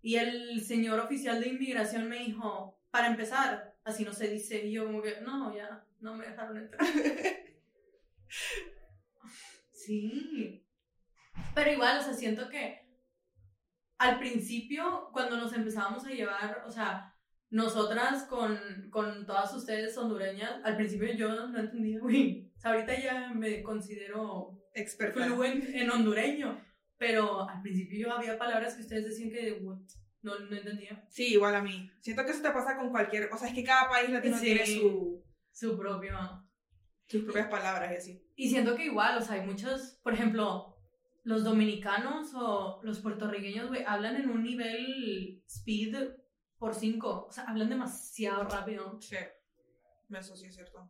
Y 0.00 0.14
el 0.14 0.62
señor 0.64 1.00
oficial 1.00 1.40
de 1.40 1.48
inmigración 1.48 2.08
me 2.08 2.18
dijo, 2.20 2.78
para 2.92 3.08
empezar, 3.08 3.74
así 3.82 4.04
no 4.04 4.12
se 4.12 4.28
dice. 4.28 4.64
Y 4.64 4.70
yo 4.72 4.84
como 4.86 5.02
que, 5.02 5.20
no, 5.22 5.52
ya, 5.56 5.84
no 6.00 6.14
me 6.14 6.26
dejaron 6.26 6.58
entrar. 6.58 6.80
Sí. 9.72 10.65
Pero 11.56 11.72
igual, 11.72 11.98
o 11.98 12.02
sea, 12.02 12.12
siento 12.12 12.48
que 12.50 12.86
al 13.98 14.18
principio, 14.18 15.08
cuando 15.10 15.38
nos 15.38 15.54
empezábamos 15.54 16.04
a 16.04 16.10
llevar, 16.10 16.62
o 16.66 16.70
sea, 16.70 17.14
nosotras 17.48 18.24
con, 18.24 18.58
con 18.90 19.24
todas 19.24 19.54
ustedes 19.54 19.96
hondureñas, 19.96 20.60
al 20.64 20.76
principio 20.76 21.14
yo 21.14 21.28
no 21.48 21.58
entendía, 21.58 21.98
güey. 22.00 22.52
O 22.54 22.60
sea, 22.60 22.72
ahorita 22.72 23.00
ya 23.00 23.32
me 23.34 23.62
considero 23.62 24.60
Experta. 24.74 25.26
en 25.26 25.90
hondureño, 25.90 26.62
pero 26.98 27.48
al 27.48 27.62
principio 27.62 28.06
yo 28.06 28.12
había 28.14 28.36
palabras 28.38 28.74
que 28.74 28.82
ustedes 28.82 29.04
decían 29.06 29.30
que 29.30 29.52
what? 29.62 29.78
No, 30.20 30.38
no 30.40 30.56
entendía. 30.56 31.06
Sí, 31.08 31.28
igual 31.32 31.54
a 31.54 31.62
mí. 31.62 31.90
Siento 32.00 32.22
que 32.24 32.32
eso 32.32 32.42
te 32.42 32.50
pasa 32.50 32.76
con 32.76 32.90
cualquier... 32.90 33.30
O 33.32 33.38
sea, 33.38 33.48
es 33.48 33.54
que 33.54 33.64
cada 33.64 33.88
país 33.88 34.10
latino 34.10 34.36
Sí. 34.36 34.44
tiene 34.44 34.66
su, 34.66 35.24
Su 35.52 35.78
propio... 35.78 36.18
sus 37.06 37.22
propias 37.24 37.48
palabras 37.48 37.92
y 37.92 37.96
así. 37.96 38.30
Y 38.34 38.50
siento 38.50 38.74
que 38.76 38.86
igual, 38.86 39.16
o 39.16 39.22
sea, 39.22 39.36
hay 39.36 39.46
muchos, 39.46 40.00
por 40.02 40.12
ejemplo, 40.12 40.75
los 41.26 41.42
dominicanos 41.42 42.32
o 42.36 42.78
los 42.84 43.00
puertorriqueños, 43.00 43.66
güey, 43.66 43.82
hablan 43.84 44.14
en 44.14 44.30
un 44.30 44.44
nivel 44.44 45.42
speed 45.48 45.96
por 46.56 46.72
5. 46.72 47.26
O 47.28 47.32
sea, 47.32 47.44
hablan 47.48 47.68
demasiado 47.68 48.44
rápido. 48.44 49.00
Sí. 49.00 49.16
Eso 50.08 50.36
sí 50.36 50.46
es 50.46 50.54
cierto. 50.54 50.88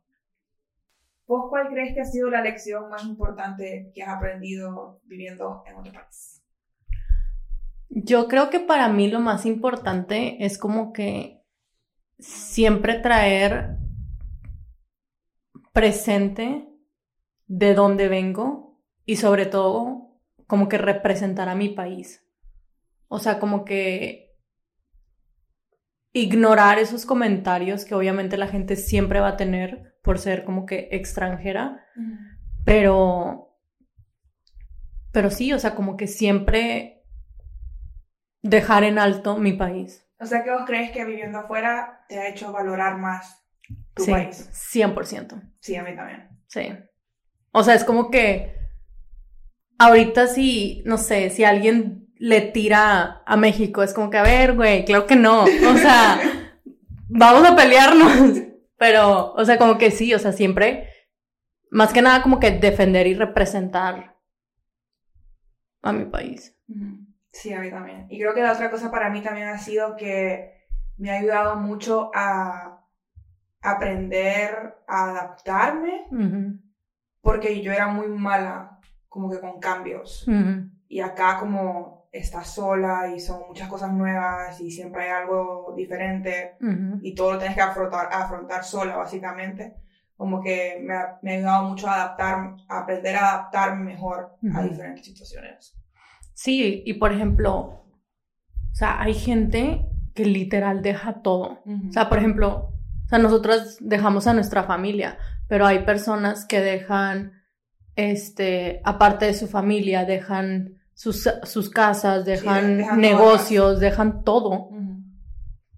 ¿Vos 1.26 1.46
cuál 1.48 1.68
crees 1.68 1.94
que 1.94 2.02
ha 2.02 2.04
sido 2.04 2.28
la 2.28 2.42
lección 2.42 2.90
más 2.90 3.02
importante 3.06 3.90
que 3.94 4.02
has 4.02 4.14
aprendido 4.14 5.00
viviendo 5.04 5.64
en 5.66 5.76
otro 5.76 5.92
país? 5.94 6.44
Yo 7.88 8.28
creo 8.28 8.50
que 8.50 8.60
para 8.60 8.90
mí 8.90 9.08
lo 9.10 9.20
más 9.20 9.46
importante 9.46 10.44
es 10.44 10.58
como 10.58 10.92
que 10.92 11.42
siempre 12.18 12.98
traer 12.98 13.78
presente 15.72 16.68
de 17.46 17.72
dónde 17.72 18.08
vengo 18.08 18.78
y 19.06 19.16
sobre 19.16 19.46
todo 19.46 20.05
como 20.46 20.68
que 20.68 20.78
representar 20.78 21.48
a 21.48 21.54
mi 21.54 21.68
país. 21.68 22.24
O 23.08 23.18
sea, 23.18 23.38
como 23.38 23.64
que 23.64 24.36
ignorar 26.12 26.78
esos 26.78 27.04
comentarios 27.04 27.84
que 27.84 27.94
obviamente 27.94 28.38
la 28.38 28.48
gente 28.48 28.76
siempre 28.76 29.20
va 29.20 29.28
a 29.28 29.36
tener 29.36 29.98
por 30.02 30.18
ser 30.18 30.44
como 30.44 30.64
que 30.64 30.88
extranjera, 30.92 31.84
pero 32.64 33.46
pero 35.12 35.30
sí, 35.30 35.52
o 35.52 35.58
sea, 35.58 35.74
como 35.74 35.96
que 35.96 36.06
siempre 36.06 37.04
dejar 38.42 38.84
en 38.84 38.98
alto 38.98 39.38
mi 39.38 39.54
país. 39.54 40.06
O 40.20 40.26
sea, 40.26 40.44
que 40.44 40.50
vos 40.50 40.62
crees 40.66 40.90
que 40.90 41.04
viviendo 41.04 41.38
afuera 41.38 42.04
te 42.08 42.18
ha 42.18 42.28
hecho 42.28 42.52
valorar 42.52 42.98
más 42.98 43.42
tu 43.94 44.04
sí, 44.04 44.10
país. 44.10 44.50
100%. 44.52 45.54
Sí, 45.60 45.76
a 45.76 45.82
mí 45.82 45.96
también. 45.96 46.28
Sí. 46.46 46.68
O 47.50 47.62
sea, 47.62 47.74
es 47.74 47.84
como 47.84 48.10
que 48.10 48.65
ahorita 49.78 50.26
si, 50.26 50.82
no 50.86 50.98
sé, 50.98 51.30
si 51.30 51.44
alguien 51.44 52.08
le 52.18 52.40
tira 52.40 53.22
a 53.26 53.36
México, 53.36 53.82
es 53.82 53.92
como 53.92 54.10
que, 54.10 54.18
a 54.18 54.22
ver, 54.22 54.54
güey, 54.54 54.84
claro 54.84 55.06
que 55.06 55.16
no. 55.16 55.44
O 55.44 55.76
sea, 55.76 56.18
vamos 57.08 57.48
a 57.48 57.56
pelearnos. 57.56 58.42
Pero, 58.78 59.32
o 59.32 59.44
sea, 59.44 59.56
como 59.58 59.78
que 59.78 59.90
sí, 59.90 60.12
o 60.12 60.18
sea, 60.18 60.32
siempre, 60.32 60.90
más 61.70 61.92
que 61.92 62.02
nada 62.02 62.22
como 62.22 62.38
que 62.38 62.50
defender 62.50 63.06
y 63.06 63.14
representar 63.14 64.16
a 65.82 65.92
mi 65.92 66.04
país. 66.04 66.54
Sí, 67.32 67.52
a 67.52 67.60
mí 67.60 67.70
también. 67.70 68.06
Y 68.10 68.18
creo 68.18 68.34
que 68.34 68.42
la 68.42 68.52
otra 68.52 68.70
cosa 68.70 68.90
para 68.90 69.08
mí 69.08 69.22
también 69.22 69.48
ha 69.48 69.58
sido 69.58 69.96
que 69.96 70.68
me 70.98 71.10
ha 71.10 71.18
ayudado 71.18 71.56
mucho 71.56 72.10
a 72.14 72.86
aprender 73.62 74.76
a 74.86 75.10
adaptarme, 75.10 76.06
porque 77.20 77.62
yo 77.62 77.72
era 77.72 77.88
muy 77.88 78.08
mala 78.08 78.75
como 79.16 79.30
que 79.30 79.40
con 79.40 79.58
cambios. 79.58 80.28
ujú, 80.28 80.68
Y 80.88 81.00
acá 81.00 81.38
como 81.40 82.08
estás 82.12 82.54
sola 82.54 83.10
y 83.14 83.18
son 83.18 83.48
muchas 83.48 83.68
cosas 83.68 83.92
nuevas 83.92 84.60
y 84.60 84.70
siempre 84.70 85.04
hay 85.04 85.10
algo 85.22 85.72
diferente 85.76 86.56
ujú. 86.60 86.98
y 87.02 87.14
todo 87.14 87.32
lo 87.32 87.38
tienes 87.38 87.56
que 87.56 87.62
afrontar, 87.62 88.08
afrontar 88.12 88.62
sola 88.62 88.96
básicamente, 88.96 89.74
como 90.16 90.40
que 90.42 90.78
me 90.82 90.94
ha, 90.94 91.18
me 91.22 91.32
ha 91.32 91.38
ayudado 91.38 91.64
mucho 91.64 91.88
a 91.88 91.94
adaptar, 91.94 92.54
a 92.68 92.78
aprender 92.80 93.16
a 93.16 93.30
adaptarme 93.34 93.84
mejor 93.84 94.32
a 94.54 94.60
Ujú. 94.60 94.68
diferentes 94.68 95.04
situaciones. 95.06 95.74
Sí, 96.34 96.82
y 96.86 96.94
por 96.94 97.12
ejemplo, 97.12 97.54
o 97.54 98.74
sea, 98.74 99.00
hay 99.00 99.14
gente 99.14 99.86
que 100.14 100.24
literal 100.24 100.82
deja 100.82 101.22
todo. 101.22 101.62
O 101.88 101.92
sea, 101.92 102.08
por 102.08 102.18
ejemplo, 102.18 102.70
o 103.04 103.08
sea, 103.08 103.18
nosotras 103.18 103.76
dejamos 103.80 104.26
a 104.26 104.34
nuestra 104.34 104.64
familia, 104.64 105.18
pero 105.48 105.66
hay 105.66 105.84
personas 105.84 106.44
que 106.46 106.60
dejan, 106.60 107.32
este, 107.96 108.80
aparte 108.84 109.26
de 109.26 109.34
su 109.34 109.48
familia, 109.48 110.04
dejan 110.04 110.78
sus, 110.94 111.28
sus 111.42 111.70
casas, 111.70 112.24
dejan 112.24 112.78
dejan 112.78 113.00
negocios, 113.00 113.80
dejan 113.80 114.22
todo 114.22 114.70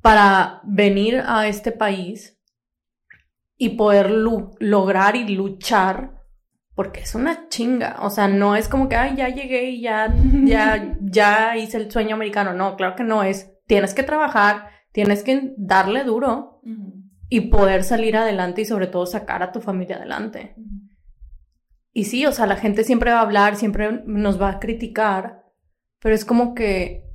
para 0.02 0.60
venir 0.64 1.22
a 1.26 1.48
este 1.48 1.72
país 1.72 2.38
y 3.56 3.70
poder 3.70 4.10
lograr 4.10 5.16
y 5.16 5.28
luchar, 5.28 6.22
porque 6.74 7.00
es 7.00 7.14
una 7.14 7.48
chinga. 7.48 7.96
O 8.02 8.10
sea, 8.10 8.28
no 8.28 8.54
es 8.54 8.68
como 8.68 8.88
que, 8.88 8.96
ay, 8.96 9.16
ya 9.16 9.28
llegué 9.28 9.70
y 9.70 9.82
ya, 9.82 10.14
ya, 10.44 10.96
ya 11.00 11.56
hice 11.56 11.76
el 11.76 11.90
sueño 11.90 12.14
americano. 12.14 12.52
No, 12.52 12.76
claro 12.76 12.94
que 12.94 13.02
no 13.02 13.24
es. 13.24 13.52
Tienes 13.66 13.94
que 13.94 14.04
trabajar, 14.04 14.68
tienes 14.92 15.22
que 15.22 15.54
darle 15.56 16.04
duro 16.04 16.60
y 17.28 17.42
poder 17.42 17.84
salir 17.84 18.16
adelante 18.16 18.62
y 18.62 18.64
sobre 18.64 18.86
todo 18.86 19.04
sacar 19.04 19.42
a 19.42 19.52
tu 19.52 19.60
familia 19.60 19.96
adelante. 19.96 20.54
Y 21.98 22.04
sí, 22.04 22.24
o 22.26 22.30
sea, 22.30 22.46
la 22.46 22.54
gente 22.54 22.84
siempre 22.84 23.10
va 23.10 23.18
a 23.18 23.22
hablar, 23.22 23.56
siempre 23.56 24.02
nos 24.06 24.40
va 24.40 24.50
a 24.50 24.60
criticar, 24.60 25.42
pero 25.98 26.14
es 26.14 26.24
como 26.24 26.54
que 26.54 27.10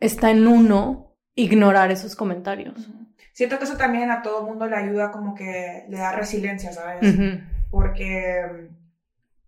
está 0.00 0.30
en 0.30 0.46
uno 0.46 1.16
ignorar 1.34 1.90
esos 1.90 2.14
comentarios. 2.14 2.90
Siento 3.32 3.56
que 3.56 3.64
eso 3.64 3.78
también 3.78 4.10
a 4.10 4.20
todo 4.20 4.42
mundo 4.42 4.66
le 4.66 4.76
ayuda 4.76 5.10
como 5.10 5.34
que 5.34 5.86
le 5.88 5.96
da 5.96 6.12
resiliencia, 6.12 6.74
¿sabes? 6.74 7.18
Porque 7.70 8.68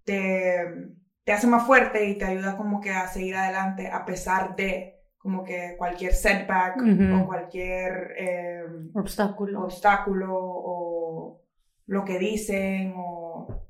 te, 0.05 0.94
te 1.24 1.32
hace 1.34 1.46
más 1.46 1.66
fuerte 1.66 2.09
y 2.09 2.16
te 2.16 2.24
ayuda 2.24 2.57
como 2.57 2.80
que 2.80 2.92
a 2.92 3.07
seguir 3.07 3.36
adelante 3.36 3.90
a 3.90 4.07
pesar 4.07 4.57
de 4.57 4.94
como 5.18 5.44
que 5.44 5.74
cualquier 5.76 6.14
setback 6.14 6.78
o 7.20 7.26
cualquier 7.26 8.14
eh, 8.16 8.62
Obstáculo. 8.94 9.64
obstáculo 9.64 10.34
o 10.34 11.42
lo 11.84 12.03
que 12.07 12.18
dicen 12.18 12.94
o 12.96 13.68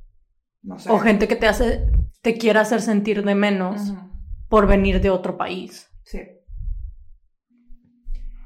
no 0.69 0.79
sé. 0.79 0.91
O 0.91 0.99
gente 0.99 1.27
que 1.27 1.35
te 1.35 1.49
hace, 1.49 1.91
te 2.21 2.37
quiera 2.37 2.61
hacer 2.61 2.83
sentir 2.83 3.25
de 3.25 3.35
menos 3.35 3.95
por 4.49 4.67
venir 4.67 5.01
de 5.01 5.11
otro 5.11 5.39
país. 5.39 5.89
Sí. 6.05 6.21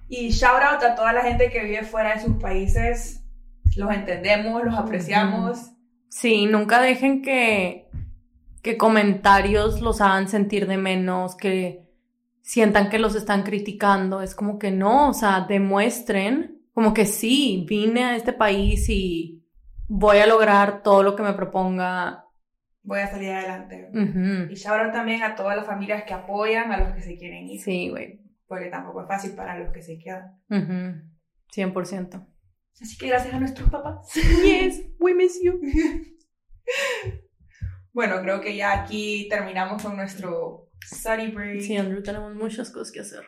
Y 0.09 0.31
shout 0.31 0.63
out 0.63 0.83
a 0.83 0.95
toda 0.95 1.13
la 1.13 1.23
gente 1.23 1.51
que 1.51 1.65
vive 1.65 1.83
fuera 1.83 2.15
de 2.15 2.23
sus 2.23 2.37
países. 2.37 3.25
Los 3.77 3.93
entendemos, 3.93 4.63
los 4.65 4.75
apreciamos. 4.75 5.73
Sí, 6.09 6.47
nunca 6.47 6.81
dejen 6.81 7.23
que, 7.23 7.89
que 8.63 8.77
comentarios 8.77 9.81
los 9.81 10.01
hagan 10.01 10.29
sentir 10.29 10.67
de 10.69 10.77
menos, 10.77 11.35
que 11.35 11.89
sientan 12.43 12.89
que 12.89 12.99
los 12.99 13.17
están 13.17 13.43
criticando. 13.43 14.23
Es 14.23 14.35
como 14.35 14.59
que 14.59 14.71
no, 14.71 15.09
o 15.09 15.15
sea, 15.15 15.41
demuestren 15.49 16.63
como 16.73 16.95
que 16.95 17.05
sí, 17.05 17.67
vine 17.69 18.05
a 18.05 18.17
este 18.17 18.33
país 18.33 18.89
y 18.89 19.42
voy 19.95 20.19
a 20.19 20.27
lograr 20.27 20.83
todo 20.83 21.03
lo 21.03 21.15
que 21.15 21.23
me 21.23 21.35
proponga. 21.35 22.25
Voy 22.83 23.01
a 23.01 23.09
salir 23.09 23.31
adelante. 23.31 23.91
Ujú. 23.93 24.51
Y 24.51 24.55
shout 24.55 24.81
out 24.81 24.93
también 24.93 25.23
a 25.23 25.35
todas 25.35 25.55
las 25.55 25.67
familias 25.67 26.05
que 26.05 26.15
apoyan 26.15 26.73
a 26.73 26.79
los 26.79 26.95
que 26.95 27.03
se 27.03 27.19
quieren 27.19 27.47
ir. 27.47 27.61
Sí, 27.61 27.91
güey. 27.91 28.21
Porque 28.47 28.71
tampoco 28.71 29.03
es 29.03 29.09
fácil 29.09 29.33
para 29.33 29.59
los 29.59 29.71
que 29.71 29.83
se 29.83 29.99
quedan. 29.99 30.41
Ujú. 30.49 31.03
100%. 31.55 32.27
Así 32.81 32.97
que 32.97 33.09
gracias 33.09 33.35
a 33.35 33.39
nuestros 33.39 33.69
papás. 33.69 34.09
Yes, 34.15 34.83
we 34.99 35.15
miss 35.15 35.39
you. 35.43 35.61
Bueno, 37.95 38.23
creo 38.23 38.41
que 38.41 38.57
ya 38.57 38.73
aquí 38.73 39.27
terminamos 39.29 39.83
con 39.83 39.97
nuestro 39.97 40.71
study 40.83 41.27
break. 41.31 41.61
Sí, 41.61 41.77
Andrew, 41.77 42.03
tenemos 42.03 42.35
muchas 42.35 42.71
cosas 42.71 42.91
que 42.91 43.01
hacer. 43.01 43.27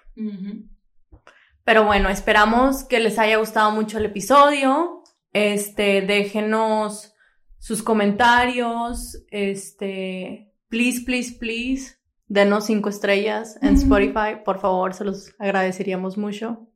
Pero 1.64 1.84
bueno, 1.84 2.08
esperamos 2.08 2.84
que 2.84 2.98
les 2.98 3.18
haya 3.18 3.36
gustado 3.36 3.72
mucho 3.72 3.98
el 3.98 4.06
episodio. 4.06 5.03
Este, 5.34 6.00
déjenos 6.00 7.14
sus 7.58 7.82
comentarios. 7.82 9.22
Este, 9.30 10.50
please, 10.70 11.02
please, 11.04 11.36
please, 11.38 11.98
Denos 12.26 12.66
cinco 12.66 12.88
estrellas 12.88 13.58
en 13.60 13.74
Spotify, 13.74 14.42
por 14.44 14.58
favor, 14.58 14.94
se 14.94 15.04
los 15.04 15.34
agradeceríamos 15.38 16.16
mucho. 16.16 16.66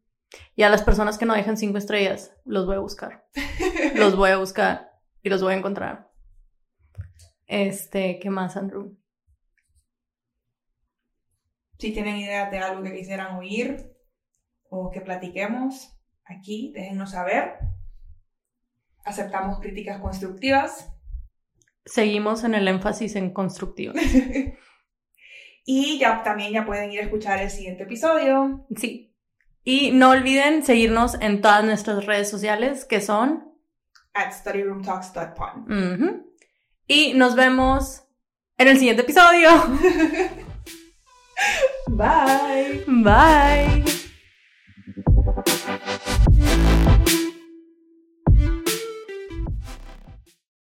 Y 0.55 0.63
a 0.63 0.69
las 0.69 0.83
personas 0.83 1.17
que 1.17 1.25
no 1.25 1.35
dejan 1.35 1.57
cinco 1.57 1.79
estrellas, 1.79 2.37
los 2.45 2.67
voy 2.67 2.77
a 2.77 2.81
buscar. 2.81 3.27
Los 3.95 4.15
voy 4.15 4.31
a 4.31 4.37
buscar 4.37 4.91
y 5.23 5.31
los 5.31 5.43
voy 5.43 5.55
a 5.55 5.57
encontrar. 5.57 6.11
Este, 7.47 8.19
¿qué 8.19 8.29
más, 8.29 8.57
Andrew? 8.57 8.97
Si 11.79 11.93
tienen 11.93 12.19
ideas 12.19 12.51
de 12.51 12.59
algo 12.59 12.83
que 12.83 12.95
quisieran 12.95 13.37
oír 13.37 13.97
o 14.69 14.91
que 14.91 15.01
platiquemos 15.01 15.99
aquí, 16.25 16.73
déjennos 16.75 17.13
saber. 17.13 17.55
Aceptamos 19.09 19.59
críticas 19.59 20.01
constructivas. 20.01 20.93
Seguimos 21.87 22.45
en 22.45 22.55
el 22.55 22.69
énfasis 22.69 23.17
en 23.17 23.33
constructivo. 23.33 23.95
y 25.65 25.99
ya 25.99 26.23
también 26.23 26.53
ya 26.53 26.67
pueden 26.67 26.93
ir 26.93 27.01
a 27.01 27.05
escuchar 27.05 27.41
el 27.41 27.49
siguiente 27.49 27.85
episodio. 27.85 28.67
Sí. 28.77 29.15
Y 29.65 29.93
no 29.93 30.11
olviden 30.11 30.63
seguirnos 30.63 31.19
en 31.21 31.41
todas 31.41 31.65
nuestras 31.65 32.05
redes 32.05 32.29
sociales 32.29 32.85
que 32.85 33.01
son 33.01 33.51
at 34.13 34.33
studyroomtalks.pod. 34.33 35.71
Ujú. 35.71 36.35
Y 36.87 37.15
nos 37.15 37.35
vemos 37.35 38.03
en 38.59 38.69
el 38.69 38.77
siguiente 38.77 39.03
episodio. 39.03 39.49
Bye. 41.89 42.85
Bye. 42.87 43.85